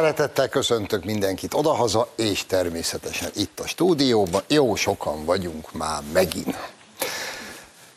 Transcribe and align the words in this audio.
szeretettel 0.00 0.48
köszöntök 0.48 1.04
mindenkit 1.04 1.54
odahaza, 1.54 2.08
és 2.16 2.46
természetesen 2.46 3.30
itt 3.34 3.60
a 3.60 3.66
stúdióban. 3.66 4.42
Jó 4.48 4.74
sokan 4.74 5.24
vagyunk 5.24 5.72
már 5.72 6.02
megint. 6.12 6.56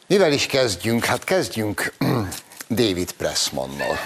Mivel 0.08 0.32
is 0.32 0.46
kezdjünk? 0.46 1.06
Hát 1.06 1.24
kezdjünk 1.24 1.94
David 2.82 3.12
Pressmannal. 3.12 3.98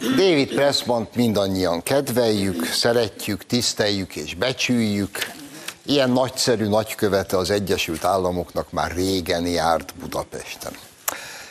David 0.00 0.54
Pressmant 0.54 1.14
mindannyian 1.14 1.82
kedveljük, 1.82 2.64
szeretjük, 2.66 3.46
tiszteljük 3.46 4.16
és 4.16 4.34
becsüljük. 4.34 5.18
Ilyen 5.82 6.10
nagyszerű 6.10 6.66
nagykövete 6.66 7.36
az 7.36 7.50
Egyesült 7.50 8.04
Államoknak 8.04 8.70
már 8.70 8.92
régen 8.92 9.46
járt 9.46 9.94
Budapesten. 10.00 10.72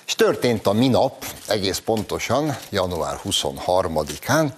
És 0.06 0.16
történt 0.16 0.68
a 0.68 0.74
minap, 0.74 1.26
egész 1.48 1.78
pontosan, 1.78 2.58
január 2.70 3.20
23-án, 3.24 4.52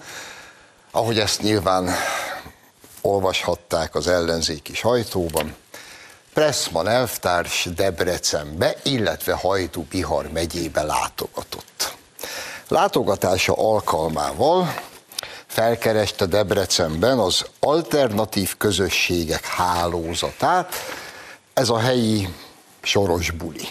ahogy 0.96 1.18
ezt 1.18 1.42
nyilván 1.42 1.90
olvashatták 3.00 3.94
az 3.94 4.06
ellenzéki 4.06 4.74
sajtóban, 4.74 5.54
Pressman 6.32 6.88
elvtárs 6.88 7.68
Debrecenbe, 7.74 8.76
illetve 8.82 9.32
Hajdú 9.32 9.86
Bihar 9.90 10.30
megyébe 10.32 10.82
látogatott. 10.82 11.94
Látogatása 12.68 13.52
alkalmával 13.52 14.74
felkereste 15.46 16.26
Debrecenben 16.26 17.18
az 17.18 17.44
alternatív 17.60 18.56
közösségek 18.56 19.44
hálózatát, 19.44 20.74
ez 21.54 21.68
a 21.68 21.78
helyi 21.78 22.28
soros 22.82 23.30
buli. 23.30 23.68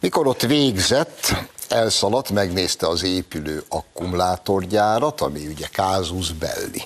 Mikor 0.00 0.26
ott 0.26 0.42
végzett, 0.42 1.34
elszaladt, 1.68 2.30
megnézte 2.30 2.86
az 2.88 3.02
épülő 3.02 3.64
akkumulátorgyárat, 3.68 5.20
ami 5.20 5.46
ugye 5.46 5.66
Kázus 5.72 6.32
Belli. 6.32 6.82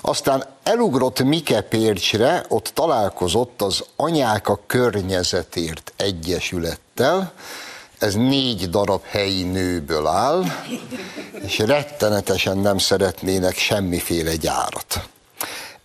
Aztán 0.00 0.44
elugrott 0.62 1.22
Mike 1.22 1.60
Pércsre, 1.60 2.44
ott 2.48 2.70
találkozott 2.74 3.62
az 3.62 3.84
Anyák 3.96 4.48
a 4.48 4.60
Környezetért 4.66 5.92
Egyesülettel, 5.96 7.32
ez 7.98 8.14
négy 8.14 8.70
darab 8.70 9.02
helyi 9.04 9.42
nőből 9.42 10.06
áll, 10.06 10.44
és 11.44 11.58
rettenetesen 11.58 12.58
nem 12.58 12.78
szeretnének 12.78 13.56
semmiféle 13.56 14.36
gyárat. 14.36 15.08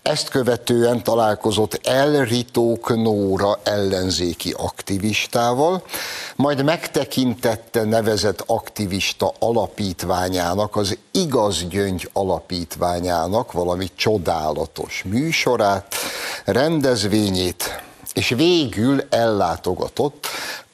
Ezt 0.01 0.29
követően 0.29 1.03
találkozott 1.03 1.87
Elritók 1.87 2.95
Nóra 2.95 3.59
ellenzéki 3.63 4.53
aktivistával, 4.57 5.83
majd 6.35 6.63
megtekintette 6.63 7.83
nevezett 7.83 8.43
aktivista 8.45 9.33
alapítványának, 9.39 10.75
az 10.75 10.97
Igaz 11.11 11.67
Gyöngy 11.67 12.09
alapítványának 12.13 13.51
valami 13.51 13.87
csodálatos 13.95 15.03
műsorát, 15.05 15.95
rendezvényét, 16.45 17.81
és 18.13 18.29
végül 18.29 19.03
ellátogatott 19.09 20.27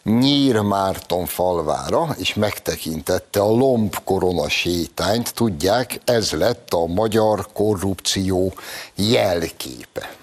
Nyír 0.09 0.59
Márton 0.59 1.25
falvára, 1.25 2.15
és 2.17 2.33
megtekintette 2.33 3.41
a 3.41 3.49
Lomb 3.49 3.95
korona 4.03 4.49
sétányt, 4.49 5.33
tudják, 5.33 5.99
ez 6.03 6.31
lett 6.31 6.73
a 6.73 6.85
magyar 6.85 7.47
korrupció 7.53 8.53
jelképe. 8.95 10.15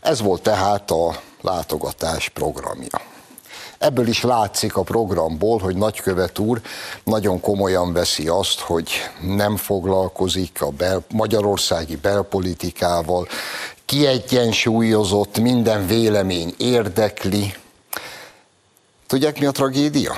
Ez 0.00 0.20
volt 0.20 0.42
tehát 0.42 0.90
a 0.90 1.20
látogatás 1.40 2.28
programja. 2.28 3.00
Ebből 3.78 4.06
is 4.06 4.22
látszik 4.22 4.76
a 4.76 4.82
programból, 4.82 5.58
hogy 5.58 5.76
nagykövet 5.76 6.38
úr 6.38 6.60
nagyon 7.04 7.40
komolyan 7.40 7.92
veszi 7.92 8.28
azt, 8.28 8.60
hogy 8.60 8.90
nem 9.22 9.56
foglalkozik 9.56 10.62
a 10.62 10.70
bel, 10.70 11.04
magyarországi 11.10 11.96
belpolitikával, 11.96 13.28
kiegyensúlyozott, 13.84 15.38
minden 15.38 15.86
vélemény 15.86 16.54
érdekli, 16.58 17.54
Tudják, 19.06 19.38
mi 19.38 19.46
a 19.46 19.50
tragédia? 19.50 20.14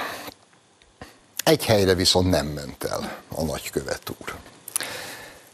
Egy 1.44 1.64
helyre 1.64 1.94
viszont 1.94 2.30
nem 2.30 2.46
ment 2.46 2.84
el 2.84 3.22
a 3.28 3.42
nagykövet 3.42 4.12
úr. 4.20 4.34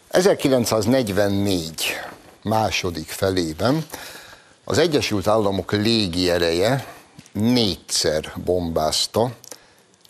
1944 0.08 2.00
második 2.42 3.08
felében 3.08 3.86
az 4.64 4.78
Egyesült 4.78 5.26
Államok 5.26 5.72
légiereje 5.72 6.86
négyszer 7.32 8.32
bombázta 8.44 9.30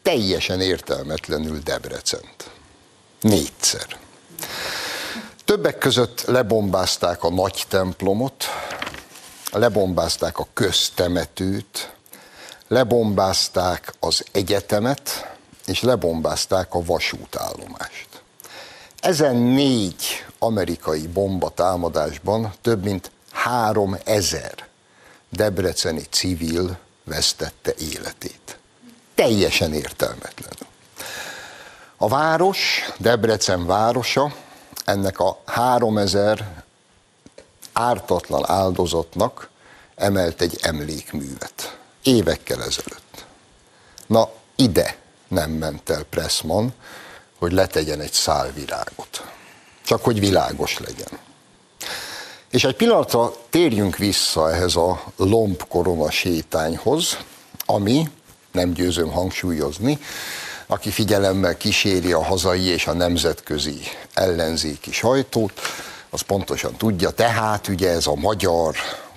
teljesen 0.02 0.60
értelmetlenül 0.60 1.58
Debrecent. 1.58 2.50
Négyszer. 3.20 3.98
Többek 5.44 5.78
között 5.78 6.24
lebombázták 6.26 7.22
a 7.22 7.30
nagy 7.30 7.64
templomot, 7.68 8.44
lebombázták 9.52 10.38
a 10.38 10.46
köztemetőt, 10.52 11.94
lebombázták 12.74 13.94
az 14.00 14.24
egyetemet, 14.32 15.36
és 15.66 15.82
lebombázták 15.82 16.74
a 16.74 16.84
vasútállomást. 16.84 18.08
Ezen 19.00 19.36
négy 19.36 20.24
amerikai 20.38 21.06
bombatámadásban 21.06 22.52
több 22.60 22.84
mint 22.84 23.10
három 23.32 23.96
ezer 24.04 24.54
debreceni 25.30 26.02
civil 26.10 26.78
vesztette 27.04 27.74
életét. 27.78 28.58
Teljesen 29.14 29.72
értelmetlenül. 29.72 30.68
A 31.96 32.08
város, 32.08 32.84
Debrecen 32.98 33.66
városa, 33.66 34.34
ennek 34.84 35.18
a 35.18 35.42
három 35.44 35.98
ezer 35.98 36.62
ártatlan 37.72 38.50
áldozatnak 38.50 39.48
emelt 39.94 40.40
egy 40.40 40.58
emlékművet 40.62 41.82
évekkel 42.04 42.62
ezelőtt. 42.62 43.24
Na, 44.06 44.30
ide 44.56 44.96
nem 45.28 45.50
ment 45.50 45.90
el 45.90 46.02
Pressman, 46.02 46.74
hogy 47.38 47.52
letegyen 47.52 48.00
egy 48.00 48.12
szál 48.12 48.52
virágot. 48.52 49.24
Csak 49.84 50.04
hogy 50.04 50.20
világos 50.20 50.78
legyen. 50.78 51.18
És 52.50 52.64
egy 52.64 52.76
pillanatra 52.76 53.32
térjünk 53.50 53.96
vissza 53.96 54.52
ehhez 54.52 54.76
a 54.76 55.02
lomb 55.16 55.62
korona 55.68 56.10
sétányhoz, 56.10 57.18
ami, 57.66 58.08
nem 58.52 58.72
győzöm 58.72 59.10
hangsúlyozni, 59.10 59.98
aki 60.66 60.90
figyelemmel 60.90 61.56
kíséri 61.56 62.12
a 62.12 62.24
hazai 62.24 62.64
és 62.64 62.86
a 62.86 62.92
nemzetközi 62.92 63.80
ellenzéki 64.12 64.92
sajtót, 64.92 65.60
az 66.10 66.20
pontosan 66.20 66.76
tudja, 66.76 67.10
tehát 67.10 67.68
ugye 67.68 67.90
ez 67.90 68.06
a 68.06 68.14
magyar 68.14 68.76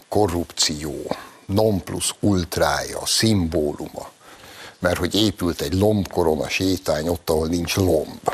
korrupció, 0.09 1.15
non 1.47 1.83
plus 1.83 2.15
ultrája, 2.19 3.05
szimbóluma, 3.05 4.09
mert 4.79 4.97
hogy 4.97 5.15
épült 5.15 5.61
egy 5.61 5.73
lombkorona 5.73 6.49
sétány 6.49 7.07
ott, 7.07 7.29
ahol 7.29 7.47
nincs 7.47 7.75
lomb. 7.75 8.33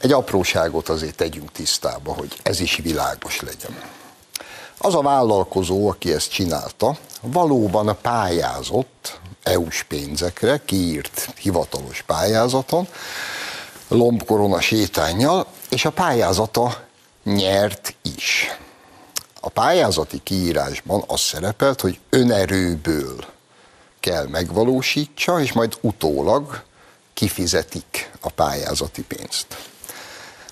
Egy 0.00 0.12
apróságot 0.12 0.88
azért 0.88 1.16
tegyünk 1.16 1.52
tisztába, 1.52 2.12
hogy 2.12 2.36
ez 2.42 2.60
is 2.60 2.76
világos 2.76 3.40
legyen. 3.40 3.82
Az 4.78 4.94
a 4.94 5.02
vállalkozó, 5.02 5.88
aki 5.88 6.12
ezt 6.12 6.30
csinálta, 6.30 6.96
valóban 7.20 7.98
pályázott 8.02 9.20
EU-s 9.42 9.82
pénzekre, 9.82 10.60
kiírt 10.64 11.28
hivatalos 11.38 12.02
pályázaton, 12.02 12.88
lombkorona 13.88 14.60
sétányjal, 14.60 15.46
és 15.68 15.84
a 15.84 15.90
pályázata 15.90 16.84
nyert 17.24 17.94
is. 18.16 18.58
A 19.44 19.48
pályázati 19.48 20.20
kiírásban 20.22 21.04
az 21.06 21.20
szerepelt, 21.20 21.80
hogy 21.80 21.98
önerőből 22.10 23.24
kell 24.00 24.26
megvalósítsa, 24.26 25.40
és 25.40 25.52
majd 25.52 25.78
utólag 25.80 26.62
kifizetik 27.14 28.10
a 28.20 28.30
pályázati 28.30 29.02
pénzt. 29.02 29.46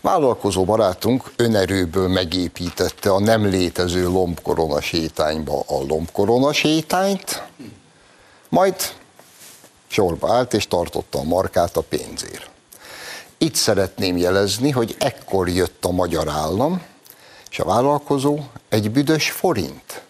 Vállalkozó 0.01 0.65
barátunk 0.65 1.33
önerőből 1.37 2.09
megépítette 2.09 3.11
a 3.11 3.21
nem 3.21 3.47
létező 3.47 4.09
lombkorona 4.09 4.81
sétányba 4.81 5.65
a 5.67 5.75
lombkorona 5.89 6.53
sétányt, 6.53 7.43
majd 8.49 8.75
sorba 9.87 10.33
állt 10.33 10.55
és 10.55 10.67
tartotta 10.67 11.19
a 11.19 11.23
markát 11.23 11.77
a 11.77 11.81
pénzért. 11.81 12.51
Itt 13.39 13.55
szeretném 13.55 14.17
jelezni, 14.17 14.71
hogy 14.71 14.97
ekkor 14.99 15.49
jött 15.49 15.85
a 15.85 15.91
magyar 15.91 16.29
állam, 16.29 16.83
és 17.51 17.59
a 17.59 17.65
vállalkozó 17.65 18.39
egy 18.69 18.91
büdös 18.91 19.31
forint 19.31 20.03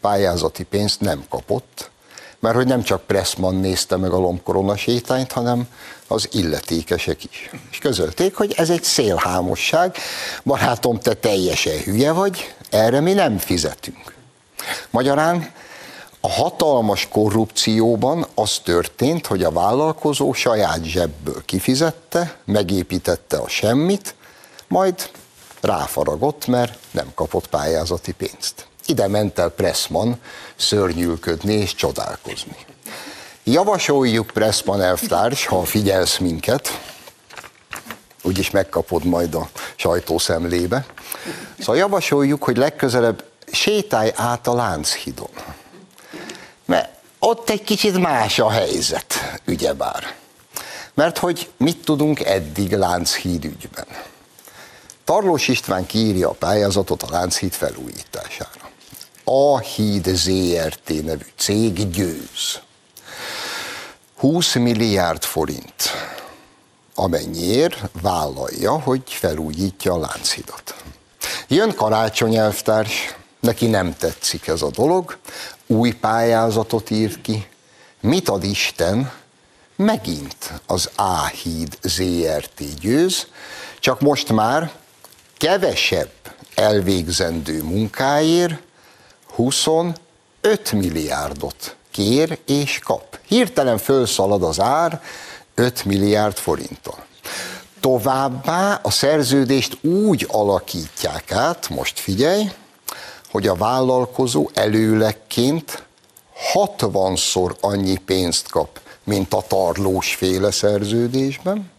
pályázati 0.00 0.62
pénzt 0.62 1.00
nem 1.00 1.24
kapott, 1.28 1.90
mert 2.38 2.54
hogy 2.54 2.66
nem 2.66 2.82
csak 2.82 3.02
Pressman 3.02 3.54
nézte 3.54 3.96
meg 3.96 4.10
a 4.10 4.18
lombkorona 4.18 4.76
sétányt, 4.76 5.32
hanem 5.32 5.68
az 6.06 6.28
illetékesek 6.32 7.24
is. 7.24 7.50
És 7.70 7.78
közölték, 7.78 8.36
hogy 8.36 8.52
ez 8.56 8.70
egy 8.70 8.82
szélhámosság, 8.82 9.96
barátom, 10.44 10.98
te 10.98 11.14
teljesen 11.14 11.78
hülye 11.78 12.12
vagy, 12.12 12.54
erre 12.70 13.00
mi 13.00 13.12
nem 13.12 13.38
fizetünk. 13.38 14.14
Magyarán 14.90 15.52
A 16.20 16.30
hatalmas 16.30 17.08
korrupcióban 17.08 18.26
az 18.34 18.58
történt, 18.64 19.26
hogy 19.26 19.42
a 19.42 19.50
vállalkozó 19.50 20.32
saját 20.32 20.84
zsebből 20.84 21.44
kifizette, 21.44 22.36
megépítette 22.44 23.36
a 23.36 23.48
semmit, 23.48 24.14
majd 24.68 25.10
ráfaragott, 25.60 26.46
mert 26.46 26.78
nem 26.90 27.12
kapott 27.14 27.46
pályázati 27.48 28.12
pénzt. 28.12 28.66
Ide 28.86 29.06
ment 29.06 29.38
el 29.38 29.48
Pressman 29.48 30.20
szörnyűlködni 30.56 31.52
és 31.52 31.74
csodálkozni. 31.74 32.56
Javasoljuk 33.44 34.26
Pressman 34.26 34.82
elvtárs, 34.82 35.46
ha 35.46 35.64
figyelsz 35.64 36.18
minket, 36.18 36.80
úgyis 38.22 38.50
megkapod 38.50 39.04
majd 39.04 39.34
a 39.34 39.48
sajtószemlébe. 39.76 40.86
Szóval 41.58 41.76
javasoljuk, 41.76 42.44
hogy 42.44 42.56
legközelebb 42.56 43.24
sétálj 43.52 44.12
át 44.14 44.46
a 44.46 44.54
Lánchidon. 44.54 45.30
Mert 46.64 46.88
ott 47.18 47.50
egy 47.50 47.62
kicsit 47.62 47.98
más 47.98 48.38
a 48.38 48.50
helyzet, 48.50 49.40
ugyebár. 49.46 50.14
Mert 50.94 51.18
hogy 51.18 51.50
mit 51.56 51.84
tudunk 51.84 52.20
eddig 52.20 52.72
Lánchíd 52.72 53.44
ügyben? 53.44 53.86
Tarlós 55.08 55.48
István 55.48 55.86
kiírja 55.86 56.28
a 56.28 56.32
pályázatot 56.32 57.02
a 57.02 57.06
Lánchíd 57.10 57.52
felújítására. 57.52 58.70
A 59.24 59.58
Híd 59.58 60.06
ZRT 60.06 61.04
nevű 61.04 61.26
cég 61.36 61.90
győz. 61.90 62.60
20 64.16 64.54
milliárd 64.54 65.22
forint, 65.22 65.82
amennyiért 66.94 67.90
vállalja, 68.02 68.80
hogy 68.80 69.02
felújítja 69.06 69.92
a 69.92 69.98
Lánchidat. 69.98 70.74
Jön 71.46 71.74
Karácsony 71.74 72.36
elvtárs, 72.36 73.16
neki 73.40 73.66
nem 73.66 73.96
tetszik 73.96 74.46
ez 74.46 74.62
a 74.62 74.70
dolog, 74.70 75.18
új 75.66 75.90
pályázatot 75.90 76.90
írt 76.90 77.20
ki. 77.20 77.46
Mit 78.00 78.28
ad 78.28 78.44
Isten? 78.44 79.12
Megint 79.76 80.52
az 80.66 80.90
A-híd 80.96 81.78
ZRT 81.82 82.80
győz, 82.80 83.26
csak 83.78 84.00
most 84.00 84.32
már 84.32 84.72
kevesebb 85.38 86.10
elvégzendő 86.54 87.62
munkáért 87.62 88.54
25 89.34 89.98
milliárdot 90.72 91.76
kér 91.90 92.38
és 92.46 92.78
kap. 92.78 93.18
Hirtelen 93.26 93.78
fölszalad 93.78 94.42
az 94.42 94.60
ár 94.60 95.02
5 95.54 95.84
milliárd 95.84 96.36
forinton. 96.36 96.94
Továbbá 97.80 98.80
a 98.82 98.90
szerződést 98.90 99.84
úgy 99.84 100.26
alakítják 100.30 101.32
át, 101.32 101.68
most 101.68 101.98
figyelj, 101.98 102.50
hogy 103.30 103.46
a 103.46 103.54
vállalkozó 103.54 104.50
előlegként 104.54 105.82
60-szor 106.54 107.60
annyi 107.60 107.96
pénzt 107.96 108.50
kap, 108.50 108.80
mint 109.04 109.34
a 109.34 109.44
tarlós 109.48 110.14
féle 110.14 110.50
szerződésben, 110.50 111.70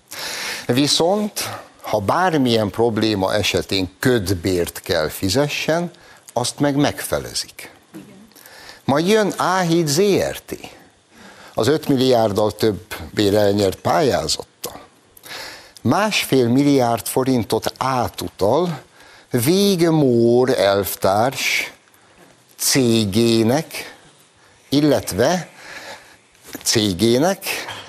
viszont 0.65 1.49
ha 1.89 1.99
bármilyen 1.99 2.69
probléma 2.69 3.33
esetén 3.33 3.89
ködbért 3.99 4.81
kell 4.81 5.07
fizessen, 5.07 5.91
azt 6.33 6.59
meg 6.59 6.75
megfelezik. 6.75 7.71
Majd 8.83 9.07
jön 9.07 9.33
Áhíd 9.37 9.87
ZRT, 9.87 10.55
az 11.53 11.67
5 11.67 11.87
milliárddal 11.87 12.51
több 12.51 12.95
bérelnyert 13.13 13.79
pályázattal. 13.79 14.79
Másfél 15.81 16.47
milliárd 16.47 17.07
forintot 17.07 17.73
átutal 17.77 18.81
Végmór 19.31 20.49
elvtárs 20.49 21.73
cégének, 22.57 23.95
illetve 24.69 25.49
cégének, 26.63 27.45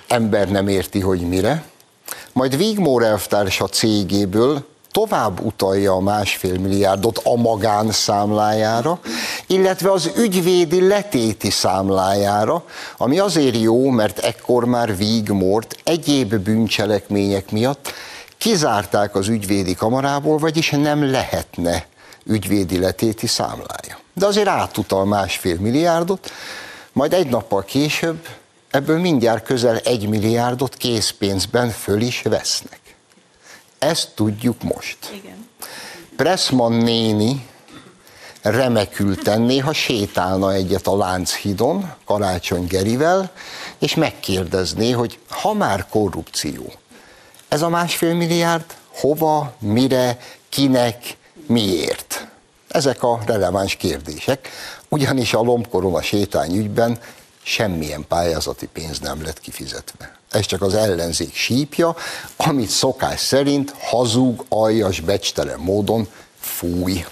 ember 0.09 0.51
nem 0.51 0.69
érti, 0.69 1.01
hogy 1.01 1.21
mire, 1.21 1.65
majd 2.33 2.57
Vigmór 2.57 3.03
elvtárs 3.03 3.61
a 3.61 3.69
cégéből 3.69 4.65
tovább 4.91 5.41
utalja 5.41 5.93
a 5.93 6.01
másfél 6.01 6.59
milliárdot 6.59 7.21
a 7.25 7.37
magánszámlájára, 7.37 9.01
illetve 9.47 9.91
az 9.93 10.11
ügyvédi 10.17 10.87
letéti 10.87 11.51
számlájára, 11.51 12.65
ami 12.97 13.19
azért 13.19 13.61
jó, 13.61 13.91
mert 13.91 14.19
ekkor 14.19 14.65
már 14.65 14.97
Vigmort 14.97 15.77
egyéb 15.85 16.35
bűncselekmények 16.35 17.51
miatt 17.51 17.93
kizárták 18.39 19.15
az 19.15 19.29
ügyvédi 19.29 19.75
kamarából, 19.75 20.39
vagyis 20.39 20.71
nem 20.71 21.11
lehetne 21.11 21.87
ügyvédi 22.25 22.79
letéti 22.79 23.27
számlája. 23.27 23.99
De 24.15 24.27
azért 24.27 24.49
átutal 24.49 25.05
másfél 25.05 25.57
milliárdot, 25.61 26.31
majd 26.93 27.13
egy 27.13 27.29
nappal 27.29 27.65
később 27.65 28.27
ebből 28.71 28.99
mindjárt 28.99 29.45
közel 29.45 29.77
egy 29.77 30.09
milliárdot 30.09 30.77
készpénzben 30.77 31.71
föl 31.71 32.01
is 32.01 32.23
vesznek. 32.23 32.81
Ezt 33.79 34.11
tudjuk 34.15 34.63
most. 34.63 34.99
Igen. 35.13 35.49
Pressman 36.17 36.73
néni 36.73 37.47
remekül 38.43 39.17
tenné, 39.17 39.59
ha 39.59 39.73
sétálna 39.73 40.53
egyet 40.53 40.87
a 40.87 40.97
Lánchidon 40.97 41.93
Karácsony 42.05 42.67
Gerivel, 42.67 43.31
és 43.79 43.95
megkérdezné, 43.95 44.91
hogy 44.91 45.19
ha 45.29 45.53
már 45.53 45.87
korrupció, 45.89 46.73
ez 47.49 47.63
a 47.63 47.69
másfél 47.69 48.15
milliárd 48.15 48.65
hova, 48.93 49.53
mire, 49.59 50.19
kinek, 50.49 51.17
miért? 51.47 52.27
Ezek 52.69 53.03
a 53.03 53.21
releváns 53.27 53.77
kérdések, 53.77 54.49
ugyanis 54.89 55.35
a 55.35 55.41
lombkorona 55.41 56.03
sétány 56.03 56.57
ügyben 56.57 56.99
semmilyen 57.43 58.05
pályázati 58.09 58.67
pénz 58.67 58.99
nem 58.99 59.23
lett 59.23 59.41
kifizetve. 59.41 60.19
Ez 60.31 60.47
csak 60.47 60.63
az 60.63 60.75
ellenzék 60.75 61.35
sípja, 61.35 61.97
amit 62.37 62.69
szokás 62.69 63.21
szerint 63.21 63.75
hazug, 63.79 64.45
aljas, 64.49 65.01
becstelen 65.01 65.59
módon 65.59 66.09
fúj. 66.41 67.05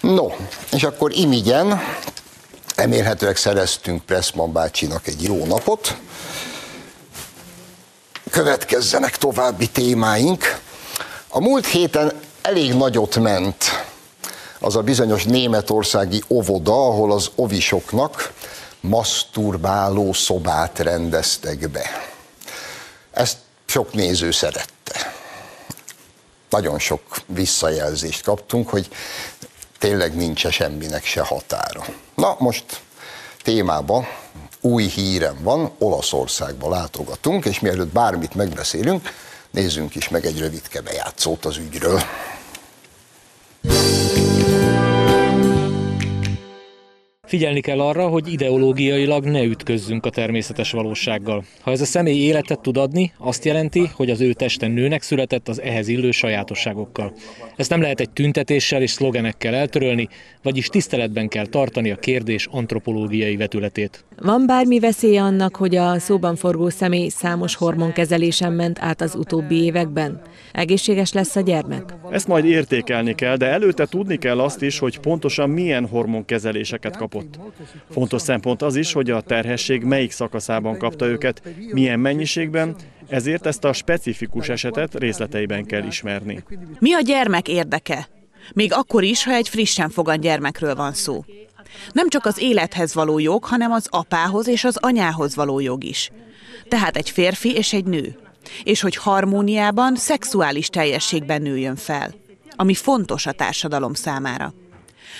No, 0.00 0.28
és 0.72 0.82
akkor 0.82 1.12
imigyen, 1.12 1.80
remélhetőleg 2.76 3.36
szereztünk 3.36 4.04
Pressman 4.04 4.52
bácsinak 4.52 5.06
egy 5.06 5.22
jó 5.22 5.46
napot, 5.46 5.96
következzenek 8.30 9.16
további 9.16 9.68
témáink. 9.68 10.60
A 11.28 11.40
múlt 11.40 11.66
héten 11.66 12.12
elég 12.42 12.74
nagyot 12.74 13.16
ment 13.16 13.64
az 14.58 14.76
a 14.76 14.82
bizonyos 14.82 15.24
németországi 15.24 16.22
ovoda, 16.28 16.72
ahol 16.72 17.12
az 17.12 17.30
ovisoknak 17.34 18.32
maszturbáló 18.82 20.12
szobát 20.12 20.78
rendeztek 20.78 21.68
be. 21.70 22.10
Ezt 23.10 23.36
sok 23.66 23.92
néző 23.92 24.30
szerette. 24.30 25.14
Nagyon 26.50 26.78
sok 26.78 27.02
visszajelzést 27.26 28.22
kaptunk, 28.22 28.68
hogy 28.68 28.88
tényleg 29.78 30.16
nincs 30.16 30.46
-e 30.46 30.50
semminek 30.50 31.04
se 31.04 31.20
határa. 31.20 31.84
Na 32.14 32.36
most 32.38 32.64
témába 33.42 34.06
új 34.60 34.84
hírem 34.84 35.36
van, 35.42 35.72
Olaszországba 35.78 36.68
látogatunk, 36.68 37.44
és 37.44 37.60
mielőtt 37.60 37.92
bármit 37.92 38.34
megbeszélünk, 38.34 39.14
nézzünk 39.50 39.94
is 39.94 40.08
meg 40.08 40.26
egy 40.26 40.38
rövidke 40.38 40.80
bejátszót 40.80 41.44
az 41.44 41.56
ügyről. 41.56 42.02
Figyelni 47.32 47.60
kell 47.60 47.80
arra, 47.80 48.08
hogy 48.08 48.32
ideológiailag 48.32 49.24
ne 49.24 49.42
ütközzünk 49.42 50.06
a 50.06 50.10
természetes 50.10 50.70
valósággal. 50.70 51.44
Ha 51.60 51.70
ez 51.70 51.80
a 51.80 51.84
személy 51.84 52.18
életet 52.18 52.60
tud 52.60 52.76
adni, 52.76 53.12
azt 53.18 53.44
jelenti, 53.44 53.90
hogy 53.94 54.10
az 54.10 54.20
ő 54.20 54.32
testen 54.32 54.70
nőnek 54.70 55.02
született 55.02 55.48
az 55.48 55.60
ehhez 55.60 55.88
illő 55.88 56.10
sajátosságokkal. 56.10 57.12
Ezt 57.56 57.70
nem 57.70 57.80
lehet 57.80 58.00
egy 58.00 58.10
tüntetéssel 58.10 58.82
és 58.82 58.90
szlogenekkel 58.90 59.54
eltörölni, 59.54 60.08
vagyis 60.42 60.66
tiszteletben 60.66 61.28
kell 61.28 61.46
tartani 61.46 61.90
a 61.90 61.96
kérdés 61.96 62.48
antropológiai 62.50 63.36
vetületét. 63.36 64.04
Van 64.22 64.46
bármi 64.46 64.78
veszély 64.78 65.16
annak, 65.16 65.56
hogy 65.56 65.76
a 65.76 65.98
szóban 65.98 66.36
forgó 66.36 66.68
személy 66.68 67.08
számos 67.08 67.54
hormonkezelésen 67.54 68.52
ment 68.52 68.78
át 68.80 69.00
az 69.00 69.14
utóbbi 69.14 69.64
években? 69.64 70.20
Egészséges 70.52 71.12
lesz 71.12 71.36
a 71.36 71.40
gyermek? 71.40 71.94
Ezt 72.10 72.26
majd 72.26 72.44
értékelni 72.44 73.14
kell, 73.14 73.36
de 73.36 73.46
előtte 73.46 73.86
tudni 73.86 74.16
kell 74.16 74.40
azt 74.40 74.62
is, 74.62 74.78
hogy 74.78 74.98
pontosan 74.98 75.50
milyen 75.50 75.86
hormonkezeléseket 75.86 76.96
kapott. 76.96 77.38
Fontos 77.90 78.22
szempont 78.22 78.62
az 78.62 78.76
is, 78.76 78.92
hogy 78.92 79.10
a 79.10 79.20
terhesség 79.20 79.82
melyik 79.82 80.10
szakaszában 80.10 80.78
kapta 80.78 81.06
őket, 81.06 81.42
milyen 81.72 82.00
mennyiségben, 82.00 82.74
ezért 83.08 83.46
ezt 83.46 83.64
a 83.64 83.72
specifikus 83.72 84.48
esetet 84.48 84.94
részleteiben 84.94 85.64
kell 85.64 85.86
ismerni. 85.86 86.44
Mi 86.78 86.94
a 86.94 87.00
gyermek 87.00 87.48
érdeke? 87.48 88.08
Még 88.54 88.72
akkor 88.72 89.02
is, 89.02 89.24
ha 89.24 89.32
egy 89.32 89.48
frissen 89.48 89.90
fogant 89.90 90.20
gyermekről 90.20 90.74
van 90.74 90.92
szó. 90.92 91.24
Nem 91.92 92.08
csak 92.08 92.26
az 92.26 92.38
élethez 92.38 92.94
való 92.94 93.18
jog, 93.18 93.44
hanem 93.44 93.72
az 93.72 93.86
apához 93.90 94.46
és 94.46 94.64
az 94.64 94.76
anyához 94.76 95.34
való 95.34 95.60
jog 95.60 95.84
is. 95.84 96.10
Tehát 96.68 96.96
egy 96.96 97.10
férfi 97.10 97.54
és 97.54 97.72
egy 97.72 97.84
nő. 97.84 98.18
És 98.62 98.80
hogy 98.80 98.96
harmóniában, 98.96 99.96
szexuális 99.96 100.68
teljességben 100.68 101.42
nőjön 101.42 101.76
fel. 101.76 102.14
Ami 102.56 102.74
fontos 102.74 103.26
a 103.26 103.32
társadalom 103.32 103.94
számára. 103.94 104.54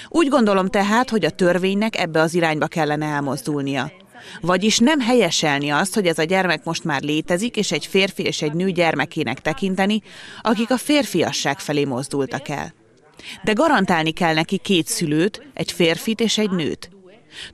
Úgy 0.08 0.28
gondolom 0.28 0.68
tehát, 0.68 1.10
hogy 1.10 1.24
a 1.24 1.30
törvénynek 1.30 1.98
ebbe 1.98 2.20
az 2.20 2.34
irányba 2.34 2.66
kellene 2.66 3.06
elmozdulnia. 3.06 3.92
Vagyis 4.40 4.78
nem 4.78 5.00
helyeselni 5.00 5.70
azt, 5.70 5.94
hogy 5.94 6.06
ez 6.06 6.18
a 6.18 6.24
gyermek 6.24 6.64
most 6.64 6.84
már 6.84 7.02
létezik, 7.02 7.56
és 7.56 7.72
egy 7.72 7.86
férfi 7.86 8.22
és 8.22 8.42
egy 8.42 8.52
nő 8.52 8.70
gyermekének 8.70 9.40
tekinteni, 9.40 10.02
akik 10.42 10.70
a 10.70 10.76
férfiasság 10.76 11.58
felé 11.58 11.84
mozdultak 11.84 12.48
el. 12.48 12.74
De 13.42 13.52
garantálni 13.52 14.10
kell 14.10 14.34
neki 14.34 14.58
két 14.58 14.86
szülőt, 14.86 15.46
egy 15.54 15.72
férfit 15.72 16.20
és 16.20 16.38
egy 16.38 16.50
nőt. 16.50 16.90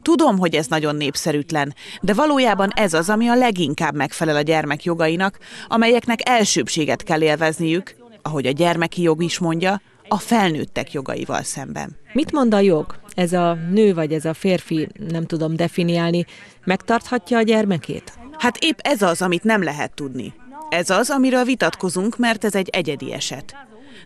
Tudom, 0.03 0.39
hogy 0.39 0.55
ez 0.55 0.67
nagyon 0.67 0.97
népszerűtlen, 0.97 1.75
de 2.01 2.15
valójában 2.15 2.71
ez 2.75 2.95
az, 2.95 3.11
ami 3.11 3.29
a 3.29 3.35
leginkább 3.35 3.95
megfelel 3.95 4.37
a 4.37 4.41
gyermek 4.41 4.85
jogainak, 4.85 5.39
amelyeknek 5.69 6.29
elsőbséget 6.29 7.03
kell 7.03 7.23
élvezniük, 7.23 7.97
ahogy 8.23 8.47
a 8.47 8.51
gyermeki 8.51 9.03
jog 9.03 9.23
is 9.23 9.39
mondja, 9.39 9.81
a 10.09 10.19
felnőttek 10.19 10.93
jogaival 10.93 11.43
szemben. 11.43 11.97
Mit 12.13 12.33
mond 12.33 12.55
a 12.55 12.61
jog? 12.61 12.99
Ez 13.15 13.33
a 13.33 13.59
nő 13.71 13.95
vagy 13.95 14.13
ez 14.13 14.25
a 14.25 14.35
férfi, 14.35 14.89
nem 15.09 15.27
tudom 15.27 15.57
definiálni, 15.57 16.25
megtarthatja 16.65 17.39
a 17.39 17.43
gyermekét? 17.43 18.13
Hát 18.39 18.57
épp 18.57 18.79
ez 18.83 19.03
az, 19.03 19.23
amit 19.23 19.45
nem 19.45 19.63
lehet 19.63 19.95
tudni. 19.95 20.35
Ez 20.69 20.91
az, 20.91 21.11
amiről 21.11 21.45
vitatkozunk, 21.45 22.19
mert 22.19 22.45
ez 22.45 22.55
egy 22.55 22.69
egyedi 22.69 23.13
eset. 23.13 23.57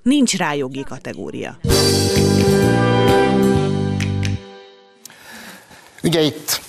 Nincs 0.02 0.36
rá 0.36 0.54
jogi 0.54 0.84
kategória. 0.88 1.58
Ugye 6.02 6.20
itt 6.20 6.60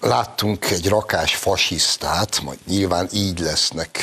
láttunk 0.00 0.70
egy 0.70 0.88
rakás 0.88 1.36
fasisztát, 1.36 2.40
majd 2.42 2.58
nyilván 2.66 3.08
így 3.12 3.38
lesznek 3.38 3.98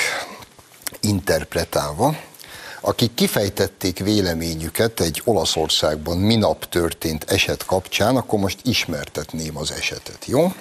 interpretálva, 1.02 2.16
akik 2.82 3.14
kifejtették 3.14 4.00
véleményüket 4.00 5.00
egy 5.00 5.22
Olaszországban 5.26 6.18
minap 6.18 6.70
történt 6.70 7.24
eset 7.24 7.66
kapcsán, 7.66 8.16
akkor 8.16 8.40
most 8.40 8.60
ismertetném 8.64 9.58
az 9.58 9.72
esetet, 9.72 10.26
jó? 10.26 10.54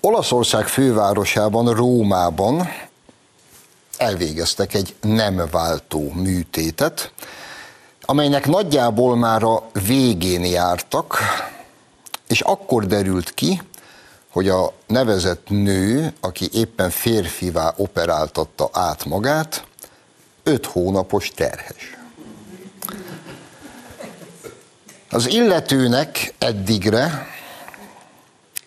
Olaszország 0.00 0.66
fővárosában, 0.66 1.74
Rómában 1.74 2.68
elvégeztek 3.98 4.74
egy 4.74 4.94
nem 5.00 5.48
váltó 5.50 6.12
műtétet, 6.12 7.12
amelynek 8.00 8.46
nagyjából 8.46 9.16
már 9.16 9.42
a 9.42 9.62
végén 9.86 10.44
jártak, 10.44 11.18
és 12.28 12.40
akkor 12.40 12.86
derült 12.86 13.34
ki, 13.34 13.62
hogy 14.30 14.48
a 14.48 14.72
nevezett 14.86 15.48
nő, 15.48 16.12
aki 16.20 16.48
éppen 16.52 16.90
férfivá 16.90 17.74
operáltatta 17.76 18.68
át 18.72 19.04
magát, 19.04 19.64
öt 20.42 20.66
hónapos 20.66 21.30
terhes. 21.34 21.96
Az 25.10 25.28
illetőnek 25.28 26.34
eddigre 26.38 27.26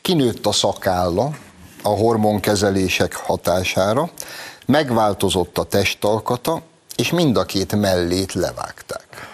kinőtt 0.01 0.45
a 0.45 0.51
szakálla 0.51 1.37
a 1.81 1.89
hormonkezelések 1.89 3.15
hatására, 3.15 4.09
megváltozott 4.69 5.57
a 5.57 5.63
testalkata, 5.63 6.61
és 6.95 7.11
mind 7.11 7.37
a 7.37 7.45
két 7.45 7.75
mellét 7.75 8.33
levágták. 8.33 9.27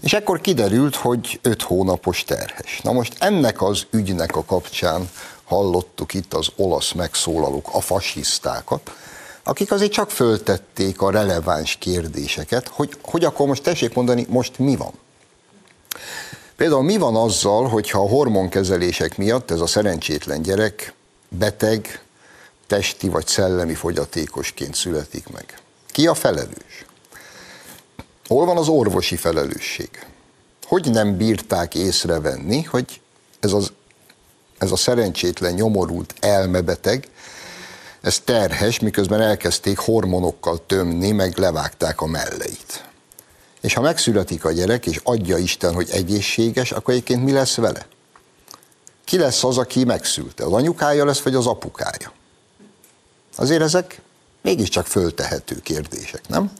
És 0.00 0.12
ekkor 0.12 0.40
kiderült, 0.40 0.96
hogy 0.96 1.38
öt 1.42 1.62
hónapos 1.62 2.24
terhes. 2.24 2.80
Na 2.82 2.92
most 2.92 3.16
ennek 3.18 3.62
az 3.62 3.86
ügynek 3.90 4.36
a 4.36 4.44
kapcsán 4.44 5.10
hallottuk 5.44 6.14
itt 6.14 6.34
az 6.34 6.48
olasz 6.56 6.92
megszólalók, 6.92 7.68
a 7.72 7.80
fasisztákat, 7.80 8.90
akik 9.42 9.72
azért 9.72 9.92
csak 9.92 10.10
föltették 10.10 11.00
a 11.00 11.10
releváns 11.10 11.76
kérdéseket, 11.76 12.68
hogy, 12.68 12.96
hogy 13.02 13.24
akkor 13.24 13.46
most 13.46 13.62
tessék 13.62 13.94
mondani, 13.94 14.26
most 14.28 14.58
mi 14.58 14.76
van? 14.76 14.92
Például 16.56 16.82
mi 16.82 16.96
van 16.96 17.16
azzal, 17.16 17.68
hogyha 17.68 17.98
a 17.98 18.08
hormonkezelések 18.08 19.16
miatt 19.16 19.50
ez 19.50 19.60
a 19.60 19.66
szerencsétlen 19.66 20.42
gyerek 20.42 20.94
beteg, 21.28 22.02
testi 22.72 23.08
vagy 23.08 23.26
szellemi 23.26 23.74
fogyatékosként 23.74 24.74
születik 24.74 25.28
meg? 25.28 25.58
Ki 25.90 26.06
a 26.06 26.14
felelős? 26.14 26.86
Hol 28.26 28.44
van 28.44 28.56
az 28.56 28.68
orvosi 28.68 29.16
felelősség? 29.16 30.06
Hogy 30.62 30.90
nem 30.90 31.16
bírták 31.16 31.74
észrevenni, 31.74 32.62
hogy 32.62 33.00
ez, 33.40 33.52
az, 33.52 33.72
ez 34.58 34.70
a 34.70 34.76
szerencsétlen, 34.76 35.52
nyomorult 35.54 36.14
elmebeteg 36.20 37.08
ez 38.00 38.20
terhes, 38.20 38.78
miközben 38.78 39.20
elkezdték 39.20 39.78
hormonokkal 39.78 40.66
tömni, 40.66 41.10
meg 41.10 41.38
levágták 41.38 42.00
a 42.00 42.06
melleit. 42.06 42.84
És 43.60 43.74
ha 43.74 43.80
megszületik 43.80 44.44
a 44.44 44.52
gyerek, 44.52 44.86
és 44.86 45.00
adja 45.02 45.36
Isten, 45.36 45.74
hogy 45.74 45.90
egészséges, 45.90 46.72
akkor 46.72 46.94
egyébként 46.94 47.24
mi 47.24 47.32
lesz 47.32 47.54
vele? 47.54 47.86
Ki 49.04 49.18
lesz 49.18 49.44
az, 49.44 49.58
aki 49.58 49.84
megszülte? 49.84 50.44
Az 50.44 50.52
anyukája 50.52 51.04
lesz, 51.04 51.20
vagy 51.20 51.34
az 51.34 51.46
apukája? 51.46 52.20
Azért 53.36 53.62
ezek 53.62 54.00
mégiscsak 54.42 54.86
föltehető 54.86 55.60
kérdések, 55.60 56.28
nem? 56.28 56.52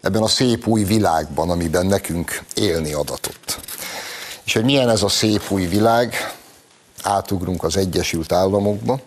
Ebben 0.00 0.22
a 0.22 0.28
szép 0.28 0.66
új 0.66 0.84
világban, 0.84 1.50
amiben 1.50 1.86
nekünk 1.86 2.42
élni 2.54 2.92
adatott. 2.92 3.60
És 4.44 4.52
hogy 4.52 4.64
milyen 4.64 4.88
ez 4.88 5.02
a 5.02 5.08
szép 5.08 5.50
új 5.50 5.66
világ, 5.66 6.34
átugrunk 7.02 7.62
az 7.62 7.76
Egyesült 7.76 8.32
Államokba. 8.32 9.00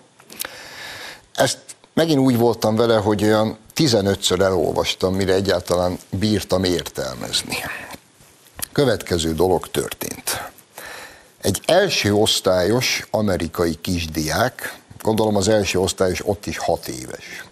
Ezt 1.34 1.60
megint 1.94 2.20
úgy 2.20 2.38
voltam 2.38 2.76
vele, 2.76 2.96
hogy 2.96 3.24
olyan 3.24 3.58
15-ször 3.76 4.42
elolvastam, 4.42 5.16
mire 5.16 5.34
egyáltalán 5.34 6.00
bírtam 6.10 6.64
értelmezni. 6.64 7.58
Következő 8.72 9.34
dolog 9.34 9.68
történt. 9.72 10.52
Egy 11.42 11.62
első 11.66 12.14
osztályos 12.14 13.08
amerikai 13.12 13.78
kisdiák, 13.82 14.78
gondolom 15.04 15.36
az 15.36 15.48
első 15.48 15.80
osztályos 15.80 16.28
ott 16.28 16.46
is 16.46 16.58
hat 16.58 16.88
éves. 16.88 17.46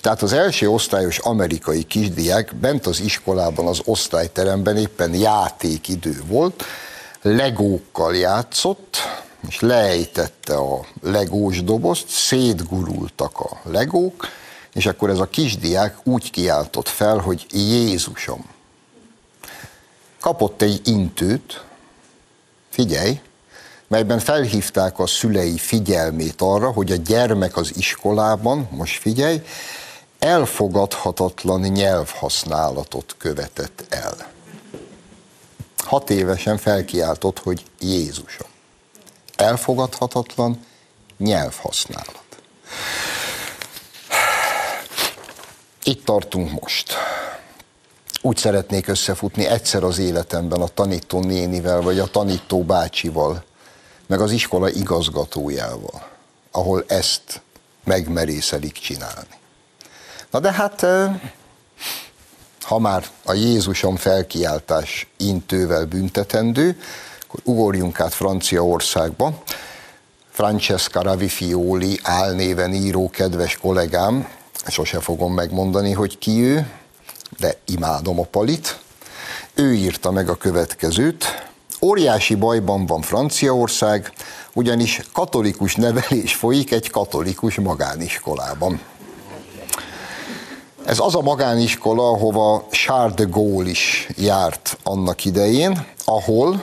Tehát 0.00 0.22
az 0.22 0.32
első 0.32 0.68
osztályos 0.68 1.18
amerikai 1.18 1.82
kisdiák 1.82 2.54
bent 2.54 2.86
az 2.86 3.00
iskolában, 3.00 3.66
az 3.66 3.80
osztályteremben 3.84 4.76
éppen 4.76 5.14
játékidő 5.14 6.22
volt, 6.26 6.64
legókkal 7.22 8.16
játszott, 8.16 8.96
és 9.48 9.60
lejtette 9.60 10.56
a 10.56 10.86
legós 11.02 11.62
dobozt, 11.62 12.08
szétgurultak 12.08 13.40
a 13.40 13.60
legók, 13.62 14.28
és 14.72 14.86
akkor 14.86 15.10
ez 15.10 15.18
a 15.18 15.28
kisdiák 15.28 15.96
úgy 16.04 16.30
kiáltott 16.30 16.88
fel, 16.88 17.18
hogy 17.18 17.46
Jézusom. 17.50 18.44
Kapott 20.20 20.62
egy 20.62 20.80
intőt, 20.84 21.64
figyelj, 22.70 23.20
melyben 23.88 24.18
felhívták 24.18 24.98
a 24.98 25.06
szülei 25.06 25.58
figyelmét 25.58 26.40
arra, 26.40 26.72
hogy 26.72 26.92
a 26.92 26.96
gyermek 26.96 27.56
az 27.56 27.76
iskolában, 27.76 28.68
most 28.70 29.00
figyelj, 29.00 29.42
elfogadhatatlan 30.18 31.60
nyelvhasználatot 31.60 33.14
követett 33.18 33.84
el. 33.88 34.16
Hat 35.76 36.10
évesen 36.10 36.56
felkiáltott, 36.56 37.38
hogy 37.38 37.64
Jézusom 37.80 38.48
elfogadhatatlan 39.38 40.64
nyelvhasználat. 41.18 42.22
Itt 45.82 46.04
tartunk 46.04 46.60
most. 46.60 46.94
Úgy 48.22 48.36
szeretnék 48.36 48.88
összefutni 48.88 49.46
egyszer 49.46 49.82
az 49.82 49.98
életemben 49.98 50.60
a 50.60 50.66
tanító 50.66 51.20
nénivel, 51.20 51.80
vagy 51.80 51.98
a 51.98 52.06
tanító 52.06 52.62
bácsival, 52.62 53.44
meg 54.08 54.20
az 54.20 54.30
iskola 54.30 54.70
igazgatójával, 54.70 56.08
ahol 56.50 56.84
ezt 56.86 57.40
megmerészelik 57.84 58.72
csinálni. 58.72 59.36
Na 60.30 60.40
de 60.40 60.52
hát, 60.52 60.86
ha 62.60 62.78
már 62.78 63.06
a 63.24 63.32
Jézusom 63.32 63.96
felkiáltás 63.96 65.06
intővel 65.16 65.84
büntetendő, 65.84 66.80
akkor 67.26 67.40
ugorjunk 67.44 68.00
át 68.00 68.14
Franciaországba. 68.14 69.42
Francesca 70.30 71.02
Ravifioli 71.02 72.00
álnéven 72.02 72.72
író 72.72 73.10
kedves 73.10 73.56
kollégám, 73.56 74.28
sose 74.66 75.00
fogom 75.00 75.34
megmondani, 75.34 75.92
hogy 75.92 76.18
ki 76.18 76.42
ő, 76.42 76.70
de 77.38 77.56
imádom 77.64 78.20
a 78.20 78.24
palit. 78.24 78.78
Ő 79.54 79.74
írta 79.74 80.10
meg 80.10 80.28
a 80.28 80.36
következőt. 80.36 81.47
Óriási 81.80 82.34
bajban 82.34 82.86
van 82.86 83.00
Franciaország, 83.00 84.12
ugyanis 84.52 85.00
katolikus 85.12 85.74
nevelés 85.74 86.34
folyik 86.34 86.72
egy 86.72 86.90
katolikus 86.90 87.54
magániskolában. 87.54 88.80
Ez 90.84 90.98
az 90.98 91.14
a 91.14 91.20
magániskola, 91.20 92.08
ahova 92.08 92.66
Charles 92.70 93.14
de 93.14 93.24
Gaulle 93.24 93.68
is 93.68 94.08
járt 94.16 94.78
annak 94.82 95.24
idején, 95.24 95.86
ahol 96.04 96.62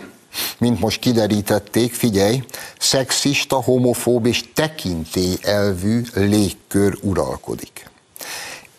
mint 0.58 0.80
most 0.80 1.00
kiderítették, 1.00 1.94
figyelj, 1.94 2.44
szexista, 2.80 3.56
homofób 3.56 4.26
és 4.26 4.44
tekintélyelvű 4.54 6.02
légkör 6.14 6.98
uralkodik. 7.02 7.90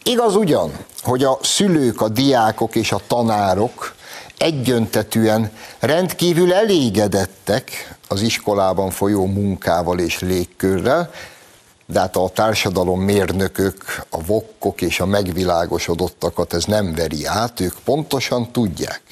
Igaz 0.03 0.37
ugyan, 0.37 0.73
hogy 1.03 1.25
a 1.25 1.39
szülők, 1.43 2.01
a 2.01 2.09
diákok 2.09 2.75
és 2.75 2.93
a 2.93 3.01
tanárok 3.07 3.95
egyöntetűen 4.39 5.51
rendkívül 5.79 6.53
elégedettek 6.53 7.97
az 8.09 8.23
iskolában 8.23 8.91
folyó 8.91 9.27
munkával 9.27 9.99
és 9.99 10.19
légkörrel, 10.21 11.11
de 11.87 12.01
hát 12.01 12.17
a 12.17 12.29
társadalom 12.29 13.01
mérnökök, 13.01 14.05
a 14.11 14.25
vokkok 14.25 14.81
és 14.81 15.01
a 15.01 15.07
megvilágosodottakat 15.07 16.53
ez 16.53 16.65
nem 16.65 16.95
veri 16.95 17.25
át, 17.25 17.61
ők 17.61 17.75
pontosan 17.85 18.53
tudják, 18.53 19.03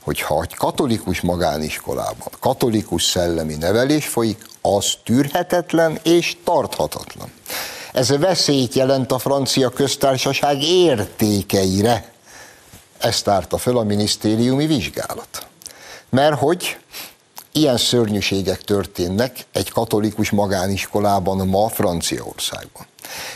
hogy 0.00 0.20
ha 0.20 0.42
egy 0.42 0.54
katolikus 0.54 1.20
magániskolában 1.20 2.28
katolikus 2.40 3.02
szellemi 3.02 3.54
nevelés 3.54 4.06
folyik, 4.06 4.44
az 4.60 4.92
tűrhetetlen 5.04 5.98
és 6.02 6.36
tarthatatlan. 6.44 7.32
Ez 7.92 8.16
veszélyt 8.16 8.74
jelent 8.74 9.12
a 9.12 9.18
francia 9.18 9.68
köztársaság 9.68 10.62
értékeire. 10.62 12.11
Ezt 13.02 13.24
tárta 13.24 13.58
föl 13.58 13.78
a 13.78 13.82
minisztériumi 13.82 14.66
vizsgálat. 14.66 15.46
Mert 16.08 16.38
hogy 16.38 16.78
ilyen 17.52 17.76
szörnyűségek 17.76 18.62
történnek 18.62 19.46
egy 19.52 19.70
katolikus 19.70 20.30
magániskolában 20.30 21.48
ma 21.48 21.68
Franciaországban. 21.68 22.86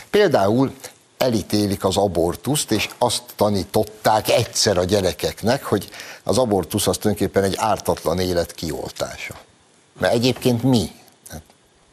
Például 0.09 0.73
elítélik 1.17 1.83
az 1.83 1.97
abortuszt, 1.97 2.71
és 2.71 2.89
azt 2.97 3.23
tanították 3.35 4.29
egyszer 4.29 4.77
a 4.77 4.83
gyerekeknek, 4.83 5.63
hogy 5.63 5.89
az 6.23 6.37
abortusz 6.37 6.87
az 6.87 6.97
tulajdonképpen 6.97 7.43
egy 7.43 7.55
ártatlan 7.57 8.19
élet 8.19 8.51
kioltása. 8.51 9.35
Mert 9.99 10.13
egyébként 10.13 10.63
mi? 10.63 10.91
Hát, 11.29 11.41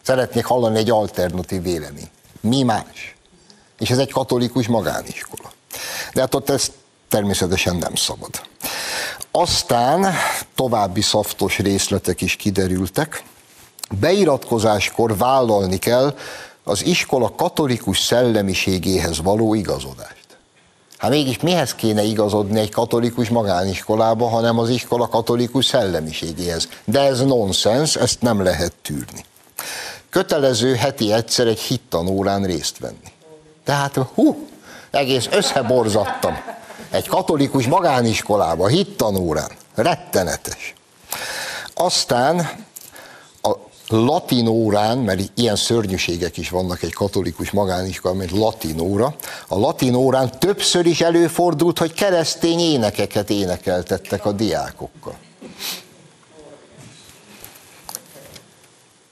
szeretnék 0.02 0.44
hallani 0.44 0.78
egy 0.78 0.90
alternatív 0.90 1.62
véleményt. 1.62 2.10
Mi 2.40 2.62
más? 2.62 3.16
És 3.78 3.90
ez 3.90 3.98
egy 3.98 4.12
katolikus 4.12 4.66
magániskola. 4.66 5.52
De 6.12 6.20
hát 6.20 6.34
ott 6.34 6.50
ezt 6.50 6.72
természetesen 7.14 7.76
nem 7.76 7.94
szabad. 7.94 8.30
Aztán 9.30 10.14
további 10.54 11.00
szaftos 11.00 11.58
részletek 11.58 12.20
is 12.20 12.36
kiderültek. 12.36 13.22
Beiratkozáskor 14.00 15.16
vállalni 15.16 15.78
kell 15.78 16.14
az 16.64 16.84
iskola 16.84 17.34
katolikus 17.34 17.98
szellemiségéhez 17.98 19.22
való 19.22 19.54
igazodást. 19.54 20.26
Hát 20.98 21.10
mégis 21.10 21.40
mihez 21.40 21.74
kéne 21.74 22.02
igazodni 22.02 22.60
egy 22.60 22.70
katolikus 22.70 23.28
magániskolába, 23.28 24.28
hanem 24.28 24.58
az 24.58 24.68
iskola 24.68 25.08
katolikus 25.08 25.64
szellemiségéhez. 25.64 26.68
De 26.84 27.00
ez 27.00 27.20
nonsens, 27.20 27.96
ezt 27.96 28.20
nem 28.20 28.42
lehet 28.42 28.72
tűrni. 28.82 29.24
Kötelező 30.10 30.74
heti 30.74 31.12
egyszer 31.12 31.46
egy 31.46 31.60
hittanórán 31.60 32.42
részt 32.42 32.78
venni. 32.78 33.12
Tehát 33.64 33.96
hú, 34.14 34.48
egész 34.90 35.28
összeborzattam. 35.30 36.62
Egy 36.94 37.08
katolikus 37.08 37.66
magániskolába, 37.66 38.66
hittanórán. 38.66 39.50
Rettenetes. 39.74 40.74
Aztán 41.74 42.38
a 43.42 43.52
latin 43.88 44.46
órán, 44.46 44.98
mert 44.98 45.30
ilyen 45.34 45.56
szörnyűségek 45.56 46.36
is 46.36 46.48
vannak 46.50 46.82
egy 46.82 46.92
katolikus 46.92 47.50
magániskola, 47.50 48.14
mint 48.14 48.30
latin 48.30 48.80
óra, 48.80 49.14
a 49.48 49.58
latin 49.58 49.94
órán 49.94 50.38
többször 50.38 50.86
is 50.86 51.00
előfordult, 51.00 51.78
hogy 51.78 51.92
keresztény 51.92 52.58
énekeket 52.58 53.30
énekeltettek 53.30 54.24
a 54.24 54.32
diákokkal. 54.32 55.16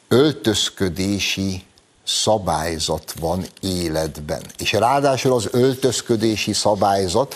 Öltözködési 0.09 1.65
szabályzat 2.05 3.15
van 3.21 3.47
életben. 3.61 4.43
És 4.59 4.73
ráadásul 4.73 5.33
az 5.33 5.49
öltözködési 5.51 6.53
szabályzat 6.53 7.35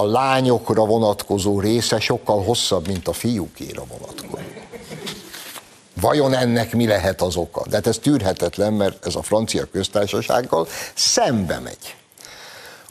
a 0.00 0.04
lányokra 0.04 0.84
vonatkozó 0.84 1.60
része 1.60 2.00
sokkal 2.00 2.42
hosszabb, 2.42 2.86
mint 2.86 3.08
a 3.08 3.12
fiúkéra 3.12 3.84
vonatkozó. 3.84 4.42
Vajon 6.00 6.34
ennek 6.34 6.74
mi 6.74 6.86
lehet 6.86 7.22
az 7.22 7.36
oka? 7.36 7.62
De 7.68 7.76
hát 7.76 7.86
ez 7.86 7.98
tűrhetetlen, 7.98 8.72
mert 8.72 9.06
ez 9.06 9.14
a 9.14 9.22
francia 9.22 9.64
köztársasággal 9.72 10.66
szembe 10.94 11.58
megy. 11.58 11.96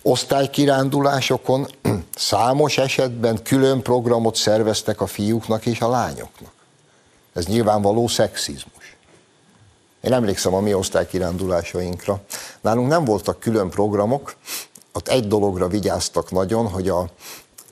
Osztálykirándulásokon 0.02 1.68
számos 2.16 2.78
esetben 2.78 3.44
külön 3.44 3.82
programot 3.82 4.36
szerveztek 4.36 5.02
a 5.02 5.08
fiúknak 5.08 5.66
és 5.66 5.80
a 5.80 5.90
lányoknak. 5.90 6.52
Ez 7.34 7.46
nyilvánvaló 7.46 8.08
szexizmus. 8.08 8.96
Én 10.02 10.14
emlékszem 10.14 10.54
a 10.54 10.60
mi 10.60 10.74
osztálykirándulásainkra. 10.74 12.22
Nálunk 12.62 12.88
nem 12.88 13.06
voltak 13.06 13.40
külön 13.40 13.70
programok, 13.70 14.36
ott 14.98 15.08
egy 15.08 15.28
dologra 15.28 15.68
vigyáztak 15.68 16.32
nagyon, 16.32 16.68
hogy 16.68 16.90
a 16.90 17.10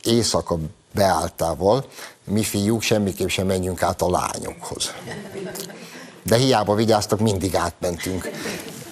éjszaka 0.03 0.57
beálltával 0.91 1.85
mi 2.23 2.43
fiúk 2.43 2.81
semmiképp 2.81 3.27
sem 3.27 3.45
menjünk 3.45 3.81
át 3.81 4.01
a 4.01 4.09
lányokhoz. 4.09 4.93
De 6.23 6.35
hiába 6.35 6.75
vigyáztak, 6.75 7.19
mindig 7.19 7.55
átmentünk. 7.55 8.29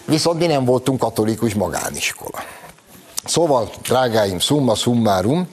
Viszont 0.06 0.40
mi 0.40 0.46
nem 0.46 0.66
voltunk 0.66 1.00
katolikus 1.00 1.54
magániskola. 1.54 2.44
Szóval, 3.26 3.72
drágáim, 3.82 4.40
summa 4.40 4.76
summarum, 4.76 5.48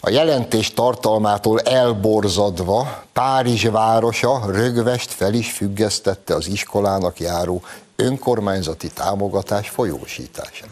a 0.00 0.10
jelentés 0.10 0.72
tartalmától 0.72 1.60
elborzadva 1.60 3.02
Párizs 3.12 3.64
városa 3.64 4.42
rögvest 4.46 5.10
fel 5.10 5.34
is 5.34 5.52
függesztette 5.52 6.34
az 6.34 6.46
iskolának 6.46 7.20
járó 7.20 7.62
önkormányzati 7.96 8.88
támogatás 8.88 9.68
folyósítását. 9.68 10.68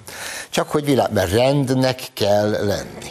Csak 0.50 0.70
hogy 0.70 0.84
világ, 0.84 1.12
mert 1.12 1.32
rendnek 1.32 2.02
kell 2.12 2.50
lenni. 2.50 3.10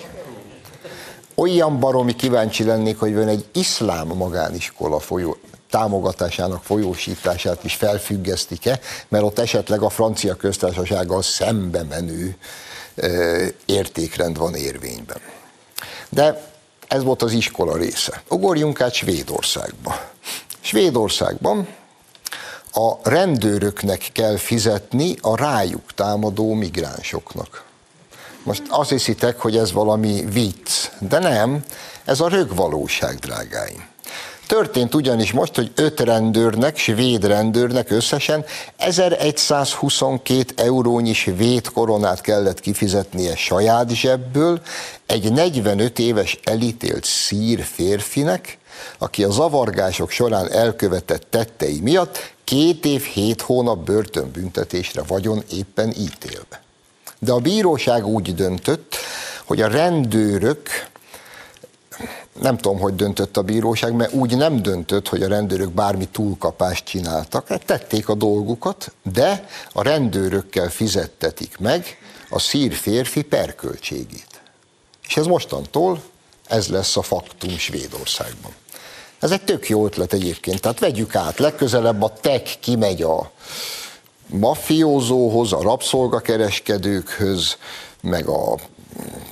Olyan 1.36 1.80
baromi 1.80 2.15
kíváncsi 2.15 2.63
lennék, 2.63 3.00
hogy 3.00 3.15
van 3.15 3.28
egy 3.28 3.45
iszlám 3.52 4.08
magániskola 4.08 5.00
folyó, 5.00 5.38
támogatásának 5.69 6.63
folyósítását 6.63 7.63
is 7.63 7.76
felfüggesztik-e, 7.76 8.80
mert 9.08 9.24
ott 9.24 9.39
esetleg 9.39 9.82
a 9.82 9.89
francia 9.89 10.36
köztársasággal 10.36 11.21
szembe 11.21 11.84
menő 11.84 12.38
értékrend 13.65 14.38
van 14.38 14.56
érvényben. 14.56 15.21
De 16.10 16.50
ez 16.88 17.04
volt 17.04 17.21
az 17.21 17.32
iskola 17.32 17.78
része. 17.78 18.24
Ugorjunk 18.30 18.82
át 18.82 18.93
Svédországba. 18.93 20.10
Svédországban 20.60 21.67
a 22.72 23.10
rendőröknek 23.10 24.10
kell 24.14 24.38
fizetni 24.38 25.16
a 25.22 25.36
rájuk 25.36 25.94
támadó 25.96 26.54
migránsoknak. 26.54 27.64
Most 28.44 28.64
azt 28.70 28.90
hiszitek, 28.90 29.40
hogy 29.40 29.58
ez 29.58 29.72
valami 29.72 30.26
vicc, 30.32 30.90
de 31.00 31.20
nem, 31.20 31.64
ez 32.06 32.20
a 32.20 32.28
rögvalóság, 32.28 33.16
drágáim. 33.16 33.90
Történt 34.48 34.96
ugyanis 34.96 35.32
most, 35.32 35.56
hogy 35.56 35.72
öt 35.76 36.00
rendőrnek, 36.00 36.78
svéd 36.78 37.26
rendőrnek 37.26 37.92
összesen 37.92 38.46
1122 38.78 40.54
eurónyi 40.56 41.14
svéd 41.14 41.70
koronát 41.70 42.22
kellett 42.22 42.60
kifizetnie 42.60 43.36
saját 43.36 43.90
zsebből 43.90 44.62
egy 45.06 45.32
45 45.32 46.00
éves 46.00 46.40
elítélt 46.44 47.04
szír 47.04 47.64
férfinek, 47.64 48.58
aki 48.98 49.24
a 49.24 49.32
zavargások 49.32 50.10
során 50.10 50.52
elkövetett 50.52 51.28
tettei 51.30 51.80
miatt 51.82 52.34
két 52.52 52.86
év, 52.86 53.02
hét 53.04 53.42
hónap 53.42 53.80
börtönbüntetésre 53.80 55.04
vagyon 55.04 55.44
éppen 55.52 55.90
ítélve. 55.90 56.64
De 57.20 57.32
a 57.32 57.40
bíróság 57.40 58.06
úgy 58.06 58.36
döntött, 58.36 58.96
hogy 59.46 59.62
a 59.62 59.68
rendőrök 59.68 60.70
nem 62.42 62.58
tudom, 62.58 62.80
hogy 62.80 62.96
döntött 62.96 63.38
a 63.38 63.42
bíróság, 63.42 63.94
mert 63.94 64.14
úgy 64.14 64.38
nem 64.38 64.62
döntött, 64.62 65.08
hogy 65.08 65.24
a 65.24 65.28
rendőrök 65.28 65.72
bármi 65.72 66.08
túlkapást 66.08 66.86
csináltak. 66.86 67.66
Tették 67.66 68.10
a 68.10 68.16
dolgukat, 68.16 68.92
de 69.14 69.48
a 69.74 69.84
rendőrökkel 69.84 70.70
fizettetik 70.70 71.58
meg 71.58 71.98
a 72.30 72.40
szír 72.40 72.74
férfi 72.74 73.22
perköltségét. 73.22 74.42
És 75.08 75.18
ez 75.18 75.26
mostantól, 75.26 76.02
ez 76.48 76.68
lesz 76.68 76.98
a 76.98 77.02
faktum 77.02 77.58
Svédországban. 77.58 78.52
Ez 79.22 79.32
egy 79.32 79.44
tök 79.44 79.70
jó 79.70 79.86
ötlet 79.86 80.14
egyébként, 80.14 80.62
tehát 80.62 80.80
vegyük 80.80 81.16
át, 81.16 81.40
legközelebb 81.40 82.02
a 82.02 82.14
tech 82.22 82.60
kimegy 82.60 83.02
a 83.02 83.32
mafiózóhoz, 84.28 85.54
a 85.54 85.62
rabszolgakereskedőkhöz, 85.62 87.58
meg 88.02 88.28
a 88.28 88.58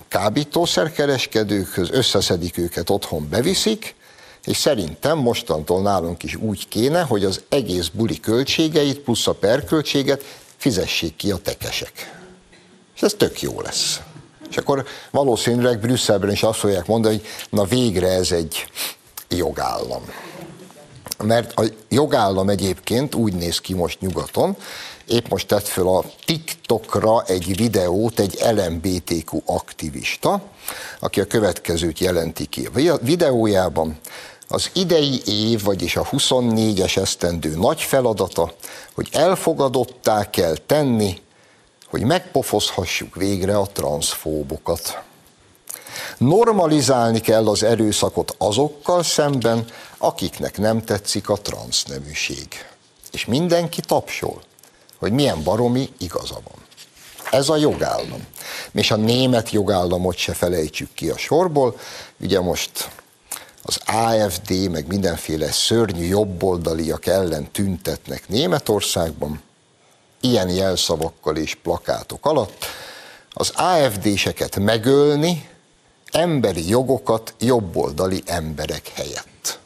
kábítószerkereskedőkhöz, 0.08 1.89
összeszedik 1.91 2.58
őket, 2.58 2.89
otthon 2.89 3.30
beviszik, 3.30 3.95
és 4.45 4.58
szerintem 4.58 5.17
mostantól 5.17 5.82
nálunk 5.82 6.23
is 6.23 6.36
úgy 6.36 6.67
kéne, 6.67 7.02
hogy 7.02 7.25
az 7.25 7.41
egész 7.49 7.88
buli 7.88 8.19
költségeit 8.19 8.99
plusz 8.99 9.28
a 9.28 9.34
perköltséget 9.34 10.23
fizessék 10.58 11.15
ki 11.15 11.32
a 11.32 11.38
tekesek. 11.38 12.21
És 12.95 13.02
ez 13.02 13.13
tök 13.17 13.41
jó 13.41 13.62
lesz. 13.62 13.99
És 14.49 14.58
akkor 14.58 14.86
valószínűleg 15.12 15.80
Brüsszelben 15.80 16.32
is 16.32 16.43
azt 16.43 16.60
fogják 16.60 16.86
mondani, 16.86 17.15
hogy 17.15 17.25
na 17.49 17.63
végre 17.63 18.08
ez 18.08 18.32
egy 18.32 18.67
jogállam. 19.29 20.03
mert 21.23 21.59
a 21.59 21.63
jogállam 21.89 22.49
egyébként 22.49 23.15
úgy 23.15 23.33
néz 23.33 23.59
ki 23.59 23.73
most 23.73 23.99
nyugaton, 23.99 24.55
épp 25.07 25.27
most 25.27 25.47
tett 25.47 25.67
föl 25.67 25.87
a 25.87 26.03
TikTokra 26.25 27.23
egy 27.23 27.55
videót 27.55 28.19
egy 28.19 28.39
LMBTQ 28.55 29.41
aktivista, 29.45 30.41
aki 30.99 31.19
a 31.19 31.25
következőt 31.25 31.99
jelenti 31.99 32.45
ki. 32.45 32.65
A 32.65 32.97
videójában 33.01 33.99
az 34.47 34.69
idei 34.73 35.21
év, 35.25 35.63
vagyis 35.63 35.95
a 35.95 36.03
24-es 36.11 36.97
esztendő 36.97 37.55
nagy 37.55 37.81
feladata, 37.81 38.53
hogy 38.93 39.09
elfogadottá 39.11 40.29
kell 40.29 40.55
tenni, 40.65 41.21
hogy 41.89 42.01
megpofozhassuk 42.01 43.15
végre 43.15 43.57
a 43.57 43.67
transzfóbokat. 43.67 45.01
Normalizálni 46.17 47.19
kell 47.19 47.47
az 47.47 47.63
erőszakot 47.63 48.35
azokkal 48.38 49.03
szemben, 49.03 49.65
akiknek 49.97 50.57
nem 50.57 50.83
tetszik 50.83 51.29
a 51.29 51.35
transzneműség. 51.35 52.47
És 53.12 53.25
mindenki 53.25 53.81
tapsol, 53.81 54.41
hogy 54.97 55.12
milyen 55.12 55.43
baromi 55.43 55.89
igaza 55.97 56.39
van. 56.43 56.67
Ez 57.31 57.49
a 57.49 57.55
jogállam. 57.55 58.27
És 58.71 58.91
a 58.91 58.95
német 58.95 59.49
jogállamot 59.49 60.17
se 60.17 60.33
felejtsük 60.33 60.93
ki 60.93 61.09
a 61.09 61.17
sorból. 61.17 61.79
Ugye 62.19 62.39
most 62.39 62.89
az 63.63 63.79
AFD, 63.85 64.69
meg 64.71 64.88
mindenféle 64.88 65.51
szörnyű 65.51 66.05
jobboldaliak 66.05 67.05
ellen 67.05 67.51
tüntetnek 67.51 68.27
Németországban, 68.27 69.41
ilyen 70.21 70.49
jelszavakkal 70.49 71.35
és 71.35 71.55
plakátok 71.55 72.25
alatt, 72.25 72.65
az 73.33 73.51
AFD-seket 73.55 74.59
megölni, 74.59 75.48
emberi 76.12 76.69
jogokat 76.69 77.34
jobboldali 77.39 78.24
emberek 78.26 78.91
helyett. 78.95 79.60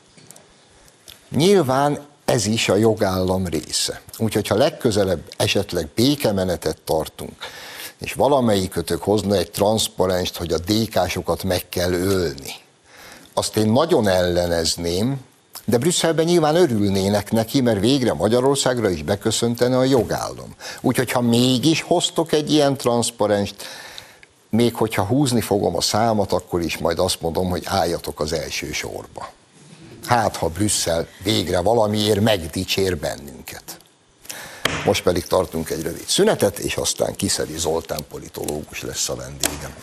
Nyilván 1.30 2.00
ez 2.26 2.46
is 2.46 2.70
a 2.70 2.76
jogállam 2.76 3.46
része. 3.46 4.02
Úgyhogy 4.18 4.48
ha 4.48 4.56
legközelebb 4.56 5.22
esetleg 5.38 5.88
békemenetet 5.96 6.78
tartunk, 6.86 7.34
és 7.98 8.14
valamelyikötök 8.14 9.04
hozna 9.04 9.36
egy 9.36 9.52
transzparenst, 9.52 10.38
hogy 10.38 10.54
a 10.54 10.58
dékásokat 10.58 11.44
meg 11.44 11.70
kell 11.70 11.92
ölni, 11.92 12.54
azt 13.34 13.58
én 13.58 13.72
nagyon 13.72 14.08
ellenezném, 14.08 15.20
de 15.66 15.78
Brüsszelben 15.78 16.26
nyilván 16.26 16.56
örülnének 16.56 17.32
neki, 17.32 17.62
mert 17.62 17.80
végre 17.80 18.14
Magyarországra 18.14 18.90
is 18.90 19.04
beköszöntene 19.04 19.78
a 19.78 19.84
jogállam. 19.84 20.56
Úgyhogy 20.82 21.12
ha 21.12 21.22
mégis 21.22 21.82
hoztok 21.82 22.32
egy 22.32 22.52
ilyen 22.52 22.78
transzparenst, 22.78 23.56
még 24.56 24.76
hogyha 24.76 25.04
húzni 25.04 25.42
fogom 25.42 25.76
a 25.76 25.82
számat, 25.82 26.32
akkor 26.32 26.62
is 26.62 26.78
majd 26.78 27.00
azt 27.00 27.22
mondom, 27.22 27.50
hogy 27.50 27.63
álljatok 27.66 28.20
az 28.20 28.34
első 28.34 28.72
sorba. 28.72 29.32
Hát, 30.06 30.36
ha 30.36 30.48
Brüsszel 30.48 31.08
végre 31.24 31.60
valamiért 31.60 32.20
megdicsér 32.20 32.98
bennünket. 32.98 33.78
Most 34.86 35.04
pedig 35.04 35.26
tartunk 35.26 35.70
egy 35.70 35.82
rövid 35.82 36.08
szünetet, 36.08 36.60
és 36.60 36.76
aztán 36.76 37.16
Kiszeli 37.16 37.58
Zoltán 37.58 38.06
politológus 38.10 38.82
lesz 38.82 39.10
a 39.10 39.16
vendégem. 39.16 39.74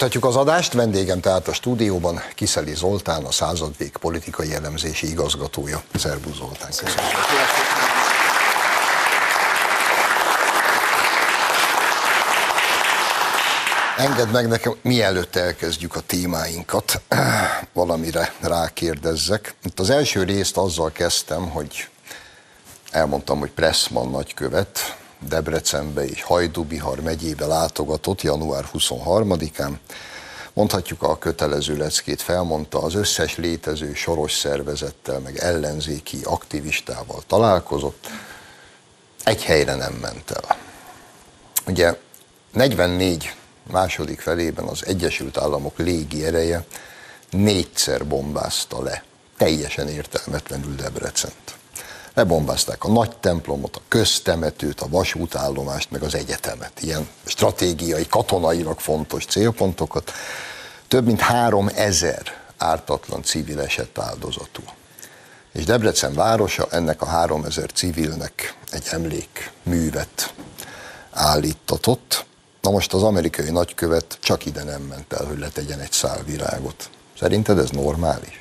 Folytatjuk 0.00 0.30
az 0.30 0.36
adást, 0.36 0.72
vendégem 0.72 1.20
tehát 1.20 1.48
a 1.48 1.52
stúdióban 1.52 2.20
Kiszeli 2.34 2.74
Zoltán, 2.74 3.24
a 3.24 3.30
századvég 3.30 3.96
politikai 3.96 4.54
elemzési 4.54 5.10
igazgatója. 5.10 5.82
Szerbusz 5.94 6.36
Zoltán, 6.36 6.68
köszönöm. 6.68 7.04
Engedd 13.96 14.28
meg 14.28 14.48
nekem, 14.48 14.74
mielőtt 14.82 15.36
elkezdjük 15.36 15.96
a 15.96 16.00
témáinkat, 16.00 17.00
valamire 17.72 18.32
rákérdezzek. 18.40 19.54
Itt 19.64 19.80
az 19.80 19.90
első 19.90 20.22
részt 20.22 20.56
azzal 20.56 20.92
kezdtem, 20.92 21.50
hogy 21.50 21.88
elmondtam, 22.90 23.38
hogy 23.38 23.50
Pressman 23.50 24.10
nagykövet, 24.10 24.99
Debrecenbe 25.28 26.04
és 26.04 26.22
Hajdubihar 26.22 27.00
megyébe 27.00 27.46
látogatott 27.46 28.22
január 28.22 28.64
23-án. 28.72 29.72
Mondhatjuk 30.52 31.02
a 31.02 31.18
kötelező 31.18 31.76
leckét 31.76 32.22
felmondta, 32.22 32.82
az 32.82 32.94
összes 32.94 33.36
létező 33.36 33.94
soros 33.94 34.32
szervezettel, 34.32 35.18
meg 35.18 35.36
ellenzéki 35.36 36.20
aktivistával 36.24 37.22
találkozott, 37.26 38.06
egy 39.24 39.44
helyre 39.44 39.74
nem 39.74 39.92
ment 39.92 40.30
el. 40.30 40.56
Ugye 41.66 41.98
44 42.52 43.34
második 43.70 44.20
felében 44.20 44.64
az 44.64 44.86
Egyesült 44.86 45.36
Államok 45.38 45.78
légi 45.78 46.24
ereje 46.24 46.64
négyszer 47.30 48.06
bombázta 48.06 48.82
le, 48.82 49.04
teljesen 49.36 49.88
értelmetlenül 49.88 50.74
Debrecent. 50.74 51.59
Lebombázták 52.14 52.84
a 52.84 52.88
nagy 52.88 53.16
templomot, 53.16 53.76
a 53.76 53.80
köztemetőt, 53.88 54.80
a 54.80 54.88
vasútállomást, 54.88 55.90
meg 55.90 56.02
az 56.02 56.14
egyetemet. 56.14 56.82
Ilyen 56.82 57.08
stratégiai, 57.24 58.06
katonailag 58.06 58.78
fontos 58.78 59.24
célpontokat. 59.24 60.12
Több 60.88 61.04
mint 61.06 61.20
három 61.20 61.68
ezer 61.74 62.22
ártatlan 62.56 63.22
civil 63.22 63.60
esett 63.60 63.98
áldozatul. 63.98 64.64
És 65.52 65.64
Debrecen 65.64 66.14
városa 66.14 66.66
ennek 66.70 67.02
a 67.02 67.06
három 67.06 67.44
ezer 67.44 67.72
civilnek 67.72 68.56
egy 68.70 68.86
emlékművet 68.90 70.34
állítatott. 71.10 72.24
Na 72.60 72.70
most 72.70 72.92
az 72.92 73.02
amerikai 73.02 73.50
nagykövet 73.50 74.18
csak 74.20 74.46
ide 74.46 74.64
nem 74.64 74.82
ment 74.82 75.12
el, 75.12 75.24
hogy 75.24 75.38
letegyen 75.38 75.80
egy 75.80 75.92
szálvirágot. 75.92 76.90
Szerinted 77.18 77.58
ez 77.58 77.70
normális? 77.70 78.39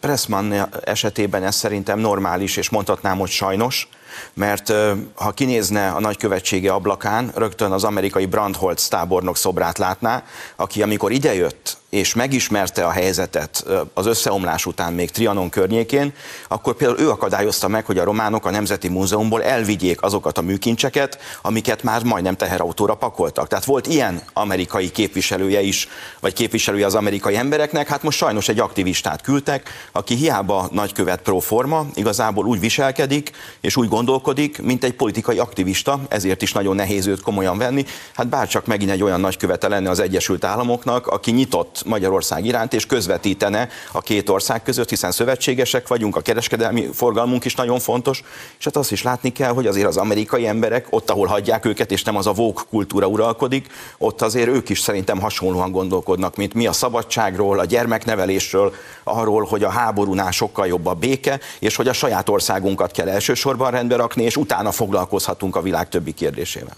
Pressman 0.00 0.68
esetében 0.84 1.44
ez 1.44 1.54
szerintem 1.54 1.98
normális, 1.98 2.56
és 2.56 2.68
mondhatnám, 2.68 3.18
hogy 3.18 3.30
sajnos, 3.30 3.88
mert 4.34 4.72
ha 5.14 5.30
kinézne 5.30 5.88
a 5.88 6.00
nagykövetsége 6.00 6.72
ablakán, 6.72 7.32
rögtön 7.34 7.72
az 7.72 7.84
amerikai 7.84 8.26
Brandholz 8.26 8.88
tábornok 8.88 9.36
szobrát 9.36 9.78
látná, 9.78 10.22
aki 10.56 10.82
amikor 10.82 11.12
idejött 11.12 11.76
és 11.90 12.14
megismerte 12.14 12.84
a 12.84 12.90
helyzetet 12.90 13.64
az 13.94 14.06
összeomlás 14.06 14.66
után 14.66 14.92
még 14.92 15.10
Trianon 15.10 15.48
környékén, 15.48 16.12
akkor 16.48 16.74
például 16.74 17.00
ő 17.00 17.10
akadályozta 17.10 17.68
meg, 17.68 17.84
hogy 17.84 17.98
a 17.98 18.04
románok 18.04 18.46
a 18.46 18.50
Nemzeti 18.50 18.88
Múzeumból 18.88 19.42
elvigyék 19.42 20.02
azokat 20.02 20.38
a 20.38 20.42
műkincseket, 20.42 21.18
amiket 21.42 21.82
már 21.82 22.02
majdnem 22.02 22.36
teherautóra 22.36 22.94
pakoltak. 22.94 23.48
Tehát 23.48 23.64
volt 23.64 23.86
ilyen 23.86 24.22
amerikai 24.32 24.90
képviselője 24.90 25.60
is, 25.60 25.88
vagy 26.20 26.32
képviselője 26.32 26.86
az 26.86 26.94
amerikai 26.94 27.36
embereknek, 27.36 27.88
hát 27.88 28.02
most 28.02 28.18
sajnos 28.18 28.48
egy 28.48 28.58
aktivistát 28.58 29.22
küldtek, 29.22 29.70
aki 29.92 30.14
hiába 30.14 30.68
nagykövet 30.72 31.22
pro 31.22 31.38
forma, 31.38 31.86
igazából 31.94 32.46
úgy 32.46 32.60
viselkedik, 32.60 33.30
és 33.60 33.76
úgy 33.76 33.88
gondolkodik, 33.88 34.62
mint 34.62 34.84
egy 34.84 34.94
politikai 34.94 35.38
aktivista, 35.38 36.00
ezért 36.08 36.42
is 36.42 36.52
nagyon 36.52 36.74
nehéz 36.74 37.06
őt 37.06 37.20
komolyan 37.20 37.58
venni. 37.58 37.84
Hát 38.14 38.28
bárcsak 38.28 38.66
megint 38.66 38.90
egy 38.90 39.02
olyan 39.02 39.20
nagykövete 39.20 39.68
lenne 39.68 39.90
az 39.90 40.00
Egyesült 40.00 40.44
Államoknak, 40.44 41.06
aki 41.06 41.30
nyitott 41.30 41.79
Magyarország 41.82 42.44
iránt, 42.44 42.72
és 42.72 42.86
közvetítene 42.86 43.68
a 43.92 44.00
két 44.00 44.28
ország 44.28 44.62
között, 44.62 44.88
hiszen 44.88 45.10
szövetségesek 45.10 45.88
vagyunk, 45.88 46.16
a 46.16 46.20
kereskedelmi 46.20 46.88
forgalmunk 46.92 47.44
is 47.44 47.54
nagyon 47.54 47.78
fontos, 47.78 48.22
és 48.58 48.64
hát 48.64 48.76
azt 48.76 48.92
is 48.92 49.02
látni 49.02 49.32
kell, 49.32 49.52
hogy 49.52 49.66
azért 49.66 49.86
az 49.86 49.96
amerikai 49.96 50.46
emberek, 50.46 50.86
ott, 50.90 51.10
ahol 51.10 51.26
hagyják 51.26 51.64
őket, 51.64 51.90
és 51.90 52.02
nem 52.02 52.16
az 52.16 52.26
a 52.26 52.32
vók 52.32 52.66
kultúra 52.70 53.06
uralkodik, 53.06 53.66
ott 53.98 54.22
azért 54.22 54.48
ők 54.48 54.68
is 54.68 54.80
szerintem 54.80 55.20
hasonlóan 55.20 55.70
gondolkodnak, 55.70 56.36
mint 56.36 56.54
mi 56.54 56.66
a 56.66 56.72
szabadságról, 56.72 57.58
a 57.58 57.64
gyermeknevelésről, 57.64 58.74
arról, 59.04 59.44
hogy 59.44 59.64
a 59.64 59.70
háborúnál 59.70 60.30
sokkal 60.30 60.66
jobb 60.66 60.86
a 60.86 60.94
béke, 60.94 61.40
és 61.58 61.76
hogy 61.76 61.88
a 61.88 61.92
saját 61.92 62.28
országunkat 62.28 62.92
kell 62.92 63.08
elsősorban 63.08 63.70
rendbe 63.70 63.96
rakni, 63.96 64.22
és 64.22 64.36
utána 64.36 64.72
foglalkozhatunk 64.72 65.56
a 65.56 65.62
világ 65.62 65.88
többi 65.88 66.12
kérdésével. 66.12 66.76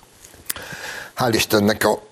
Hál' 1.16 1.32
Istennek 1.34 1.84
a 1.84 2.11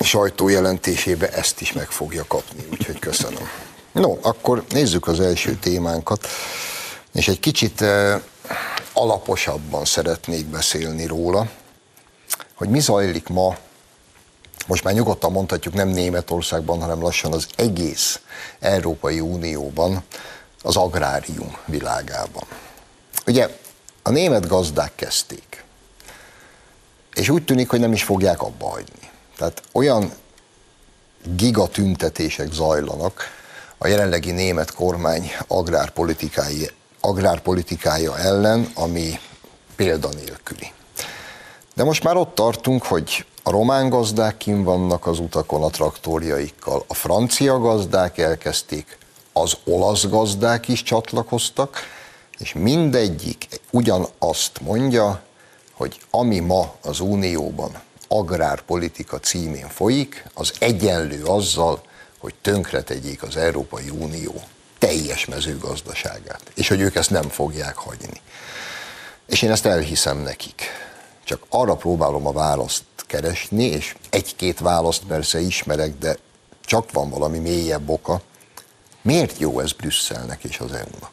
sajtó 0.00 0.48
jelentésébe 0.48 1.28
ezt 1.28 1.60
is 1.60 1.72
meg 1.72 1.90
fogja 1.90 2.24
kapni, 2.28 2.66
úgyhogy 2.70 2.98
köszönöm. 2.98 3.48
No, 3.92 4.16
akkor 4.22 4.64
nézzük 4.68 5.06
az 5.06 5.20
első 5.20 5.54
témánkat, 5.54 6.26
és 7.12 7.28
egy 7.28 7.40
kicsit 7.40 7.80
uh, 7.80 8.22
alaposabban 8.92 9.84
szeretnék 9.84 10.46
beszélni 10.46 11.06
róla, 11.06 11.48
hogy 12.54 12.68
mi 12.68 12.80
zajlik 12.80 13.28
ma, 13.28 13.56
most 14.66 14.84
már 14.84 14.94
nyugodtan 14.94 15.32
mondhatjuk 15.32 15.74
nem 15.74 15.88
Németországban, 15.88 16.80
hanem 16.80 17.02
lassan 17.02 17.32
az 17.32 17.46
egész 17.56 18.20
Európai 18.60 19.20
Unióban, 19.20 20.04
az 20.62 20.76
agrárium 20.76 21.56
világában. 21.66 22.44
Ugye 23.26 23.58
a 24.02 24.10
német 24.10 24.48
gazdák 24.48 24.92
kezdték, 24.94 25.64
és 27.14 27.28
úgy 27.28 27.44
tűnik, 27.44 27.70
hogy 27.70 27.80
nem 27.80 27.92
is 27.92 28.02
fogják 28.02 28.42
abba 28.42 28.68
hagyni. 28.68 29.10
Tehát 29.36 29.62
olyan 29.72 30.12
gigatüntetések 31.36 32.52
zajlanak 32.52 33.22
a 33.78 33.86
jelenlegi 33.86 34.30
német 34.30 34.74
kormány 34.74 35.30
agrárpolitikája, 35.46 36.68
agrárpolitikája 37.00 38.18
ellen, 38.18 38.70
ami 38.74 39.18
példanélküli. 39.76 40.72
De 41.74 41.84
most 41.84 42.02
már 42.02 42.16
ott 42.16 42.34
tartunk, 42.34 42.84
hogy 42.84 43.26
a 43.42 43.50
román 43.50 43.88
gazdák 43.88 44.36
kim 44.36 44.62
vannak 44.62 45.06
az 45.06 45.18
utakon 45.18 45.62
a 45.62 45.70
traktorjaikkal, 45.70 46.84
a 46.86 46.94
francia 46.94 47.58
gazdák 47.58 48.18
elkezdték, 48.18 48.98
az 49.32 49.56
olasz 49.64 50.06
gazdák 50.06 50.68
is 50.68 50.82
csatlakoztak, 50.82 51.78
és 52.38 52.52
mindegyik 52.52 53.60
ugyanazt 53.70 54.60
mondja, 54.60 55.22
hogy 55.72 56.00
ami 56.10 56.38
ma 56.38 56.74
az 56.82 57.00
Unióban 57.00 57.82
agrárpolitika 58.14 59.20
címén 59.20 59.68
folyik, 59.68 60.24
az 60.34 60.52
egyenlő 60.58 61.24
azzal, 61.24 61.82
hogy 62.18 62.34
tönkretegyék 62.42 63.22
az 63.22 63.36
Európai 63.36 63.90
Unió 63.90 64.42
teljes 64.78 65.24
mezőgazdaságát, 65.24 66.42
és 66.54 66.68
hogy 66.68 66.80
ők 66.80 66.94
ezt 66.94 67.10
nem 67.10 67.28
fogják 67.28 67.76
hagyni. 67.76 68.20
És 69.26 69.42
én 69.42 69.50
ezt 69.50 69.66
elhiszem 69.66 70.18
nekik. 70.18 70.62
Csak 71.24 71.42
arra 71.48 71.74
próbálom 71.74 72.26
a 72.26 72.32
választ 72.32 72.84
keresni, 73.06 73.64
és 73.64 73.96
egy-két 74.10 74.60
választ 74.60 75.02
persze 75.04 75.40
ismerek, 75.40 75.98
de 75.98 76.16
csak 76.64 76.92
van 76.92 77.10
valami 77.10 77.38
mélyebb 77.38 77.88
oka. 77.88 78.20
Miért 79.02 79.38
jó 79.38 79.60
ez 79.60 79.72
Brüsszelnek 79.72 80.44
és 80.44 80.58
az 80.58 80.72
EU-nak? 80.72 81.10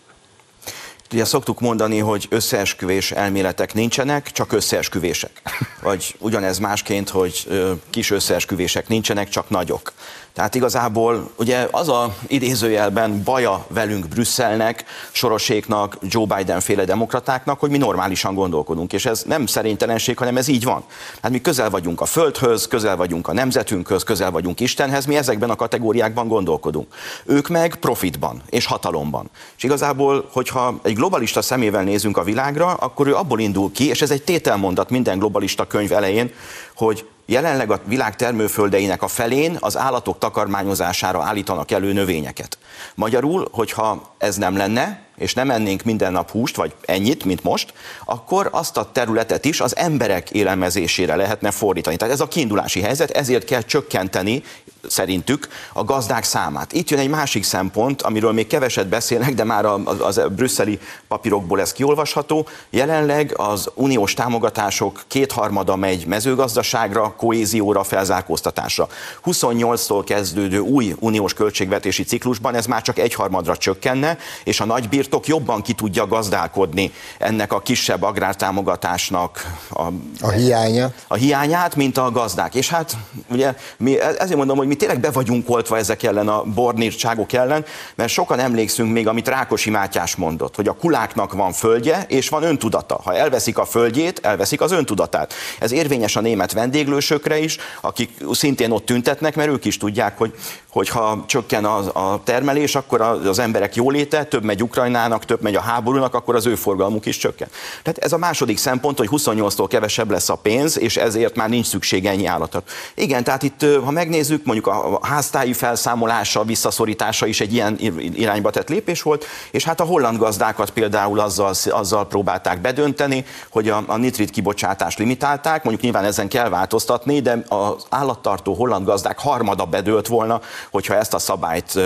Ugye 1.11 1.25
szoktuk 1.25 1.59
mondani, 1.59 1.99
hogy 1.99 2.27
összeesküvés 2.29 3.11
elméletek 3.11 3.73
nincsenek, 3.73 4.31
csak 4.31 4.51
összeesküvések. 4.51 5.41
Vagy 5.81 6.15
ugyanez 6.19 6.57
másként, 6.57 7.09
hogy 7.09 7.47
kis 7.89 8.11
összeesküvések 8.11 8.87
nincsenek, 8.87 9.29
csak 9.29 9.49
nagyok. 9.49 9.93
Tehát 10.33 10.55
igazából 10.55 11.31
ugye 11.35 11.67
az 11.71 11.89
a 11.89 12.15
idézőjelben 12.27 13.23
baja 13.23 13.65
velünk 13.67 14.07
Brüsszelnek, 14.07 14.85
Soroséknak, 15.11 15.97
Joe 16.01 16.35
Biden 16.35 16.59
féle 16.59 16.85
demokratáknak, 16.85 17.59
hogy 17.59 17.69
mi 17.69 17.77
normálisan 17.77 18.33
gondolkodunk, 18.33 18.93
és 18.93 19.05
ez 19.05 19.23
nem 19.27 19.45
szerintelenség, 19.45 20.17
hanem 20.17 20.37
ez 20.37 20.47
így 20.47 20.63
van. 20.63 20.83
Hát 21.21 21.31
mi 21.31 21.41
közel 21.41 21.69
vagyunk 21.69 22.01
a 22.01 22.05
Földhöz, 22.05 22.67
közel 22.67 22.95
vagyunk 22.95 23.27
a 23.27 23.33
nemzetünkhöz, 23.33 24.03
közel 24.03 24.31
vagyunk 24.31 24.59
Istenhez, 24.59 25.05
mi 25.05 25.15
ezekben 25.15 25.49
a 25.49 25.55
kategóriákban 25.55 26.27
gondolkodunk. 26.27 26.93
Ők 27.25 27.47
meg 27.47 27.75
profitban 27.75 28.41
és 28.49 28.65
hatalomban. 28.65 29.29
És 29.57 29.63
igazából, 29.63 30.29
hogyha 30.31 30.79
egy 30.83 30.95
globalista 30.95 31.41
szemével 31.41 31.83
nézünk 31.83 32.17
a 32.17 32.23
világra, 32.23 32.73
akkor 32.73 33.07
ő 33.07 33.15
abból 33.15 33.39
indul 33.39 33.71
ki, 33.71 33.87
és 33.87 34.01
ez 34.01 34.11
egy 34.11 34.23
tételmondat 34.23 34.89
minden 34.89 35.19
globalista 35.19 35.67
könyv 35.71 35.91
elején, 35.91 36.33
hogy 36.75 37.07
jelenleg 37.25 37.71
a 37.71 37.79
világ 37.85 38.15
termőföldeinek 38.15 39.01
a 39.01 39.07
felén 39.07 39.57
az 39.59 39.77
állatok 39.77 40.17
takarmányozására 40.17 41.23
állítanak 41.23 41.71
elő 41.71 41.93
növényeket. 41.93 42.57
Magyarul, 42.95 43.47
hogyha 43.51 44.15
ez 44.17 44.35
nem 44.35 44.57
lenne, 44.57 45.09
és 45.21 45.33
nem 45.33 45.51
ennénk 45.51 45.83
minden 45.83 46.11
nap 46.11 46.31
húst, 46.31 46.55
vagy 46.55 46.73
ennyit, 46.81 47.25
mint 47.25 47.43
most, 47.43 47.73
akkor 48.05 48.49
azt 48.51 48.77
a 48.77 48.91
területet 48.91 49.45
is 49.45 49.61
az 49.61 49.75
emberek 49.75 50.29
élelmezésére 50.29 51.15
lehetne 51.15 51.51
fordítani. 51.51 51.95
Tehát 51.95 52.13
ez 52.13 52.19
a 52.19 52.27
kiindulási 52.27 52.81
helyzet, 52.81 53.09
ezért 53.09 53.45
kell 53.45 53.61
csökkenteni 53.61 54.43
szerintük 54.87 55.47
a 55.73 55.83
gazdák 55.83 56.23
számát. 56.23 56.73
Itt 56.73 56.89
jön 56.89 56.99
egy 56.99 57.09
másik 57.09 57.43
szempont, 57.43 58.01
amiről 58.01 58.31
még 58.31 58.47
keveset 58.47 58.87
beszélnek, 58.87 59.33
de 59.33 59.43
már 59.43 59.65
az, 59.65 60.17
a 60.17 60.29
brüsszeli 60.29 60.79
papírokból 61.07 61.61
ez 61.61 61.73
kiolvasható. 61.73 62.47
Jelenleg 62.69 63.33
az 63.37 63.69
uniós 63.73 64.13
támogatások 64.13 65.03
kétharmada 65.07 65.75
megy 65.75 66.05
mezőgazdaságra, 66.05 67.13
kohézióra, 67.17 67.83
felzárkóztatásra. 67.83 68.87
28-tól 69.25 70.01
kezdődő 70.05 70.59
új 70.59 70.95
uniós 70.99 71.33
költségvetési 71.33 72.03
ciklusban 72.03 72.55
ez 72.61 72.67
már 72.67 72.81
csak 72.81 72.99
egyharmadra 72.99 73.57
csökkenne, 73.57 74.17
és 74.43 74.59
a 74.59 74.65
nagy 74.65 74.89
birtok 74.89 75.27
jobban 75.27 75.61
ki 75.61 75.73
tudja 75.73 76.07
gazdálkodni 76.07 76.91
ennek 77.17 77.53
a 77.53 77.59
kisebb 77.59 78.01
agrártámogatásnak 78.03 79.57
a, 79.69 79.81
a 80.19 80.29
hiányát. 80.29 81.05
A 81.07 81.15
hiányát, 81.15 81.75
mint 81.75 81.97
a 81.97 82.11
gazdák. 82.11 82.55
És 82.55 82.69
hát 82.69 82.97
ugye 83.29 83.55
mi 83.77 83.99
e- 83.99 84.15
ezért 84.17 84.37
mondom, 84.37 84.57
hogy 84.57 84.67
mi 84.67 84.75
tényleg 84.75 84.99
be 84.99 85.11
vagyunk 85.11 85.49
oltva 85.49 85.77
ezek 85.77 86.03
ellen 86.03 86.27
a 86.27 86.43
bornírtságok 86.43 87.33
ellen, 87.33 87.65
mert 87.95 88.09
sokan 88.09 88.39
emlékszünk 88.39 88.91
még, 88.91 89.07
amit 89.07 89.27
Rákosi 89.27 89.69
Mátyás 89.69 90.15
mondott, 90.15 90.55
hogy 90.55 90.67
a 90.67 90.73
kuláknak 90.73 91.33
van 91.33 91.51
földje 91.51 92.05
és 92.07 92.29
van 92.29 92.43
öntudata. 92.43 92.99
Ha 93.03 93.15
elveszik 93.15 93.57
a 93.57 93.65
földjét, 93.65 94.19
elveszik 94.23 94.61
az 94.61 94.71
öntudatát. 94.71 95.33
Ez 95.59 95.71
érvényes 95.71 96.15
a 96.15 96.21
német 96.21 96.53
vendéglősökre 96.53 97.39
is, 97.39 97.57
akik 97.81 98.23
szintén 98.31 98.71
ott 98.71 98.85
tüntetnek, 98.85 99.35
mert 99.35 99.49
ők 99.49 99.65
is 99.65 99.77
tudják, 99.77 100.17
hogy 100.17 100.33
hogyha 100.71 101.23
csökken 101.27 101.65
a, 101.65 102.11
a 102.13 102.21
termelés, 102.23 102.50
akkor 102.75 103.01
az 103.01 103.39
emberek 103.39 103.75
jóléte, 103.75 104.23
több 104.23 104.43
megy 104.43 104.63
Ukrajnának, 104.63 105.25
több 105.25 105.41
megy 105.41 105.55
a 105.55 105.61
háborúnak, 105.61 106.13
akkor 106.13 106.35
az 106.35 106.45
ő 106.45 106.55
forgalmuk 106.55 107.05
is 107.05 107.17
csökken. 107.17 107.47
Tehát 107.83 107.97
ez 107.97 108.13
a 108.13 108.17
második 108.17 108.57
szempont, 108.57 108.97
hogy 108.97 109.07
28-tól 109.11 109.65
kevesebb 109.69 110.11
lesz 110.11 110.29
a 110.29 110.35
pénz, 110.35 110.79
és 110.79 110.97
ezért 110.97 111.35
már 111.35 111.49
nincs 111.49 111.65
szükség 111.65 112.05
ennyi 112.05 112.25
állatot. 112.25 112.69
Igen, 112.95 113.23
tehát 113.23 113.43
itt, 113.43 113.65
ha 113.83 113.91
megnézzük, 113.91 114.45
mondjuk 114.45 114.67
a 114.67 114.99
háztáji 115.01 115.53
felszámolása, 115.53 116.43
visszaszorítása 116.43 117.25
is 117.25 117.41
egy 117.41 117.53
ilyen 117.53 117.77
irányba 118.13 118.49
tett 118.49 118.69
lépés 118.69 119.01
volt, 119.01 119.25
és 119.51 119.63
hát 119.63 119.79
a 119.79 119.83
holland 119.83 120.17
gazdákat 120.17 120.69
például 120.69 121.19
azzal, 121.19 121.53
azzal 121.69 122.07
próbálták 122.07 122.61
bedönteni, 122.61 123.25
hogy 123.49 123.69
a, 123.69 123.83
a 123.87 123.97
nitrit 123.97 124.29
kibocsátást 124.29 124.97
limitálták, 124.97 125.63
mondjuk 125.63 125.83
nyilván 125.83 126.03
ezen 126.03 126.27
kell 126.27 126.49
változtatni, 126.49 127.19
de 127.19 127.43
az 127.47 127.85
állattartó 127.89 128.53
holland 128.53 128.85
gazdák 128.85 129.19
harmada 129.19 129.65
bedőlt 129.65 130.07
volna, 130.07 130.41
hogyha 130.71 130.95
ezt 130.95 131.13
a 131.13 131.19
szabályt 131.19 131.79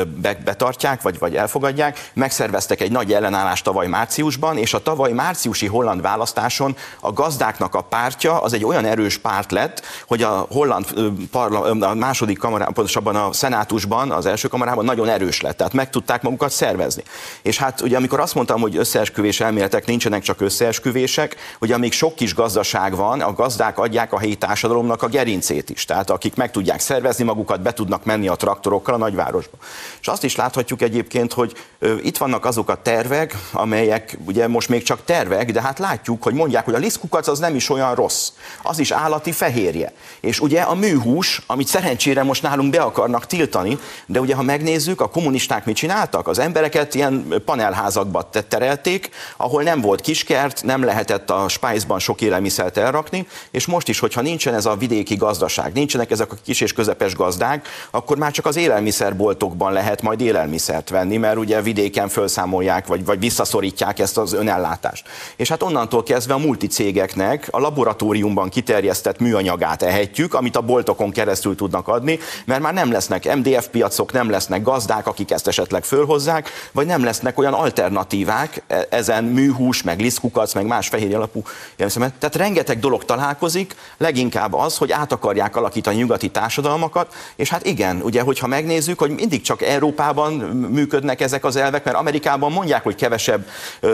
betartják, 0.55 1.01
vagy, 1.01 1.19
vagy 1.19 1.35
elfogadják. 1.35 2.11
Megszerveztek 2.13 2.81
egy 2.81 2.91
nagy 2.91 3.13
ellenállást 3.13 3.63
tavaly 3.63 3.87
márciusban, 3.87 4.57
és 4.57 4.73
a 4.73 4.81
tavaly 4.81 5.11
márciusi 5.11 5.67
holland 5.67 6.01
választáson 6.01 6.75
a 6.99 7.13
gazdáknak 7.13 7.75
a 7.75 7.81
pártja 7.81 8.41
az 8.41 8.53
egy 8.53 8.65
olyan 8.65 8.85
erős 8.85 9.17
párt 9.17 9.51
lett, 9.51 9.81
hogy 10.07 10.21
a 10.21 10.47
holland 10.49 10.85
parla, 11.31 11.87
a 11.89 11.93
második 11.93 12.37
kamarában, 12.37 12.73
pontosabban 12.73 13.15
a 13.15 13.33
szenátusban, 13.33 14.11
az 14.11 14.25
első 14.25 14.47
kamarában 14.47 14.85
nagyon 14.85 15.09
erős 15.09 15.41
lett, 15.41 15.57
tehát 15.57 15.73
meg 15.73 15.89
tudták 15.89 16.21
magukat 16.21 16.51
szervezni. 16.51 17.03
És 17.41 17.57
hát 17.57 17.81
ugye 17.81 17.97
amikor 17.97 18.19
azt 18.19 18.35
mondtam, 18.35 18.61
hogy 18.61 18.77
összeesküvés 18.77 19.39
elméletek 19.39 19.85
nincsenek 19.85 20.21
csak 20.21 20.41
összeesküvések, 20.41 21.35
hogy 21.59 21.71
amíg 21.71 21.91
sok 21.91 22.15
kis 22.15 22.33
gazdaság 22.35 22.95
van, 22.95 23.21
a 23.21 23.33
gazdák 23.33 23.77
adják 23.77 24.13
a 24.13 24.19
helyi 24.19 24.35
társadalomnak 24.35 25.03
a 25.03 25.07
gerincét 25.07 25.69
is. 25.69 25.85
Tehát 25.85 26.09
akik 26.09 26.35
meg 26.35 26.51
tudják 26.51 26.79
szervezni 26.79 27.23
magukat, 27.23 27.61
be 27.61 27.73
tudnak 27.73 28.05
menni 28.05 28.27
a 28.27 28.35
traktor 28.35 28.75
traktorokkal 28.75 28.93
a 28.93 28.97
nagyvárosba. 28.97 29.57
És 30.01 30.07
azt 30.07 30.23
is 30.23 30.35
láthatjuk 30.45 30.81
egyébként, 30.81 31.33
hogy 31.33 31.55
itt 32.03 32.17
vannak 32.17 32.45
azok 32.45 32.69
a 32.69 32.81
tervek, 32.81 33.35
amelyek 33.51 34.17
ugye 34.25 34.47
most 34.47 34.69
még 34.69 34.83
csak 34.83 34.99
tervek, 35.05 35.51
de 35.51 35.61
hát 35.61 35.79
látjuk, 35.79 36.23
hogy 36.23 36.33
mondják, 36.33 36.65
hogy 36.65 36.73
a 36.73 36.77
liszkukac 36.77 37.27
az 37.27 37.39
nem 37.39 37.55
is 37.55 37.69
olyan 37.69 37.95
rossz. 37.95 38.31
Az 38.63 38.79
is 38.79 38.91
állati 38.91 39.31
fehérje. 39.31 39.93
És 40.19 40.39
ugye 40.39 40.61
a 40.61 40.75
műhús, 40.75 41.41
amit 41.47 41.67
szerencsére 41.67 42.23
most 42.23 42.41
nálunk 42.41 42.69
be 42.69 42.81
akarnak 42.81 43.25
tiltani, 43.25 43.77
de 44.05 44.19
ugye 44.19 44.35
ha 44.35 44.41
megnézzük, 44.41 45.01
a 45.01 45.09
kommunisták 45.09 45.65
mit 45.65 45.75
csináltak? 45.75 46.27
Az 46.27 46.39
embereket 46.39 46.95
ilyen 46.95 47.41
panelházakba 47.45 48.29
terelték, 48.47 49.09
ahol 49.37 49.63
nem 49.63 49.81
volt 49.81 50.01
kiskert, 50.01 50.63
nem 50.63 50.83
lehetett 50.83 51.29
a 51.29 51.47
spájzban 51.47 51.99
sok 51.99 52.21
élelmiszert 52.21 52.77
elrakni, 52.77 53.27
és 53.51 53.65
most 53.65 53.87
is, 53.87 53.99
hogyha 53.99 54.21
nincsen 54.21 54.53
ez 54.53 54.65
a 54.65 54.75
vidéki 54.75 55.15
gazdaság, 55.15 55.73
nincsenek 55.73 56.11
ezek 56.11 56.31
a 56.31 56.37
kis 56.43 56.61
és 56.61 56.73
közepes 56.73 57.15
gazdák, 57.15 57.67
akkor 57.91 58.17
már 58.17 58.31
csak 58.31 58.45
az 58.45 58.55
élelmiszerboltokban 58.55 59.73
lehet 59.73 60.01
majd 60.01 60.21
élelmiszert 60.35 60.89
venni, 60.89 61.17
mert 61.17 61.37
ugye 61.37 61.61
vidéken 61.61 62.07
felszámolják 62.07 62.87
vagy, 62.87 63.05
vagy 63.05 63.19
visszaszorítják 63.19 63.99
ezt 63.99 64.17
az 64.17 64.33
önellátást. 64.33 65.07
És 65.35 65.49
hát 65.49 65.63
onnantól 65.63 66.03
kezdve 66.03 66.33
a 66.33 66.37
multicégeknek 66.37 67.47
a 67.51 67.59
laboratóriumban 67.59 68.49
kiterjesztett 68.49 69.19
műanyagát 69.19 69.81
ehetjük, 69.81 70.33
amit 70.33 70.55
a 70.55 70.61
boltokon 70.61 71.11
keresztül 71.11 71.55
tudnak 71.55 71.87
adni, 71.87 72.19
mert 72.45 72.61
már 72.61 72.73
nem 72.73 72.91
lesznek 72.91 73.35
MDF 73.35 73.67
piacok, 73.67 74.11
nem 74.11 74.29
lesznek 74.29 74.63
gazdák, 74.63 75.07
akik 75.07 75.31
ezt 75.31 75.47
esetleg 75.47 75.83
fölhozzák, 75.83 76.49
vagy 76.71 76.85
nem 76.85 77.03
lesznek 77.03 77.37
olyan 77.37 77.53
alternatívák 77.53 78.63
e, 78.67 78.87
ezen 78.89 79.23
műhús, 79.23 79.83
meg 79.83 79.99
liszkukac, 79.99 80.53
meg 80.53 80.65
más 80.65 80.87
fehér 80.87 81.15
alapú 81.15 81.43
Tehát 81.75 82.35
rengeteg 82.35 82.79
dolog 82.79 83.05
találkozik, 83.05 83.75
leginkább 83.97 84.53
az, 84.53 84.77
hogy 84.77 84.91
át 84.91 85.11
akarják 85.11 85.55
alakítani 85.55 85.97
nyugati 85.97 86.29
társadalmakat, 86.29 87.13
és 87.35 87.49
hát 87.49 87.65
igen, 87.65 88.01
ugye, 88.01 88.21
hogyha 88.21 88.47
megnézzük, 88.47 88.99
hogy 88.99 89.09
mindig 89.11 89.41
csak 89.41 89.61
Európában 89.61 90.24
működnek 90.69 91.21
ezek 91.21 91.45
az 91.45 91.55
elvek, 91.55 91.83
mert 91.83 91.97
Amerikában 91.97 92.51
mondják, 92.51 92.83
hogy 92.83 92.95
kevesebb 92.95 93.47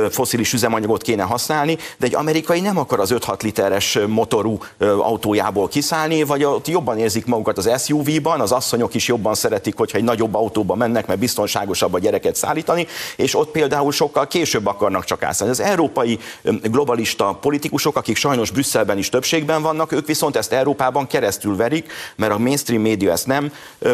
foszilis 0.10 0.54
üzemanyagot 0.54 1.02
kéne 1.02 1.24
használni, 1.24 1.78
de 1.98 2.06
egy 2.06 2.16
amerikai 2.16 2.60
nem 2.60 2.78
akar 2.78 3.00
az 3.00 3.14
5-6 3.16 3.42
literes 3.42 4.00
motorú 4.08 4.58
autójából 4.80 5.68
kiszállni, 5.68 6.24
vagy 6.24 6.44
ott 6.44 6.68
jobban 6.68 6.98
érzik 6.98 7.26
magukat 7.26 7.58
az 7.58 7.84
SUV-ban, 7.84 8.40
az 8.40 8.52
asszonyok 8.52 8.94
is 8.94 9.08
jobban 9.08 9.34
szeretik, 9.34 9.78
hogyha 9.78 9.98
egy 9.98 10.04
nagyobb 10.04 10.36
autóba 10.36 10.76
mennek, 10.76 11.08
mert 11.08 11.20
biztonságosabb 11.20 11.94
a 11.94 12.00
gyereket 12.00 12.36
szállítani, 12.36 12.88
és 13.16 13.36
ott 13.36 13.52
például 13.52 13.92
sokkal 13.92 14.28
később 14.28 14.66
akarnak 14.66 15.04
csak 15.04 15.24
ászállni. 15.24 15.54
Az 15.54 15.60
európai 15.60 16.20
globalista 16.64 17.38
politikusok, 17.42 17.96
akik 17.96 18.16
sajnos 18.16 18.52
Brüsszelben 18.52 18.98
is 18.98 19.10
többségben 19.10 19.62
vannak, 19.62 19.92
ők 19.92 20.08
viszont 20.08 20.36
ezt 20.36 20.52
Európában 20.52 21.08
keresztül 21.08 21.56
verik, 21.56 21.92
mert 22.16 22.34
a 22.34 22.38
mainstream 22.38 22.82
média 22.82 23.12
ezt 23.12 23.28
nem 23.28 23.52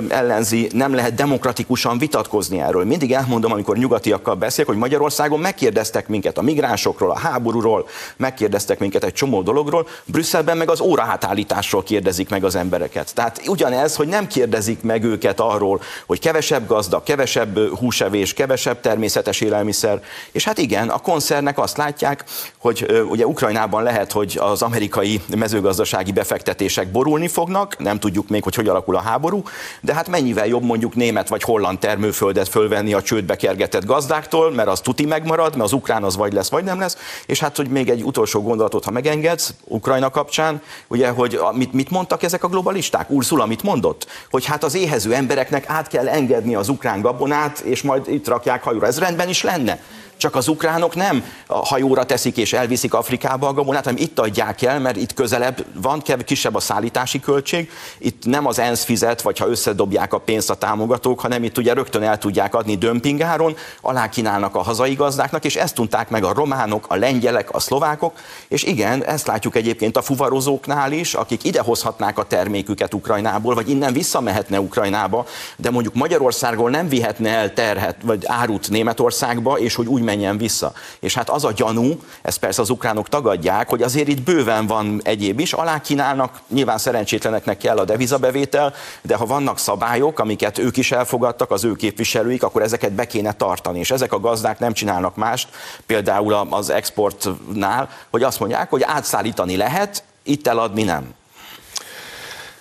ellenzi, 0.09 0.69
nem 0.73 0.93
lehet 0.93 1.13
demokratikusan 1.13 1.97
vitatkozni 1.97 2.25
erről. 2.51 2.85
Mindig 2.85 3.13
elmondom, 3.13 3.51
amikor 3.51 3.77
nyugatiakkal 3.77 4.35
beszélek, 4.35 4.67
hogy 4.67 4.79
Magyarországon 4.79 5.39
megkérdeztek 5.39 6.07
minket 6.07 6.37
a 6.37 6.41
migránsokról, 6.41 7.11
a 7.11 7.19
háborúról, 7.19 7.87
megkérdeztek 8.17 8.79
minket 8.79 9.03
egy 9.03 9.13
csomó 9.13 9.41
dologról, 9.41 9.87
Brüsszelben 10.05 10.57
meg 10.57 10.69
az 10.69 10.81
órahátállításról 10.81 11.83
kérdezik 11.83 12.29
meg 12.29 12.43
az 12.43 12.55
embereket. 12.55 13.13
Tehát 13.13 13.41
ugyanez, 13.47 13.95
hogy 13.95 14.07
nem 14.07 14.27
kérdezik 14.27 14.81
meg 14.81 15.03
őket 15.03 15.39
arról, 15.39 15.81
hogy 16.05 16.19
kevesebb 16.19 16.67
gazda, 16.67 17.03
kevesebb 17.03 17.59
húsevés, 17.75 18.33
kevesebb 18.33 18.81
természetes 18.81 19.41
élelmiszer, 19.41 20.01
és 20.31 20.43
hát 20.43 20.57
igen, 20.57 20.89
a 20.89 20.97
koncernek 20.97 21.59
azt 21.59 21.77
látják, 21.77 22.23
hogy 22.57 23.05
ugye 23.09 23.25
Ukrajnában 23.25 23.83
lehet, 23.83 24.11
hogy 24.11 24.37
az 24.41 24.61
amerikai 24.61 25.21
mezőgazdasági 25.37 26.11
befektetések 26.11 26.91
borulni 26.91 27.27
fognak, 27.27 27.77
nem 27.77 27.99
tudjuk 27.99 28.27
még, 28.27 28.43
hogy 28.43 28.55
hogy 28.55 28.67
alakul 28.67 28.95
a 28.95 29.01
háború, 29.01 29.43
de 29.81 29.93
hát 29.93 30.07
mennyivel 30.07 30.47
jobb 30.47 30.63
mondjuk 30.63 30.95
német 30.95 31.27
vagy 31.27 31.43
holland 31.43 31.79
termőföldet 32.17 32.47
fölvenni 32.47 32.93
a 32.93 33.01
csődbe 33.01 33.35
kergetett 33.35 33.85
gazdáktól, 33.85 34.51
mert 34.51 34.67
az 34.67 34.81
tuti 34.81 35.05
megmarad, 35.05 35.51
mert 35.51 35.63
az 35.63 35.73
ukrán 35.73 36.03
az 36.03 36.15
vagy 36.15 36.33
lesz, 36.33 36.49
vagy 36.49 36.63
nem 36.63 36.79
lesz. 36.79 36.97
És 37.25 37.39
hát, 37.39 37.55
hogy 37.55 37.69
még 37.69 37.89
egy 37.89 38.03
utolsó 38.03 38.41
gondolatot, 38.41 38.85
ha 38.85 38.91
megengedsz, 38.91 39.53
Ukrajna 39.63 40.09
kapcsán, 40.09 40.61
ugye, 40.87 41.09
hogy 41.09 41.39
mit, 41.53 41.73
mit 41.73 41.89
mondtak 41.89 42.23
ezek 42.23 42.43
a 42.43 42.47
globalisták? 42.47 43.09
Ursula 43.09 43.45
mit 43.45 43.63
mondott? 43.63 44.07
Hogy 44.29 44.45
hát 44.45 44.63
az 44.63 44.75
éhező 44.75 45.13
embereknek 45.13 45.69
át 45.69 45.87
kell 45.87 46.07
engedni 46.07 46.55
az 46.55 46.69
ukrán 46.69 47.01
gabonát, 47.01 47.59
és 47.59 47.81
majd 47.81 48.07
itt 48.07 48.27
rakják 48.27 48.63
hajóra. 48.63 48.87
Ez 48.87 48.99
rendben 48.99 49.29
is 49.29 49.43
lenne. 49.43 49.79
Csak 50.17 50.35
az 50.35 50.47
ukránok 50.47 50.95
nem 50.95 51.23
a 51.47 51.65
hajóra 51.65 52.05
teszik 52.05 52.37
és 52.37 52.53
elviszik 52.53 52.93
Afrikába 52.93 53.47
a 53.47 53.53
gabonát, 53.53 53.83
hanem 53.83 54.01
itt 54.01 54.19
adják 54.19 54.61
el, 54.61 54.79
mert 54.79 54.95
itt 54.95 55.13
közelebb 55.13 55.65
van, 55.81 56.03
kisebb 56.25 56.55
a 56.55 56.59
szállítási 56.59 57.19
költség. 57.19 57.69
Itt 57.97 58.25
nem 58.25 58.45
az 58.45 58.59
ENSZ 58.59 58.83
fizet, 58.83 59.21
vagy 59.21 59.37
ha 59.37 59.47
összedobják 59.47 60.13
a 60.13 60.17
pénzt 60.17 60.49
a 60.49 60.55
támogatók, 60.55 61.19
hanem 61.19 61.43
itt 61.43 61.57
ugye 61.57 61.73
rögtön 61.73 62.03
el 62.03 62.17
tudják 62.17 62.55
adni 62.55 62.75
dömpingáron, 62.77 63.55
alá 63.81 64.09
kínálnak 64.09 64.55
a 64.55 64.61
hazai 64.61 64.93
gazdáknak, 64.93 65.45
és 65.45 65.55
ezt 65.55 65.75
tudták 65.75 66.09
meg 66.09 66.23
a 66.23 66.33
románok, 66.33 66.85
a 66.87 66.95
lengyelek, 66.95 67.55
a 67.55 67.59
szlovákok, 67.59 68.13
és 68.47 68.63
igen, 68.63 69.03
ezt 69.03 69.27
látjuk 69.27 69.55
egyébként 69.55 69.97
a 69.97 70.01
fuvarozóknál 70.01 70.91
is, 70.91 71.13
akik 71.13 71.43
idehozhatnák 71.43 72.17
a 72.17 72.23
terméküket 72.23 72.93
Ukrajnából, 72.93 73.55
vagy 73.55 73.69
innen 73.69 73.93
visszamehetne 73.93 74.59
Ukrajnába, 74.59 75.25
de 75.57 75.71
mondjuk 75.71 75.93
Magyarországról 75.93 76.69
nem 76.69 76.87
vihetne 76.87 77.29
el 77.29 77.53
terhet, 77.53 77.95
vagy 78.03 78.23
árut 78.25 78.69
Németországba, 78.69 79.59
és 79.59 79.75
hogy 79.75 79.87
úgy 79.87 80.01
menjen 80.07 80.37
vissza. 80.37 80.73
És 80.99 81.13
hát 81.13 81.29
az 81.29 81.43
a 81.43 81.51
gyanú, 81.51 81.99
ezt 82.21 82.37
persze 82.37 82.61
az 82.61 82.69
ukránok 82.69 83.09
tagadják, 83.09 83.69
hogy 83.69 83.81
azért 83.81 84.07
itt 84.07 84.21
bőven 84.21 84.67
van 84.67 85.01
egyéb 85.03 85.39
is, 85.39 85.53
alá 85.53 85.81
kínálnak, 85.81 86.41
nyilván 86.47 86.77
szerencsétleneknek 86.77 87.57
kell 87.57 87.77
a 87.77 87.85
devizabevétel, 87.85 88.73
de 89.01 89.15
ha 89.15 89.25
vannak 89.25 89.59
szabályok, 89.59 90.19
amiket 90.19 90.57
ők 90.57 90.77
is 90.77 90.91
elfogadtak, 90.91 91.51
az 91.51 91.63
ő 91.63 91.73
képviselőik, 91.73 92.43
akkor 92.43 92.61
ezeket 92.61 92.91
be 92.91 93.07
kéne 93.07 93.31
tartani. 93.31 93.79
És 93.79 93.91
ezek 93.91 94.13
a 94.13 94.19
gazdák 94.19 94.59
nem 94.59 94.73
csinálnak 94.73 95.15
mást, 95.15 95.49
például 95.85 96.33
az 96.49 96.69
exportnál, 96.69 97.89
hogy 98.09 98.23
azt 98.23 98.39
mondják, 98.39 98.69
hogy 98.69 98.83
átszállítani 98.83 99.55
lehet, 99.55 100.03
itt 100.23 100.47
eladni 100.47 100.83
nem. 100.83 101.13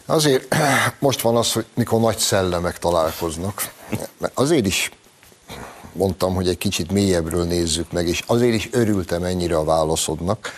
Azért 0.07 0.57
most 0.99 1.21
van 1.21 1.37
az, 1.37 1.53
hogy 1.53 1.65
mikor 1.75 2.01
nagy 2.01 2.19
szellemek 2.19 2.79
találkoznak, 2.79 3.73
azért 4.35 4.67
is 4.67 4.91
mondtam, 5.97 6.35
hogy 6.35 6.49
egy 6.49 6.59
kicsit 6.59 6.93
mélyebbről 6.93 7.45
nézzük 7.45 7.93
meg, 7.93 8.09
és 8.09 8.23
azért 8.27 8.55
is 8.55 8.69
örültem 8.73 9.23
ennyire 9.23 9.57
a 9.57 9.65
válaszodnak, 9.65 10.51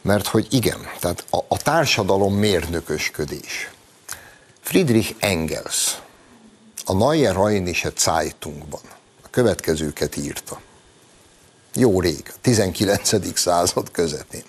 mert 0.00 0.26
hogy 0.26 0.46
igen, 0.50 0.78
tehát 1.00 1.24
a, 1.30 1.38
a 1.48 1.56
társadalom 1.56 2.34
mérnökösködés. 2.34 3.70
Friedrich 4.60 5.14
Engels 5.18 6.02
a 6.84 6.92
Neue 6.92 7.32
Rheinische 7.32 7.92
Zeitungban 7.96 8.80
a 9.22 9.28
következőket 9.30 10.16
írta. 10.16 10.60
Jó 11.74 12.00
rég, 12.00 12.32
19. 12.40 13.38
század 13.38 13.90
közepén. 13.90 14.44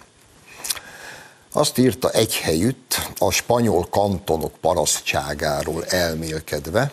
Azt 1.52 1.78
írta 1.78 2.10
egy 2.10 2.36
helyütt 2.36 3.10
a 3.18 3.32
spanyol 3.32 3.88
kantonok 3.90 4.54
parasztságáról 4.62 5.86
elmélkedve, 5.86 6.92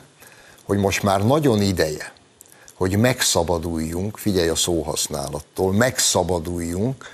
hogy 0.64 0.78
most 0.78 1.02
már 1.02 1.24
nagyon 1.26 1.62
ideje, 1.62 2.12
hogy 2.82 2.96
megszabaduljunk, 2.96 4.16
figyelj 4.16 4.48
a 4.48 4.54
szóhasználattól, 4.54 5.72
megszabaduljunk 5.72 7.10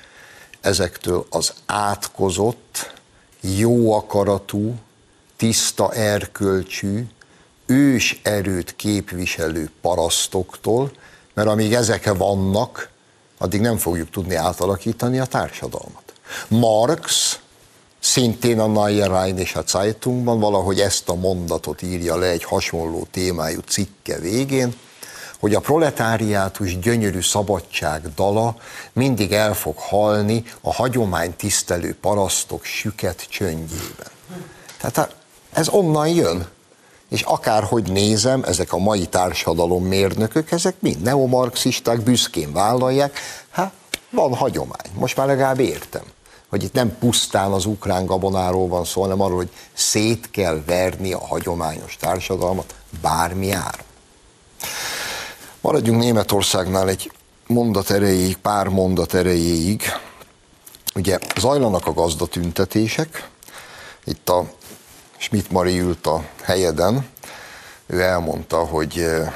ezektől 0.61 1.27
az 1.31 1.53
átkozott, 1.67 2.93
jó 3.41 3.93
akaratú, 3.93 4.75
tiszta 5.37 5.93
erkölcsű, 5.93 7.07
ős 7.67 8.21
erőt 8.23 8.77
képviselő 8.77 9.71
parasztoktól, 9.81 10.91
mert 11.35 11.49
amíg 11.49 11.73
ezek 11.73 12.15
vannak, 12.15 12.91
addig 13.39 13.61
nem 13.61 13.77
fogjuk 13.77 14.11
tudni 14.11 14.35
átalakítani 14.35 15.19
a 15.19 15.25
társadalmat. 15.25 16.13
Marx 16.49 17.39
szintén 18.01 18.61
a 18.61 18.67
Neue 18.67 19.07
Rheinische 19.07 19.63
Zeitungban 19.67 20.41
valahogy 20.41 20.81
ezt 20.81 21.09
a 21.09 21.15
mondatot 21.15 21.83
írja 21.83 22.17
le 22.17 22.27
egy 22.27 22.45
hasonló 22.45 23.07
témájú 23.11 23.61
cikke 23.61 24.19
végén, 24.19 24.75
hogy 25.41 25.55
a 25.55 25.61
proletáriátus 25.61 26.79
gyönyörű 26.79 27.21
szabadság 27.21 28.15
dala 28.15 28.57
mindig 28.93 29.33
el 29.33 29.55
fog 29.55 29.79
halni 29.79 30.45
a 30.61 30.73
hagyomány 30.75 31.37
tisztelő 31.37 31.97
parasztok 32.01 32.65
süket 32.65 33.27
csöndjében. 33.29 34.11
Tehát 34.81 35.15
ez 35.53 35.69
onnan 35.69 36.09
jön. 36.09 36.47
És 37.09 37.23
akárhogy 37.23 37.93
nézem, 37.93 38.43
ezek 38.43 38.73
a 38.73 38.79
mai 38.79 39.07
társadalom 39.07 39.85
mérnökök, 39.85 40.51
ezek 40.51 40.75
mind 40.79 41.03
neomarxisták, 41.03 42.01
büszkén 42.01 42.53
vállalják, 42.53 43.19
hát 43.51 43.73
van 44.11 44.35
hagyomány. 44.35 44.91
Most 44.93 45.17
már 45.17 45.27
legalább 45.27 45.59
értem 45.59 46.03
hogy 46.49 46.63
itt 46.63 46.73
nem 46.73 46.99
pusztán 46.99 47.53
az 47.53 47.65
ukrán 47.65 48.07
gabonáról 48.07 48.69
van 48.69 48.85
szó, 48.85 49.01
hanem 49.01 49.21
arról, 49.21 49.37
hogy 49.37 49.51
szét 49.73 50.31
kell 50.31 50.63
verni 50.67 51.13
a 51.13 51.27
hagyományos 51.27 51.97
társadalmat 51.97 52.75
bármi 53.01 53.51
áron. 53.51 53.87
Maradjunk 55.61 56.01
Németországnál 56.01 56.89
egy 56.89 57.13
mondat 57.47 57.91
erejéig, 57.91 58.37
pár 58.37 58.69
mondat 58.69 59.15
erejéig. 59.15 59.83
Ugye 60.95 61.19
zajlanak 61.39 61.87
a 61.87 61.93
gazdatüntetések, 61.93 63.29
itt 64.05 64.29
a 64.29 64.51
Schmidt 65.17 65.51
Mari 65.51 65.79
ült 65.79 66.07
a 66.07 66.25
helyeden, 66.43 67.09
ő 67.87 68.01
elmondta, 68.01 68.57
hogy 68.57 68.99
eh, 68.99 69.33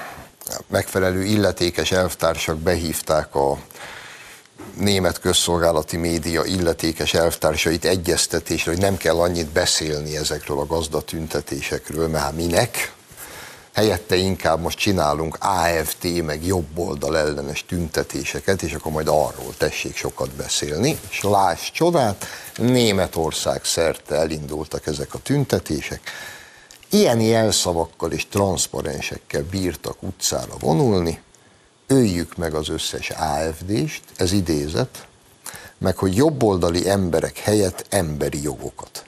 megfelelő 0.66 1.22
illetékes 1.22 1.92
elvtársak 1.92 2.58
behívták 2.58 3.34
a 3.34 3.58
német 4.76 5.20
közszolgálati 5.20 5.96
média 5.96 6.44
illetékes 6.44 7.14
elvtársait 7.14 7.84
egyeztetésre, 7.84 8.70
hogy 8.70 8.80
nem 8.80 8.96
kell 8.96 9.20
annyit 9.20 9.48
beszélni 9.48 10.16
ezekről 10.16 10.58
a 10.58 10.66
gazdatüntetésekről, 10.66 12.08
mert 12.08 12.24
hát 12.24 12.36
minek, 12.36 12.92
helyette 13.72 14.16
inkább 14.16 14.60
most 14.60 14.78
csinálunk 14.78 15.38
AFT, 15.40 16.22
meg 16.22 16.46
jobboldal 16.46 17.16
ellenes 17.18 17.64
tüntetéseket, 17.68 18.62
és 18.62 18.72
akkor 18.72 18.92
majd 18.92 19.08
arról 19.08 19.54
tessék 19.58 19.96
sokat 19.96 20.30
beszélni. 20.30 20.98
És 21.10 21.22
láss 21.22 21.70
csodát, 21.70 22.26
Németország 22.56 23.64
szerte 23.64 24.14
elindultak 24.14 24.86
ezek 24.86 25.14
a 25.14 25.18
tüntetések. 25.18 26.00
Ilyen 26.90 27.20
jelszavakkal 27.20 28.12
és 28.12 28.26
transzparensekkel 28.28 29.42
bírtak 29.50 30.02
utcára 30.02 30.54
vonulni, 30.58 31.20
öljük 31.86 32.36
meg 32.36 32.54
az 32.54 32.68
összes 32.68 33.10
AFD-st, 33.10 34.02
ez 34.16 34.32
idézet, 34.32 35.06
meg 35.78 35.96
hogy 35.96 36.16
jobboldali 36.16 36.88
emberek 36.88 37.38
helyett 37.38 37.86
emberi 37.88 38.42
jogokat. 38.42 39.04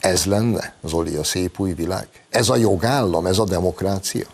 Ez 0.00 0.24
lenne, 0.24 0.74
Zoli, 0.84 1.14
a 1.14 1.24
szép 1.24 1.60
új 1.60 1.72
világ? 1.72 2.08
Ez 2.30 2.48
a 2.48 2.56
jogállam, 2.56 3.26
ez 3.26 3.38
a 3.38 3.44
demokrácia? 3.44 4.26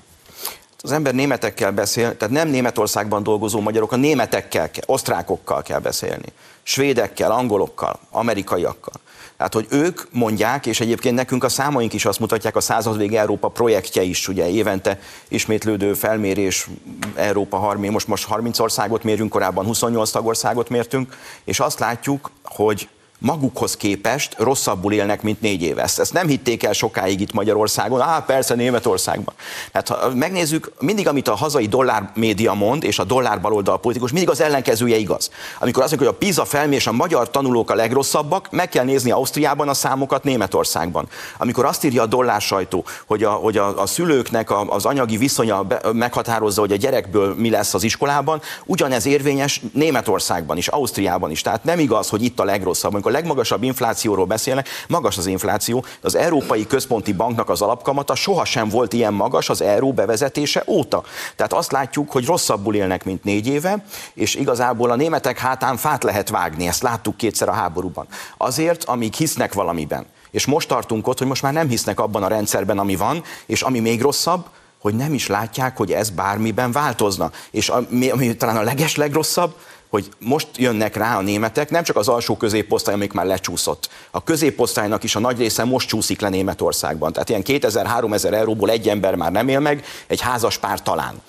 Az 0.81 0.93
ember 0.93 1.15
németekkel 1.15 1.71
beszél, 1.73 2.17
tehát 2.17 2.35
nem 2.35 2.49
Németországban 2.49 3.23
dolgozó 3.23 3.61
magyarok, 3.61 3.93
a 3.93 3.97
németekkel, 3.97 4.71
osztrákokkal 4.87 5.63
kell 5.63 5.79
beszélni, 5.79 6.33
svédekkel, 6.63 7.31
angolokkal, 7.31 7.99
amerikaiakkal. 8.11 8.95
Tehát, 9.37 9.55
hogy 9.55 9.67
ők 9.71 10.01
mondják, 10.11 10.67
és 10.67 10.81
egyébként 10.81 11.15
nekünk 11.15 11.45
a 11.45 11.49
számaink 11.49 11.93
is 11.93 12.05
azt 12.05 12.21
mutatják, 12.21 12.57
a 12.57 12.61
századvég 12.61 13.15
Európa 13.15 13.49
projektje 13.49 14.03
is, 14.03 14.29
ugye 14.29 14.49
évente 14.49 14.99
ismétlődő 15.29 15.95
felmérés, 15.95 16.69
Európa 17.15 17.57
30, 17.57 17.93
most, 17.93 18.09
most 18.09 18.27
30 18.27 18.59
országot 18.59 19.03
mérünk, 19.03 19.31
korábban 19.31 19.65
28 19.65 20.11
tagországot 20.11 20.69
mértünk, 20.69 21.17
és 21.45 21.61
azt 21.61 21.79
látjuk, 21.79 22.31
hogy 22.45 22.89
magukhoz 23.19 23.77
képest 23.77 24.35
rosszabbul 24.39 24.93
élnek, 24.93 25.23
mint 25.23 25.41
négy 25.41 25.63
éve. 25.63 25.83
Ezt, 25.83 26.13
nem 26.13 26.27
hitték 26.27 26.63
el 26.63 26.73
sokáig 26.73 27.21
itt 27.21 27.33
Magyarországon, 27.33 28.01
á, 28.01 28.19
persze 28.27 28.55
Németországban. 28.55 29.35
Tehát 29.73 29.89
ha 29.89 30.15
megnézzük, 30.15 30.73
mindig, 30.81 31.09
amit 31.09 31.29
a 31.29 31.35
hazai 31.35 31.67
dollár 31.67 32.11
média 32.15 32.55
mond, 32.55 32.85
és 32.85 32.99
a 32.99 33.05
dollár 33.05 33.41
baloldal 33.41 33.81
politikus, 33.81 34.13
mindig 34.13 34.31
az 34.31 34.41
ellenkezője 34.41 34.97
igaz. 34.97 35.31
Amikor 35.61 35.83
azt 35.83 35.91
mondjuk, 35.91 36.15
hogy 36.15 36.21
a 36.21 36.27
PISA 36.27 36.45
felmérés 36.45 36.87
a 36.87 36.93
magyar 36.93 37.31
tanulók 37.31 37.71
a 37.71 37.75
legrosszabbak, 37.75 38.51
meg 38.51 38.69
kell 38.69 38.85
nézni 38.85 39.11
Ausztriában 39.11 39.69
a 39.69 39.75
számokat 39.75 40.25
Németországban. 40.25 41.09
Amikor 41.39 41.65
azt 41.65 41.85
írja 41.85 42.03
a 42.03 42.07
dollár 42.07 42.41
sajtó, 42.41 42.85
hogy 43.07 43.23
a, 43.23 43.31
hogy 43.31 43.57
a, 43.57 43.81
a 43.83 43.87
szülőknek 43.87 44.51
a, 44.51 44.65
az 44.69 44.85
anyagi 44.85 45.17
viszonya 45.17 45.63
be, 45.63 45.81
meghatározza, 45.93 46.61
hogy 46.61 46.73
a 46.73 46.77
gyerekből 46.77 47.35
mi 47.35 47.51
lesz 47.51 47.75
az 47.75 47.83
iskolában, 47.83 48.41
ugyanez 48.65 49.07
érvényes 49.07 49.61
Németországban 49.73 50.57
is, 50.57 50.69
Ausztriában 50.69 51.31
is. 51.31 51.41
Tehát 51.41 51.65
nem 51.65 51.79
igaz, 51.79 52.09
hogy 52.09 52.23
itt 52.23 52.41
a 52.41 52.45
legrosszabb 52.45 52.95
amikor 53.06 53.06
a 53.07 53.11
legmagasabb 53.11 53.63
inflációról 53.63 54.25
beszélnek, 54.25 54.69
magas 54.89 55.19
az 55.19 55.27
infláció, 55.27 55.85
az 56.03 56.15
Európai 56.15 56.67
Központi 56.67 57.13
Banknak 57.13 57.49
az 57.49 57.63
alapkamata 57.63 58.15
sohasem 58.15 58.69
volt 58.69 58.93
ilyen 58.93 59.13
magas 59.13 59.49
az 59.49 59.61
euró 59.61 59.93
bevezetése 59.93 60.63
óta. 60.67 61.03
Tehát 61.37 61.53
azt 61.53 61.73
látjuk, 61.73 62.11
hogy 62.11 62.27
rosszabbul 62.27 62.75
élnek, 62.75 63.05
mint 63.05 63.25
négy 63.25 63.47
éve, 63.47 63.85
és 64.15 64.35
igazából 64.35 64.91
a 64.91 64.97
németek 64.97 65.39
hátán 65.39 65.77
fát 65.77 66.03
lehet 66.03 66.29
vágni, 66.29 66.67
ezt 66.67 66.83
láttuk 66.83 67.17
kétszer 67.17 67.49
a 67.49 67.53
háborúban. 67.53 68.07
Azért, 68.37 68.85
amíg 68.85 69.15
hisznek 69.15 69.53
valamiben. 69.53 70.07
És 70.31 70.47
most 70.47 70.69
tartunk 70.69 71.07
ott, 71.07 71.19
hogy 71.19 71.27
most 71.27 71.43
már 71.43 71.53
nem 71.53 71.69
hisznek 71.69 72.01
abban 72.01 72.23
a 72.23 72.29
rendszerben, 72.29 72.79
ami 72.79 72.97
van, 72.97 73.23
és 73.47 73.63
ami 73.63 73.81
még 73.81 74.01
rosszabb, 74.01 74.47
hogy 74.81 74.95
nem 74.95 75.15
is 75.15 75.27
látják, 75.27 75.77
hogy 75.77 75.93
ez 75.93 76.11
bármiben 76.11 76.73
változna. 76.73 77.31
És 77.51 77.69
ami, 77.69 78.11
ami 78.11 78.37
talán 78.37 78.57
a 78.57 78.63
leges 78.63 78.97
legrosszabb, 78.97 79.55
hogy 79.97 80.09
most 80.19 80.49
jönnek 80.57 80.97
rá 80.97 81.17
a 81.17 81.21
németek, 81.21 81.71
nem 81.71 81.83
csak 81.83 81.97
az 81.97 82.09
alsó 82.09 82.37
középosztály, 82.37 82.95
amik 82.95 83.13
már 83.13 83.27
lecsúszott. 83.27 83.89
A 84.11 84.25
középosztálynak 84.25 85.03
is 85.03 85.17
a 85.17 85.21
nagy 85.21 85.39
része 85.39 85.65
most 85.65 85.89
csúszik 85.89 86.21
le 86.21 86.29
Németországban. 86.29 87.13
Tehát 87.13 87.29
ilyen 87.29 87.43
2000-3000 87.45 88.33
euróból 88.33 88.71
egy 88.71 88.89
ember 88.89 89.15
már 89.15 89.33
nem 89.33 89.49
él 89.49 89.61
meg, 89.61 89.85
egy 90.07 90.21
házas 90.21 90.59
pár 90.59 90.83
talán 90.83 91.23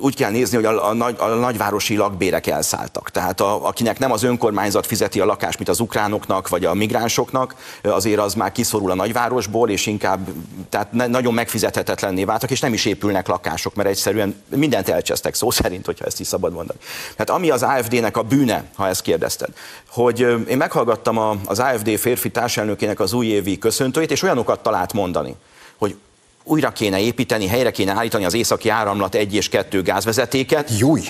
úgy 0.00 0.16
kell 0.16 0.30
nézni, 0.30 0.56
hogy 0.56 0.64
a, 0.64 0.88
a, 0.88 0.92
nagy, 0.92 1.16
a 1.18 1.26
nagyvárosi 1.26 1.96
lakbérek 1.96 2.46
elszálltak. 2.46 3.10
Tehát 3.10 3.40
a, 3.40 3.66
akinek 3.66 3.98
nem 3.98 4.12
az 4.12 4.22
önkormányzat 4.22 4.86
fizeti 4.86 5.20
a 5.20 5.24
lakást, 5.24 5.56
mint 5.56 5.70
az 5.70 5.80
ukránoknak 5.80 6.48
vagy 6.48 6.64
a 6.64 6.74
migránsoknak, 6.74 7.54
azért 7.82 8.18
az 8.20 8.34
már 8.34 8.52
kiszorul 8.52 8.90
a 8.90 8.94
nagyvárosból, 8.94 9.70
és 9.70 9.86
inkább 9.86 10.28
tehát 10.68 10.92
ne, 10.92 11.06
nagyon 11.06 11.34
megfizethetetlenné 11.34 12.24
váltak, 12.24 12.50
és 12.50 12.60
nem 12.60 12.72
is 12.72 12.84
épülnek 12.84 13.28
lakások, 13.28 13.74
mert 13.74 13.88
egyszerűen 13.88 14.42
mindent 14.48 14.88
elcsesztek 14.88 15.34
szó 15.34 15.50
szerint, 15.50 15.86
hogyha 15.86 16.04
ezt 16.04 16.20
is 16.20 16.26
szabad 16.26 16.52
mondani. 16.52 16.78
Tehát 17.12 17.30
ami 17.30 17.50
az 17.50 17.62
AFD-nek 17.62 18.16
a 18.16 18.22
bűne, 18.22 18.64
ha 18.74 18.88
ezt 18.88 19.02
kérdezted, 19.02 19.48
hogy 19.88 20.20
én 20.48 20.56
meghallgattam 20.56 21.18
a, 21.18 21.36
az 21.44 21.58
AFD 21.58 21.98
férfi 21.98 22.30
társelnökének 22.30 23.00
az 23.00 23.12
újévi 23.12 23.58
köszöntőjét, 23.58 24.10
és 24.10 24.22
olyanokat 24.22 24.62
talált 24.62 24.92
mondani, 24.92 25.36
hogy 25.78 25.96
újra 26.44 26.70
kéne 26.70 27.00
építeni, 27.00 27.46
helyre 27.46 27.70
kéne 27.70 27.92
állítani 27.92 28.24
az 28.24 28.34
északi 28.34 28.68
áramlat 28.68 29.14
egy 29.14 29.34
és 29.34 29.48
kettő 29.48 29.82
gázvezetéket. 29.82 30.78
Júj! 30.78 31.00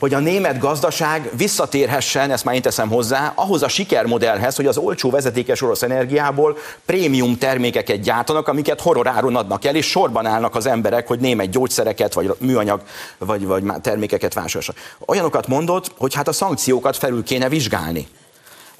hogy 0.00 0.14
a 0.14 0.18
német 0.18 0.58
gazdaság 0.58 1.30
visszatérhessen, 1.36 2.30
ezt 2.30 2.44
már 2.44 2.54
én 2.54 2.62
teszem 2.62 2.88
hozzá, 2.88 3.32
ahhoz 3.34 3.62
a 3.62 3.68
sikermodellhez, 3.68 4.56
hogy 4.56 4.66
az 4.66 4.76
olcsó 4.76 5.10
vezetékes 5.10 5.62
orosz 5.62 5.82
energiából 5.82 6.56
prémium 6.86 7.38
termékeket 7.38 8.00
gyártanak, 8.00 8.48
amiket 8.48 8.80
horroráron 8.80 9.36
adnak 9.36 9.64
el, 9.64 9.74
és 9.74 9.86
sorban 9.86 10.26
állnak 10.26 10.54
az 10.54 10.66
emberek, 10.66 11.06
hogy 11.06 11.18
német 11.18 11.50
gyógyszereket, 11.50 12.12
vagy 12.12 12.34
műanyag, 12.38 12.82
vagy, 13.18 13.46
vagy 13.46 13.64
termékeket 13.82 14.34
vásároljanak. 14.34 14.96
Olyanokat 15.06 15.46
mondott, 15.46 15.92
hogy 15.98 16.14
hát 16.14 16.28
a 16.28 16.32
szankciókat 16.32 16.96
felül 16.96 17.22
kéne 17.22 17.48
vizsgálni 17.48 18.08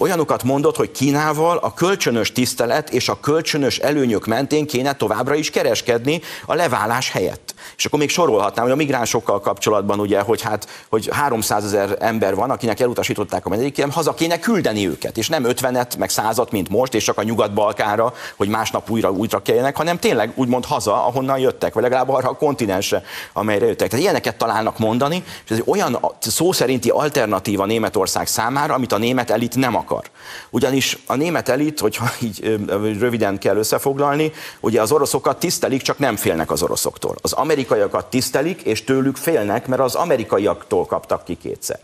olyanokat 0.01 0.42
mondott, 0.42 0.76
hogy 0.76 0.90
Kínával 0.90 1.57
a 1.57 1.74
kölcsönös 1.74 2.32
tisztelet 2.32 2.90
és 2.90 3.09
a 3.09 3.20
kölcsönös 3.20 3.78
előnyök 3.78 4.26
mentén 4.26 4.66
kéne 4.66 4.92
továbbra 4.92 5.34
is 5.34 5.51
kereskedni 5.51 6.20
a 6.46 6.55
leválás 6.55 7.11
helyett. 7.11 7.55
És 7.76 7.84
akkor 7.84 7.98
még 7.98 8.09
sorolhatnám, 8.09 8.64
hogy 8.64 8.72
a 8.72 8.76
migránsokkal 8.76 9.40
kapcsolatban 9.40 10.01
ugye, 10.01 10.20
hogy 10.20 10.42
hát, 10.42 10.68
hogy 10.88 11.09
300 11.12 11.64
ezer 11.64 11.96
ember 11.98 12.34
van, 12.34 12.51
akinek 12.51 12.80
elutasították 12.80 13.46
a 13.46 13.48
menedékért, 13.48 13.92
haza 13.92 14.14
kéne 14.14 14.38
küldeni 14.38 14.88
őket, 14.88 15.16
és 15.16 15.28
nem 15.28 15.44
50-et, 15.46 15.98
meg 15.98 16.11
100 16.11 16.40
mint 16.51 16.68
most, 16.68 16.94
és 16.94 17.05
csak 17.05 17.18
a 17.18 17.22
Nyugat-Balkánra, 17.22 18.14
hogy 18.36 18.48
másnap 18.48 18.90
újra 18.90 19.11
újra 19.11 19.42
keljenek, 19.42 19.76
hanem 19.76 19.98
tényleg 19.98 20.32
úgymond 20.34 20.64
haza, 20.64 21.07
ahonnan 21.07 21.38
jöttek, 21.38 21.74
vagy 21.74 21.82
legalább 21.82 22.09
arra 22.09 22.28
a 22.28 22.36
kontinensre, 22.36 23.03
amelyre 23.32 23.66
jöttek. 23.66 23.88
Tehát 23.88 24.05
ilyeneket 24.05 24.36
találnak 24.36 24.78
mondani, 24.78 25.22
és 25.44 25.51
ez 25.51 25.57
egy 25.57 25.64
olyan 25.66 25.98
szó 26.18 26.53
szerinti 26.53 26.88
alternatíva 26.88 27.64
Németország 27.66 28.26
számára, 28.26 28.74
amit 28.74 28.92
a 28.92 28.98
német 28.98 29.30
elit 29.30 29.57
nem 29.57 29.76
akar 29.76 29.89
akar. 29.91 30.11
Ugyanis 30.51 30.99
a 31.07 31.14
német 31.14 31.49
elit, 31.49 31.80
hogyha 31.80 32.11
így 32.22 32.61
röviden 32.99 33.38
kell 33.38 33.57
összefoglalni, 33.57 34.32
ugye 34.61 34.80
az 34.80 34.93
oroszokat 34.93 35.38
tisztelik, 35.38 35.82
csak 35.82 35.99
nem 35.99 36.16
félnek 36.16 36.51
az 36.51 36.62
oroszoktól. 36.62 37.16
Az 37.22 37.32
amerikaiakat 37.32 38.07
tisztelik, 38.07 38.62
és 38.62 38.84
tőlük 38.84 39.16
félnek, 39.16 39.66
mert 39.66 39.82
az 39.82 39.95
amerikaiaktól 39.95 40.86
kaptak 40.86 41.24
ki 41.24 41.36
kétszer. 41.43 41.78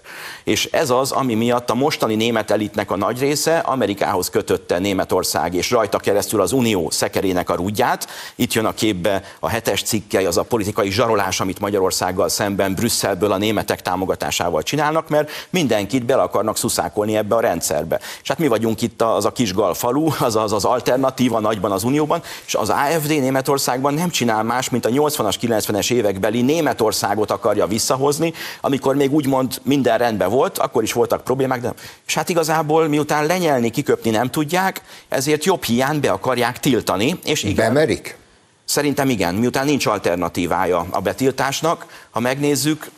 És 0.44 0.64
ez 0.64 0.90
az, 0.90 1.12
ami 1.12 1.34
miatt 1.34 1.70
a 1.70 1.74
mostani 1.74 2.14
német 2.14 2.50
elitnek 2.50 2.90
a 2.90 2.96
nagy 2.96 3.18
része 3.18 3.58
Amerikához 3.58 4.30
kötötte 4.30 4.78
Németország, 4.78 5.54
és 5.54 5.70
rajta 5.70 5.98
keresztül 5.98 6.40
az 6.40 6.52
Unió 6.52 6.90
szekerének 6.90 7.50
a 7.50 7.54
rúdját. 7.54 8.08
Itt 8.34 8.52
jön 8.52 8.64
a 8.64 8.72
képbe 8.74 9.22
a 9.40 9.48
hetes 9.48 9.82
cikkely, 9.82 10.26
az 10.26 10.36
a 10.36 10.42
politikai 10.42 10.90
zsarolás, 10.90 11.40
amit 11.40 11.60
Magyarországgal 11.60 12.28
szemben 12.28 12.74
Brüsszelből 12.74 13.32
a 13.32 13.36
németek 13.36 13.82
támogatásával 13.82 14.62
csinálnak, 14.62 15.08
mert 15.08 15.30
mindenkit 15.50 16.04
bele 16.04 16.22
akarnak 16.22 16.56
szuszákolni 16.56 17.16
ebbe 17.16 17.34
a 17.34 17.40
rendszerbe 17.40 17.95
években. 17.96 18.20
És 18.22 18.28
hát 18.28 18.38
mi 18.38 18.46
vagyunk 18.46 18.82
itt 18.82 19.02
az 19.02 19.24
a 19.24 19.32
kis 19.32 19.52
falu, 19.74 20.08
az 20.20 20.36
az, 20.36 20.52
az 20.52 20.64
alternatíva 20.64 21.40
nagyban 21.40 21.72
az 21.72 21.84
Unióban, 21.84 22.22
és 22.46 22.54
az 22.54 22.68
AFD 22.68 23.08
Németországban 23.08 23.94
nem 23.94 24.10
csinál 24.10 24.42
más, 24.42 24.70
mint 24.70 24.86
a 24.86 24.88
80-as, 24.88 25.34
90-es 25.40 25.92
évekbeli 25.92 26.42
Németországot 26.42 27.30
akarja 27.30 27.66
visszahozni, 27.66 28.32
amikor 28.60 28.94
még 28.94 29.12
úgymond 29.12 29.60
minden 29.62 29.98
rendben 29.98 30.30
volt, 30.30 30.58
akkor 30.58 30.82
is 30.82 30.92
voltak 30.92 31.24
problémák, 31.24 31.60
de 31.60 31.72
és 32.06 32.14
hát 32.14 32.28
igazából 32.28 32.88
miután 32.88 33.26
lenyelni, 33.26 33.70
kiköpni 33.70 34.10
nem 34.10 34.30
tudják, 34.30 34.80
ezért 35.08 35.44
jobb 35.44 35.64
hiány 35.64 36.00
be 36.00 36.10
akarják 36.10 36.60
tiltani. 36.60 37.18
És 37.24 37.42
igen, 37.42 37.74
Bemerik? 37.74 38.16
Szerintem 38.64 39.08
igen, 39.08 39.34
miután 39.34 39.66
nincs 39.66 39.86
alternatívája 39.86 40.86
a 40.90 41.00
betiltásnak, 41.00 41.86
ha 42.10 42.20
megnézzük, 42.20 42.90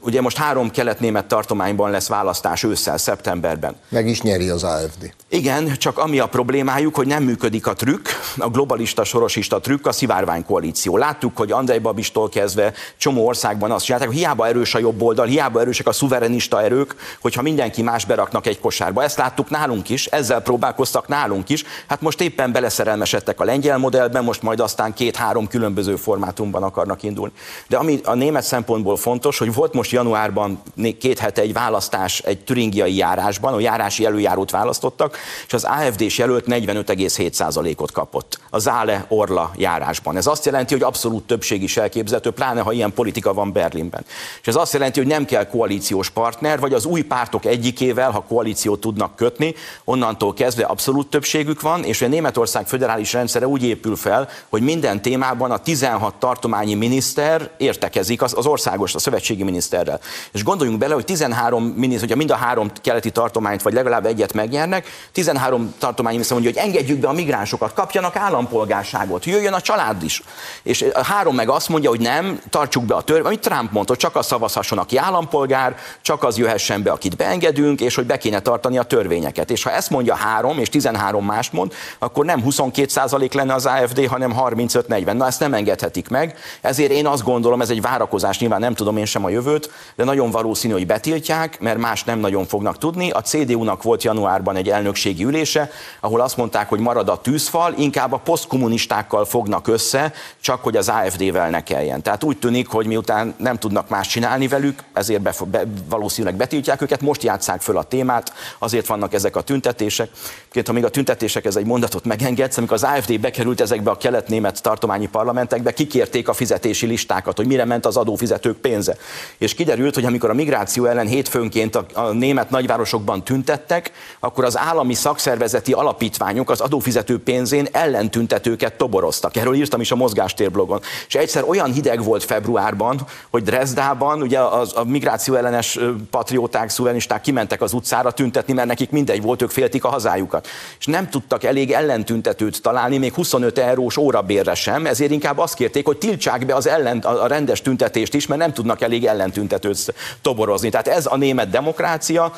ugye 0.00 0.20
most 0.20 0.36
három 0.36 0.70
kelet-német 0.70 1.26
tartományban 1.26 1.90
lesz 1.90 2.08
választás 2.08 2.62
ősszel, 2.62 2.98
szeptemberben. 2.98 3.76
Meg 3.88 4.06
is 4.06 4.22
nyeri 4.22 4.48
az 4.48 4.64
AFD. 4.64 5.12
Igen, 5.28 5.76
csak 5.76 5.98
ami 5.98 6.18
a 6.18 6.26
problémájuk, 6.26 6.94
hogy 6.94 7.06
nem 7.06 7.22
működik 7.22 7.66
a 7.66 7.72
trükk, 7.72 8.08
a 8.36 8.48
globalista, 8.48 9.04
sorosista 9.04 9.60
trükk, 9.60 9.86
a 9.86 9.92
szivárvány 9.92 10.44
koalíció. 10.44 10.96
Láttuk, 10.96 11.36
hogy 11.36 11.52
Andrej 11.52 11.78
Babistól 11.78 12.28
kezdve 12.28 12.72
csomó 12.96 13.26
országban 13.26 13.70
azt 13.70 13.84
csinálták, 13.84 14.08
hogy 14.08 14.18
hiába 14.18 14.46
erős 14.46 14.74
a 14.74 14.78
jobb 14.78 15.02
oldal, 15.02 15.26
hiába 15.26 15.60
erősek 15.60 15.86
a 15.86 15.92
szuverenista 15.92 16.62
erők, 16.62 16.94
hogyha 17.20 17.42
mindenki 17.42 17.82
más 17.82 18.04
beraknak 18.04 18.46
egy 18.46 18.60
kosárba. 18.60 19.02
Ezt 19.02 19.18
láttuk 19.18 19.50
nálunk 19.50 19.88
is, 19.88 20.06
ezzel 20.06 20.40
próbálkoztak 20.40 21.08
nálunk 21.08 21.48
is. 21.48 21.64
Hát 21.88 22.00
most 22.00 22.20
éppen 22.20 22.52
beleszerelmesedtek 22.52 23.40
a 23.40 23.44
lengyel 23.44 23.78
modellben, 23.78 24.24
most 24.24 24.42
majd 24.42 24.60
aztán 24.60 24.92
két-három 24.92 25.48
különböző 25.48 25.96
formátumban 25.96 26.62
akarnak 26.62 27.02
indulni. 27.02 27.32
De 27.68 27.76
ami 27.76 28.00
a 28.04 28.14
német 28.14 28.44
szempontból 28.44 28.96
fontos, 28.96 29.37
hogy 29.38 29.54
volt 29.54 29.72
most 29.72 29.90
januárban 29.90 30.62
két 30.98 31.18
hete 31.18 31.40
egy 31.40 31.52
választás 31.52 32.18
egy 32.20 32.38
türingiai 32.38 32.96
járásban, 32.96 33.54
a 33.54 33.60
járási 33.60 34.04
előjárót 34.04 34.50
választottak, 34.50 35.16
és 35.46 35.52
az 35.52 35.64
AFD-s 35.64 36.18
jelölt 36.18 36.44
45,7%-ot 36.46 37.92
kapott 37.92 38.38
a 38.50 38.58
Zále-Orla 38.58 39.50
járásban. 39.56 40.16
Ez 40.16 40.26
azt 40.26 40.44
jelenti, 40.44 40.74
hogy 40.74 40.82
abszolút 40.82 41.26
többség 41.26 41.62
is 41.62 41.76
elképzelhető, 41.76 42.30
pláne 42.30 42.60
ha 42.60 42.72
ilyen 42.72 42.92
politika 42.92 43.34
van 43.34 43.52
Berlinben. 43.52 44.04
És 44.40 44.46
ez 44.46 44.56
azt 44.56 44.72
jelenti, 44.72 44.98
hogy 44.98 45.08
nem 45.08 45.24
kell 45.24 45.46
koalíciós 45.46 46.10
partner, 46.10 46.60
vagy 46.60 46.72
az 46.72 46.84
új 46.84 47.02
pártok 47.02 47.44
egyikével, 47.44 48.10
ha 48.10 48.24
koalíciót 48.28 48.80
tudnak 48.80 49.16
kötni, 49.16 49.54
onnantól 49.84 50.34
kezdve 50.34 50.64
abszolút 50.64 51.06
többségük 51.10 51.60
van, 51.60 51.84
és 51.84 52.02
a 52.02 52.06
Németország 52.06 52.66
föderális 52.66 53.12
rendszere 53.12 53.46
úgy 53.46 53.62
épül 53.62 53.96
fel, 53.96 54.28
hogy 54.48 54.62
minden 54.62 55.02
témában 55.02 55.50
a 55.50 55.58
16 55.58 56.14
tartományi 56.14 56.74
miniszter 56.74 57.50
értekezik, 57.56 58.22
az, 58.22 58.34
az 58.36 58.46
országos, 58.46 58.94
a 58.94 58.98
szövetség 58.98 59.27
szövetségi 59.28 59.42
miniszterrel. 59.42 60.00
És 60.32 60.44
gondoljunk 60.44 60.78
bele, 60.78 60.94
hogy 60.94 61.04
13 61.04 61.64
miniszter, 61.64 62.00
hogyha 62.00 62.16
mind 62.16 62.30
a 62.30 62.34
három 62.34 62.70
keleti 62.82 63.10
tartományt, 63.10 63.62
vagy 63.62 63.72
legalább 63.72 64.06
egyet 64.06 64.32
megnyernek, 64.32 64.86
13 65.12 65.74
tartomány 65.78 66.12
miniszter 66.12 66.38
mondja, 66.38 66.60
hogy 66.60 66.70
engedjük 66.70 66.98
be 66.98 67.08
a 67.08 67.12
migránsokat, 67.12 67.72
kapjanak 67.72 68.16
állampolgárságot, 68.16 69.24
jöjjön 69.24 69.52
a 69.52 69.60
család 69.60 70.02
is. 70.02 70.22
És 70.62 70.84
a 70.94 71.04
három 71.04 71.34
meg 71.34 71.48
azt 71.48 71.68
mondja, 71.68 71.90
hogy 71.90 72.00
nem, 72.00 72.40
tartsuk 72.50 72.84
be 72.84 72.94
a 72.94 73.02
törvényt, 73.02 73.26
amit 73.26 73.40
Trump 73.40 73.72
mondta, 73.72 73.96
csak 73.96 74.16
az 74.16 74.26
szavazhasson, 74.26 74.78
aki 74.78 74.96
állampolgár, 74.96 75.76
csak 76.00 76.22
az 76.22 76.38
jöhessen 76.38 76.82
be, 76.82 76.90
akit 76.90 77.16
beengedünk, 77.16 77.80
és 77.80 77.94
hogy 77.94 78.06
be 78.06 78.18
kéne 78.18 78.40
tartani 78.40 78.78
a 78.78 78.82
törvényeket. 78.82 79.50
És 79.50 79.62
ha 79.62 79.70
ezt 79.70 79.90
mondja 79.90 80.14
három, 80.14 80.58
és 80.58 80.68
13 80.68 81.24
mást 81.24 81.52
mond, 81.52 81.72
akkor 81.98 82.24
nem 82.24 82.42
22% 82.46 83.34
lenne 83.34 83.54
az 83.54 83.66
AFD, 83.66 84.06
hanem 84.06 84.34
35-40. 84.36 85.12
Na 85.12 85.26
ezt 85.26 85.40
nem 85.40 85.54
engedhetik 85.54 86.08
meg. 86.08 86.36
Ezért 86.60 86.90
én 86.90 87.06
azt 87.06 87.24
gondolom, 87.24 87.60
ez 87.60 87.70
egy 87.70 87.80
várakozás, 87.80 88.38
nyilván 88.38 88.60
nem 88.60 88.74
tudom 88.74 88.96
én 88.96 89.04
sem 89.04 89.17
a 89.24 89.28
jövőt, 89.28 89.70
de 89.96 90.04
nagyon 90.04 90.30
valószínű, 90.30 90.72
hogy 90.72 90.86
betiltják, 90.86 91.60
mert 91.60 91.78
más 91.78 92.04
nem 92.04 92.18
nagyon 92.18 92.46
fognak 92.46 92.78
tudni. 92.78 93.10
A 93.10 93.20
CDU-nak 93.20 93.82
volt 93.82 94.02
januárban 94.02 94.56
egy 94.56 94.68
elnökségi 94.68 95.24
ülése, 95.24 95.70
ahol 96.00 96.20
azt 96.20 96.36
mondták, 96.36 96.68
hogy 96.68 96.80
marad 96.80 97.08
a 97.08 97.20
tűzfal, 97.20 97.74
inkább 97.76 98.12
a 98.12 98.16
posztkommunistákkal 98.16 99.24
fognak 99.24 99.68
össze, 99.68 100.12
csak 100.40 100.62
hogy 100.62 100.76
az 100.76 100.88
AFD-vel 100.88 101.50
ne 101.50 101.62
kelljen. 101.62 102.02
Tehát 102.02 102.24
úgy 102.24 102.38
tűnik, 102.38 102.68
hogy 102.68 102.86
miután 102.86 103.34
nem 103.38 103.56
tudnak 103.56 103.88
más 103.88 104.08
csinálni 104.08 104.48
velük, 104.48 104.82
ezért 104.92 105.20
be, 105.20 105.34
be, 105.46 105.62
valószínűleg 105.88 106.36
betiltják 106.36 106.82
őket, 106.82 107.00
most 107.00 107.22
játszák 107.22 107.60
föl 107.60 107.76
a 107.76 107.82
témát, 107.82 108.32
azért 108.58 108.86
vannak 108.86 109.14
ezek 109.14 109.36
a 109.36 109.40
tüntetések. 109.40 110.10
Két, 110.50 110.66
ha 110.66 110.72
még 110.72 110.84
a 110.84 110.90
tüntetések 110.90 111.44
ez 111.44 111.56
egy 111.56 111.66
mondatot 111.66 112.04
megengedsz, 112.04 112.56
amikor 112.56 112.76
az 112.76 112.82
AFD 112.82 113.20
bekerült 113.20 113.60
ezekbe 113.60 113.90
a 113.90 113.96
kelet-német 113.96 114.62
tartományi 114.62 115.06
parlamentekbe, 115.06 115.72
kikérték 115.72 116.28
a 116.28 116.32
fizetési 116.32 116.86
listákat, 116.86 117.36
hogy 117.36 117.46
mire 117.46 117.64
ment 117.64 117.86
az 117.86 117.96
adófizetők 117.96 118.56
pénze. 118.56 118.96
És 119.38 119.54
kiderült, 119.54 119.94
hogy 119.94 120.04
amikor 120.04 120.30
a 120.30 120.34
migráció 120.34 120.84
ellen 120.84 121.06
hétfőnként 121.06 121.76
a, 121.76 121.86
a 121.92 122.12
német 122.12 122.50
nagyvárosokban 122.50 123.24
tüntettek, 123.24 123.90
akkor 124.20 124.44
az 124.44 124.58
állami 124.58 124.94
szakszervezeti 124.94 125.72
alapítványok 125.72 126.50
az 126.50 126.60
adófizető 126.60 127.18
pénzén 127.22 127.68
ellentüntetőket 127.72 128.74
toboroztak. 128.74 129.36
Erről 129.36 129.54
írtam 129.54 129.80
is 129.80 129.90
a 129.90 129.96
mozgástér 129.96 130.50
blogon. 130.50 130.80
És 131.06 131.14
egyszer 131.14 131.44
olyan 131.48 131.72
hideg 131.72 132.04
volt 132.04 132.24
februárban, 132.24 133.00
hogy 133.30 133.42
Dresdában 133.42 134.22
ugye 134.22 134.40
az, 134.40 134.72
a 134.76 134.84
migráció 134.84 135.34
ellenes 135.34 135.78
patrióták, 136.10 136.68
szuvenisták 136.68 137.20
kimentek 137.20 137.60
az 137.60 137.72
utcára 137.72 138.10
tüntetni, 138.10 138.52
mert 138.52 138.68
nekik 138.68 138.90
mindegy 138.90 139.22
volt, 139.22 139.42
ők 139.42 139.50
féltik 139.50 139.84
a 139.84 139.88
hazájukat. 139.88 140.48
És 140.78 140.86
nem 140.86 141.08
tudtak 141.08 141.44
elég 141.44 141.72
ellentüntetőt 141.72 142.62
találni, 142.62 142.98
még 142.98 143.14
25 143.14 143.58
eurós 143.58 143.96
órabérre 143.96 144.54
sem, 144.54 144.86
ezért 144.86 145.10
inkább 145.10 145.38
azt 145.38 145.54
kérték, 145.54 145.86
hogy 145.86 145.98
tiltsák 145.98 146.46
be 146.46 146.54
az 146.54 146.66
ellen, 146.66 146.98
a 146.98 147.26
rendes 147.26 147.62
tüntetést 147.62 148.14
is, 148.14 148.26
mert 148.26 148.40
nem 148.40 148.52
tudnak 148.52 148.80
elég 148.80 148.97
ellentüntetőt 149.06 149.94
toborozni. 150.22 150.70
Tehát 150.70 150.88
ez 150.88 151.06
a 151.06 151.16
német 151.16 151.50
demokrácia. 151.50 152.32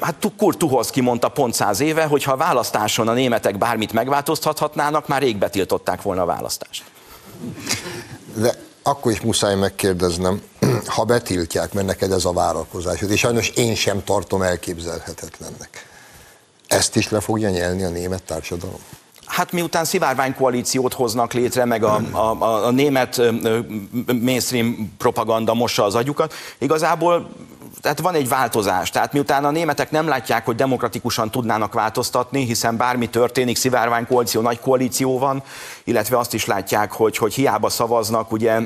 Hát 0.00 0.30
Kurt 0.36 0.58
Tuholszki 0.58 1.00
mondta 1.00 1.28
pont 1.28 1.54
száz 1.54 1.80
éve, 1.80 2.04
hogy 2.04 2.22
ha 2.22 2.32
a 2.32 2.36
választáson 2.36 3.08
a 3.08 3.12
németek 3.12 3.58
bármit 3.58 3.92
megváltoztathatnának, 3.92 5.08
már 5.08 5.22
rég 5.22 5.36
betiltották 5.36 6.02
volna 6.02 6.22
a 6.22 6.26
választást. 6.26 6.84
De 8.34 8.54
akkor 8.82 9.12
is 9.12 9.20
muszáj 9.20 9.54
megkérdeznem, 9.54 10.42
ha 10.86 11.04
betiltják, 11.04 11.72
mert 11.72 11.86
neked 11.86 12.12
ez 12.12 12.24
a 12.24 12.32
várakozás, 12.32 13.00
és 13.00 13.18
sajnos 13.20 13.48
én 13.48 13.74
sem 13.74 14.04
tartom 14.04 14.42
elképzelhetetlennek. 14.42 15.86
Ezt 16.66 16.96
is 16.96 17.08
le 17.08 17.20
fogja 17.20 17.50
nyelni 17.50 17.82
a 17.82 17.88
német 17.88 18.22
társadalom? 18.22 18.80
Hát 19.26 19.52
miután 19.52 19.84
szivárványkoalíciót 19.84 20.92
hoznak 20.92 21.32
létre, 21.32 21.64
meg 21.64 21.84
a, 21.84 22.00
a, 22.10 22.18
a, 22.18 22.66
a 22.66 22.70
német 22.70 23.22
mainstream 24.20 24.94
propaganda 24.98 25.54
mossa 25.54 25.84
az 25.84 25.94
agyukat, 25.94 26.34
igazából 26.58 27.28
tehát 27.84 28.00
van 28.00 28.14
egy 28.14 28.28
változás. 28.28 28.90
Tehát 28.90 29.12
miután 29.12 29.44
a 29.44 29.50
németek 29.50 29.90
nem 29.90 30.08
látják, 30.08 30.44
hogy 30.44 30.54
demokratikusan 30.54 31.30
tudnának 31.30 31.72
változtatni, 31.72 32.44
hiszen 32.44 32.76
bármi 32.76 33.08
történik, 33.08 33.56
szivárvány 33.56 34.06
koalíció, 34.06 34.40
nagy 34.40 34.60
koalíció 34.60 35.18
van, 35.18 35.42
illetve 35.84 36.18
azt 36.18 36.34
is 36.34 36.46
látják, 36.46 36.92
hogy, 36.92 37.16
hogy 37.16 37.34
hiába 37.34 37.68
szavaznak, 37.68 38.32
ugye 38.32 38.60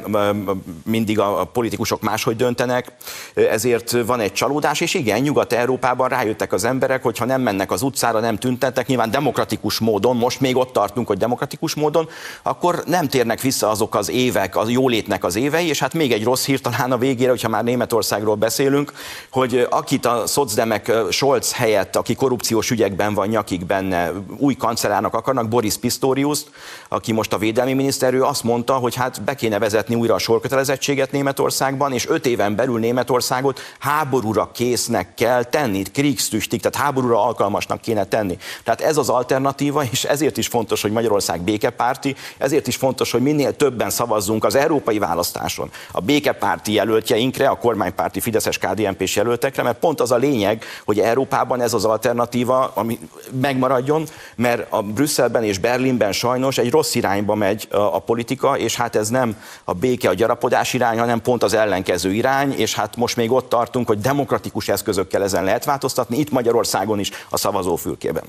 mindig 0.84 1.18
a 1.18 1.44
politikusok 1.52 2.00
máshogy 2.00 2.36
döntenek, 2.36 2.92
ezért 3.34 3.90
van 4.06 4.20
egy 4.20 4.32
csalódás, 4.32 4.80
és 4.80 4.94
igen, 4.94 5.20
Nyugat-Európában 5.20 6.08
rájöttek 6.08 6.52
az 6.52 6.64
emberek, 6.64 7.02
hogy 7.02 7.18
ha 7.18 7.24
nem 7.24 7.40
mennek 7.40 7.70
az 7.70 7.82
utcára, 7.82 8.20
nem 8.20 8.36
tüntetnek, 8.36 8.86
nyilván 8.86 9.10
demokratikus 9.10 9.78
módon, 9.78 10.16
most 10.16 10.40
még 10.40 10.56
ott 10.56 10.72
tartunk, 10.72 11.06
hogy 11.06 11.18
demokratikus 11.18 11.74
módon, 11.74 12.08
akkor 12.42 12.82
nem 12.86 13.08
térnek 13.08 13.40
vissza 13.40 13.68
azok 13.70 13.94
az 13.94 14.10
évek, 14.10 14.56
a 14.56 14.68
jólétnek 14.68 15.24
az 15.24 15.36
évei, 15.36 15.68
és 15.68 15.78
hát 15.78 15.94
még 15.94 16.12
egy 16.12 16.24
rossz 16.24 16.44
hír 16.44 16.60
talán 16.60 16.92
a 16.92 16.98
végére, 16.98 17.30
hogyha 17.30 17.48
már 17.48 17.64
Németországról 17.64 18.34
beszélünk, 18.34 18.92
hogy 19.30 19.66
akit 19.70 20.06
a 20.06 20.26
szocdemek 20.26 20.92
Scholz 21.10 21.52
helyett, 21.52 21.96
aki 21.96 22.14
korrupciós 22.14 22.70
ügyekben 22.70 23.14
van 23.14 23.28
nyakig 23.28 23.66
benne, 23.66 24.12
új 24.38 24.54
kancellárnak 24.54 25.14
akarnak, 25.14 25.48
Boris 25.48 25.76
Pistorius, 25.76 26.40
aki 26.88 27.12
most 27.12 27.32
a 27.32 27.38
védelmi 27.38 27.72
miniszter, 27.72 28.14
ő 28.14 28.24
azt 28.24 28.42
mondta, 28.42 28.74
hogy 28.74 28.94
hát 28.94 29.22
be 29.22 29.34
kéne 29.34 29.58
vezetni 29.58 29.94
újra 29.94 30.14
a 30.14 30.18
sorkötelezettséget 30.18 31.12
Németországban, 31.12 31.92
és 31.92 32.08
öt 32.08 32.26
éven 32.26 32.54
belül 32.54 32.78
Németországot 32.78 33.60
háborúra 33.78 34.50
késznek 34.52 35.14
kell 35.14 35.44
tenni, 35.44 35.82
kriegstüstig, 35.82 36.60
tehát 36.60 36.86
háborúra 36.86 37.24
alkalmasnak 37.24 37.80
kéne 37.80 38.04
tenni. 38.04 38.38
Tehát 38.64 38.80
ez 38.80 38.96
az 38.96 39.08
alternatíva, 39.08 39.82
és 39.90 40.04
ezért 40.04 40.36
is 40.36 40.46
fontos, 40.46 40.82
hogy 40.82 40.92
Magyarország 40.92 41.40
békepárti, 41.40 42.16
ezért 42.38 42.66
is 42.66 42.76
fontos, 42.76 43.10
hogy 43.10 43.22
minél 43.22 43.56
többen 43.56 43.90
szavazzunk 43.90 44.44
az 44.44 44.54
európai 44.54 44.98
választáson 44.98 45.70
a 45.92 46.00
békepárti 46.00 46.72
jelöltjeinkre, 46.72 47.48
a 47.48 47.58
kormánypárti 47.58 48.20
Fideszes 48.20 48.58
KDNP 48.58 48.97
lp 48.98 49.08
jelöltekre, 49.14 49.62
mert 49.62 49.78
pont 49.78 50.00
az 50.00 50.10
a 50.10 50.16
lényeg, 50.16 50.64
hogy 50.84 51.00
Európában 51.00 51.60
ez 51.60 51.74
az 51.74 51.84
alternatíva 51.84 52.72
ami 52.74 52.98
megmaradjon, 53.40 54.06
mert 54.36 54.72
a 54.72 54.82
Brüsszelben 54.82 55.44
és 55.44 55.58
Berlinben 55.58 56.12
sajnos 56.12 56.58
egy 56.58 56.70
rossz 56.70 56.94
irányba 56.94 57.34
megy 57.34 57.68
a 57.70 57.98
politika, 57.98 58.58
és 58.58 58.76
hát 58.76 58.96
ez 58.96 59.08
nem 59.08 59.36
a 59.64 59.72
béke, 59.72 60.08
a 60.08 60.14
gyarapodás 60.14 60.72
irány, 60.72 60.98
hanem 60.98 61.22
pont 61.22 61.42
az 61.42 61.54
ellenkező 61.54 62.12
irány, 62.12 62.52
és 62.52 62.74
hát 62.74 62.96
most 62.96 63.16
még 63.16 63.32
ott 63.32 63.48
tartunk, 63.48 63.86
hogy 63.86 64.00
demokratikus 64.00 64.68
eszközökkel 64.68 65.22
ezen 65.22 65.44
lehet 65.44 65.64
változtatni, 65.64 66.18
itt 66.18 66.30
Magyarországon 66.30 66.98
is 66.98 67.10
a 67.30 67.36
szavazófülkében. 67.36 68.24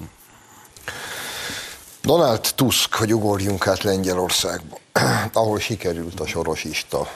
Donald 2.01 2.51
Tusk, 2.55 2.95
hogy 2.95 3.13
ugorjunk 3.13 3.67
át 3.67 3.83
Lengyelországba, 3.83 4.77
ahol 5.33 5.59
sikerült 5.59 6.19
a 6.19 6.27
sorosista 6.27 7.07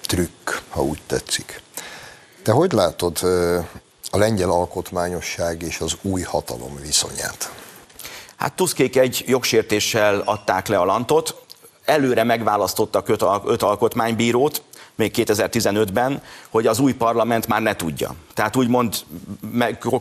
trükk, 0.00 0.50
ha 0.68 0.82
úgy 0.82 1.00
tetszik. 1.06 1.62
Te 2.48 2.54
hogy 2.54 2.72
látod 2.72 3.18
a 4.10 4.18
lengyel 4.18 4.50
alkotmányosság 4.50 5.62
és 5.62 5.80
az 5.80 5.96
új 6.02 6.22
hatalom 6.22 6.76
viszonyát? 6.82 7.52
Hát 8.36 8.52
Tuskék 8.52 8.96
egy 8.96 9.24
jogsértéssel 9.26 10.22
adták 10.24 10.66
le 10.66 10.78
a 10.78 10.84
lantot, 10.84 11.42
előre 11.84 12.24
megválasztottak 12.24 13.08
öt, 13.08 13.24
öt 13.44 13.62
alkotmánybírót, 13.62 14.62
még 14.98 15.12
2015-ben, 15.16 16.22
hogy 16.50 16.66
az 16.66 16.78
új 16.78 16.92
parlament 16.92 17.46
már 17.46 17.62
ne 17.62 17.76
tudja. 17.76 18.14
Tehát 18.34 18.56
úgymond 18.56 18.94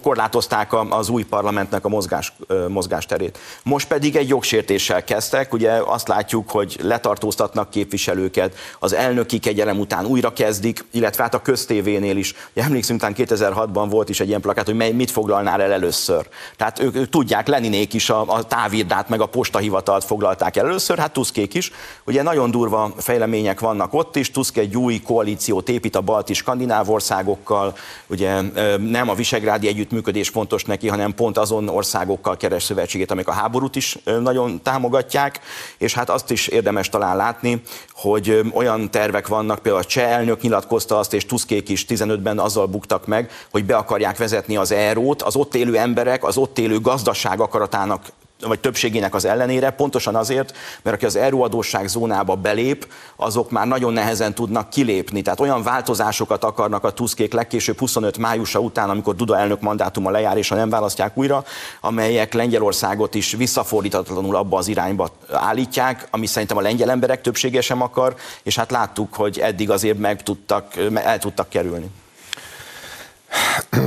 korlátozták 0.01 0.73
az 0.89 1.09
új 1.09 1.23
parlamentnek 1.23 1.85
a 1.85 1.89
mozgás, 1.89 2.33
mozgásterét. 2.67 3.37
Most 3.63 3.87
pedig 3.87 4.15
egy 4.15 4.27
jogsértéssel 4.27 5.03
kezdtek, 5.03 5.53
ugye 5.53 5.71
azt 5.71 6.07
látjuk, 6.07 6.49
hogy 6.49 6.77
letartóztatnak 6.81 7.69
képviselőket, 7.69 8.55
az 8.79 8.93
elnöki 8.93 9.39
kegyelem 9.39 9.79
után 9.79 10.05
újra 10.05 10.33
kezdik, 10.33 10.85
illetve 10.91 11.23
hát 11.23 11.33
a 11.33 11.41
köztévénél 11.41 12.17
is. 12.17 12.33
Ugye 12.53 12.65
emlékszünk, 12.65 12.99
után 12.99 13.15
2006-ban 13.17 13.87
volt 13.89 14.09
is 14.09 14.19
egy 14.19 14.27
ilyen 14.27 14.41
plakát, 14.41 14.65
hogy 14.65 14.75
mely, 14.75 14.91
mit 14.91 15.11
foglalnál 15.11 15.61
el 15.61 15.71
először. 15.71 16.27
Tehát 16.55 16.79
ők, 16.79 16.95
ők 16.95 17.09
tudják, 17.09 17.47
Leninék 17.47 17.93
is 17.93 18.09
a, 18.09 18.23
a 18.27 18.43
távirdát, 18.43 19.09
meg 19.09 19.21
a 19.21 19.25
postahivatalt 19.25 20.03
foglalták 20.03 20.57
el 20.57 20.65
először, 20.65 20.97
hát 20.97 21.13
Tuskék 21.13 21.53
is. 21.53 21.71
Ugye 22.05 22.21
nagyon 22.21 22.51
durva 22.51 22.93
fejlemények 22.97 23.59
vannak 23.59 23.93
ott 23.93 24.15
is, 24.15 24.31
Tusk 24.31 24.57
egy 24.57 24.77
új 24.77 24.86
koalíciót 25.03 25.69
épít 25.69 25.95
a 25.95 26.01
balti 26.01 26.33
skandináv 26.33 26.89
országokkal, 26.89 27.75
ugye 28.07 28.41
nem 28.77 29.09
a 29.09 29.13
visegrádi 29.13 29.67
együttműködés 29.67 30.29
fontos 30.29 30.63
neki, 30.63 30.87
hanem 30.87 31.13
pont 31.13 31.37
azon 31.37 31.69
országokkal 31.69 32.37
keres 32.37 32.63
szövetségét, 32.63 33.11
amik 33.11 33.27
a 33.27 33.31
háborút 33.31 33.75
is 33.75 33.97
nagyon 34.21 34.61
támogatják, 34.61 35.39
és 35.77 35.93
hát 35.93 36.09
azt 36.09 36.31
is 36.31 36.47
érdemes 36.47 36.89
talán 36.89 37.15
látni, 37.15 37.61
hogy 37.93 38.41
olyan 38.53 38.91
tervek 38.91 39.27
vannak, 39.27 39.59
például 39.59 39.83
a 39.83 39.87
cseh 39.87 40.11
elnök 40.11 40.41
nyilatkozta 40.41 40.97
azt, 40.97 41.13
és 41.13 41.25
Tuskék 41.25 41.69
is 41.69 41.85
15-ben 41.89 42.39
azzal 42.39 42.65
buktak 42.65 43.07
meg, 43.07 43.31
hogy 43.51 43.65
be 43.65 43.75
akarják 43.75 44.17
vezetni 44.17 44.57
az 44.57 44.71
eurót, 44.71 45.21
az 45.21 45.35
ott 45.35 45.55
élő 45.55 45.77
emberek, 45.77 46.23
az 46.23 46.37
ott 46.37 46.59
élő 46.59 46.79
gazdaság 46.79 47.39
akaratának 47.39 48.05
vagy 48.41 48.59
többségének 48.59 49.15
az 49.15 49.25
ellenére, 49.25 49.69
pontosan 49.69 50.15
azért, 50.15 50.57
mert 50.81 50.95
aki 50.95 51.05
az 51.05 51.15
EU 51.15 51.41
adósság 51.41 51.87
zónába 51.87 52.35
belép, 52.35 52.87
azok 53.15 53.51
már 53.51 53.67
nagyon 53.67 53.93
nehezen 53.93 54.33
tudnak 54.33 54.69
kilépni. 54.69 55.21
Tehát 55.21 55.39
olyan 55.39 55.63
változásokat 55.63 56.43
akarnak 56.43 56.83
a 56.83 56.91
Tuskék 56.91 57.33
legkésőbb 57.33 57.79
25 57.79 58.17
májusa 58.17 58.59
után, 58.59 58.89
amikor 58.89 59.15
Duda 59.15 59.37
elnök 59.37 59.61
mandátuma 59.61 60.09
lejár, 60.09 60.37
és 60.37 60.49
ha 60.49 60.55
nem 60.55 60.69
választják 60.69 61.17
újra, 61.17 61.43
amelyek 61.81 62.33
Lengyelországot 62.33 63.15
is 63.15 63.31
visszafordítatlanul 63.31 64.35
abba 64.35 64.57
az 64.57 64.67
irányba 64.67 65.09
állítják, 65.31 66.07
ami 66.11 66.25
szerintem 66.25 66.57
a 66.57 66.61
lengyel 66.61 66.89
emberek 66.89 67.21
többsége 67.21 67.61
sem 67.61 67.81
akar, 67.81 68.15
és 68.43 68.55
hát 68.55 68.71
láttuk, 68.71 69.13
hogy 69.13 69.39
eddig 69.39 69.69
azért 69.69 69.97
meg 69.97 70.23
tudtak, 70.23 70.75
el 70.93 71.19
tudtak 71.19 71.49
kerülni. 71.49 71.89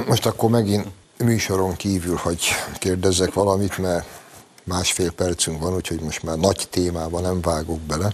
Most 0.07 0.27
akkor 0.27 0.51
megint 0.51 0.87
műsoron 1.17 1.77
kívül, 1.77 2.17
hogy 2.23 2.49
kérdezzek 2.79 3.33
valamit, 3.33 3.79
mert 3.79 4.07
másfél 4.71 5.13
percünk 5.13 5.61
van, 5.61 5.75
úgyhogy 5.75 6.01
most 6.01 6.23
már 6.23 6.37
nagy 6.37 6.67
témába 6.71 7.21
nem 7.21 7.41
vágok 7.41 7.81
bele. 7.81 8.13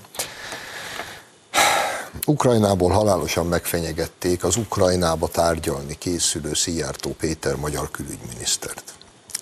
Ukrajnából 2.27 2.91
halálosan 2.91 3.47
megfenyegették 3.47 4.45
az 4.45 4.57
Ukrajnába 4.57 5.29
tárgyalni 5.29 5.99
készülő 5.99 6.55
Szijjártó 6.55 7.11
Péter 7.11 7.57
magyar 7.57 7.91
külügyminisztert. 7.91 8.93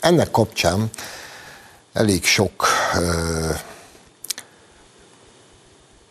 Ennek 0.01 0.31
kapcsán 0.31 0.91
elég 1.93 2.25
sok 2.25 2.67
ö, 2.95 3.51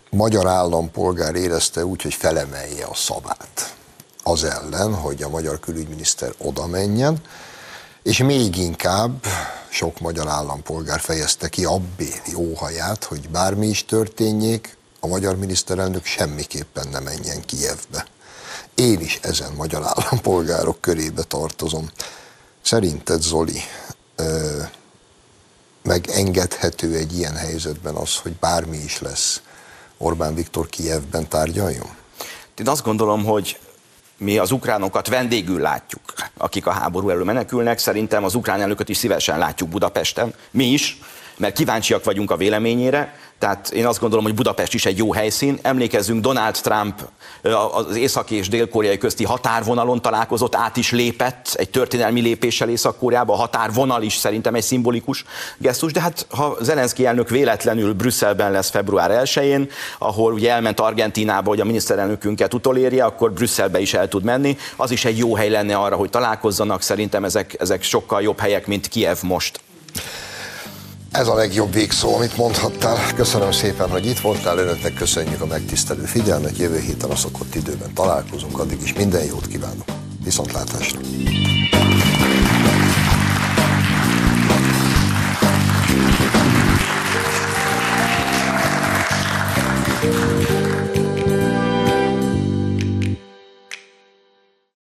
magyar 0.09 0.47
állampolgár 0.47 1.35
érezte 1.35 1.85
úgy, 1.85 2.01
hogy 2.01 2.13
felemelje 2.13 2.85
a 2.85 2.95
szavát 2.95 3.75
az 4.23 4.43
ellen, 4.43 4.93
hogy 4.93 5.23
a 5.23 5.29
magyar 5.29 5.59
külügyminiszter 5.59 6.33
oda 6.37 6.67
menjen, 6.67 7.21
és 8.03 8.17
még 8.17 8.57
inkább 8.57 9.25
sok 9.73 9.99
magyar 9.99 10.27
állampolgár 10.27 10.99
fejezte 10.99 11.49
ki 11.49 11.65
abbéli 11.65 12.33
óhaját, 12.35 13.03
hogy 13.03 13.29
bármi 13.29 13.67
is 13.67 13.85
történjék, 13.85 14.77
a 14.99 15.07
magyar 15.07 15.35
miniszterelnök 15.35 16.05
semmiképpen 16.05 16.87
ne 16.87 16.99
menjen 16.99 17.41
Kijevbe. 17.41 18.05
Én 18.75 18.99
is 18.99 19.19
ezen 19.21 19.51
magyar 19.53 19.83
állampolgárok 19.83 20.81
körébe 20.81 21.23
tartozom. 21.23 21.89
Szerinted, 22.61 23.21
Zoli, 23.21 23.61
ö, 24.15 24.61
megengedhető 25.83 26.95
egy 26.95 27.17
ilyen 27.17 27.35
helyzetben 27.35 27.95
az, 27.95 28.15
hogy 28.15 28.35
bármi 28.35 28.77
is 28.77 28.99
lesz, 28.99 29.41
Orbán 29.97 30.35
Viktor 30.35 30.67
Kijevben 30.67 31.27
tárgyaljon? 31.27 31.95
Én 32.57 32.67
azt 32.67 32.83
gondolom, 32.83 33.25
hogy 33.25 33.59
mi 34.23 34.37
az 34.37 34.51
ukránokat 34.51 35.07
vendégül 35.07 35.59
látjuk, 35.59 36.01
akik 36.37 36.67
a 36.67 36.71
háború 36.71 37.09
elől 37.09 37.23
menekülnek. 37.23 37.77
Szerintem 37.77 38.23
az 38.23 38.35
ukrán 38.35 38.61
elnököt 38.61 38.89
is 38.89 38.97
szívesen 38.97 39.37
látjuk 39.37 39.69
Budapesten, 39.69 40.33
mi 40.51 40.65
is, 40.65 40.97
mert 41.37 41.55
kíváncsiak 41.55 42.03
vagyunk 42.03 42.31
a 42.31 42.37
véleményére, 42.37 43.17
tehát 43.43 43.69
én 43.69 43.85
azt 43.85 43.99
gondolom, 43.99 44.25
hogy 44.25 44.33
Budapest 44.33 44.73
is 44.73 44.85
egy 44.85 44.97
jó 44.97 45.13
helyszín. 45.13 45.59
Emlékezzünk, 45.61 46.21
Donald 46.21 46.53
Trump 46.53 47.01
az 47.73 47.95
észak 47.95 48.31
és 48.31 48.49
dél-koreai 48.49 48.97
közti 48.97 49.23
határvonalon 49.23 50.01
találkozott, 50.01 50.55
át 50.55 50.77
is 50.77 50.91
lépett 50.91 51.53
egy 51.53 51.69
történelmi 51.69 52.21
lépéssel 52.21 52.69
Észak-Koreába. 52.69 53.33
A 53.33 53.35
határvonal 53.35 54.01
is 54.01 54.15
szerintem 54.15 54.55
egy 54.55 54.63
szimbolikus 54.63 55.25
gesztus, 55.57 55.91
de 55.91 56.01
hát 56.01 56.25
ha 56.29 56.57
Zelenszky 56.61 57.05
elnök 57.05 57.29
véletlenül 57.29 57.93
Brüsszelben 57.93 58.51
lesz 58.51 58.69
február 58.69 59.21
1-én, 59.25 59.69
ahol 59.97 60.33
ugye 60.33 60.51
elment 60.51 60.79
Argentinába, 60.79 61.49
hogy 61.49 61.59
a 61.59 61.65
miniszterelnökünket 61.65 62.53
utolérje, 62.53 63.05
akkor 63.05 63.31
Brüsszelbe 63.31 63.79
is 63.79 63.93
el 63.93 64.07
tud 64.07 64.23
menni. 64.23 64.57
Az 64.75 64.91
is 64.91 65.05
egy 65.05 65.17
jó 65.17 65.35
hely 65.35 65.49
lenne 65.49 65.75
arra, 65.75 65.95
hogy 65.95 66.09
találkozzanak. 66.09 66.81
Szerintem 66.81 67.23
ezek, 67.23 67.55
ezek 67.59 67.83
sokkal 67.83 68.21
jobb 68.21 68.39
helyek, 68.39 68.67
mint 68.67 68.87
Kiev 68.87 69.17
most. 69.21 69.59
Ez 71.13 71.27
a 71.27 71.35
legjobb 71.35 71.73
végszó, 71.73 72.15
amit 72.15 72.37
mondhattál. 72.37 72.97
Köszönöm 73.15 73.51
szépen, 73.51 73.89
hogy 73.89 74.05
itt 74.05 74.19
voltál. 74.19 74.57
Önöknek 74.57 74.93
köszönjük 74.93 75.41
a 75.41 75.45
megtisztelő 75.45 76.03
figyelmet. 76.03 76.57
Jövő 76.57 76.79
héten 76.79 77.09
a 77.09 77.15
szokott 77.15 77.55
időben 77.55 77.93
találkozunk. 77.93 78.59
Addig 78.59 78.81
is 78.81 78.93
minden 78.93 79.25
jót 79.25 79.47
kívánok. 79.47 79.85
Viszontlátásra! 80.23 80.99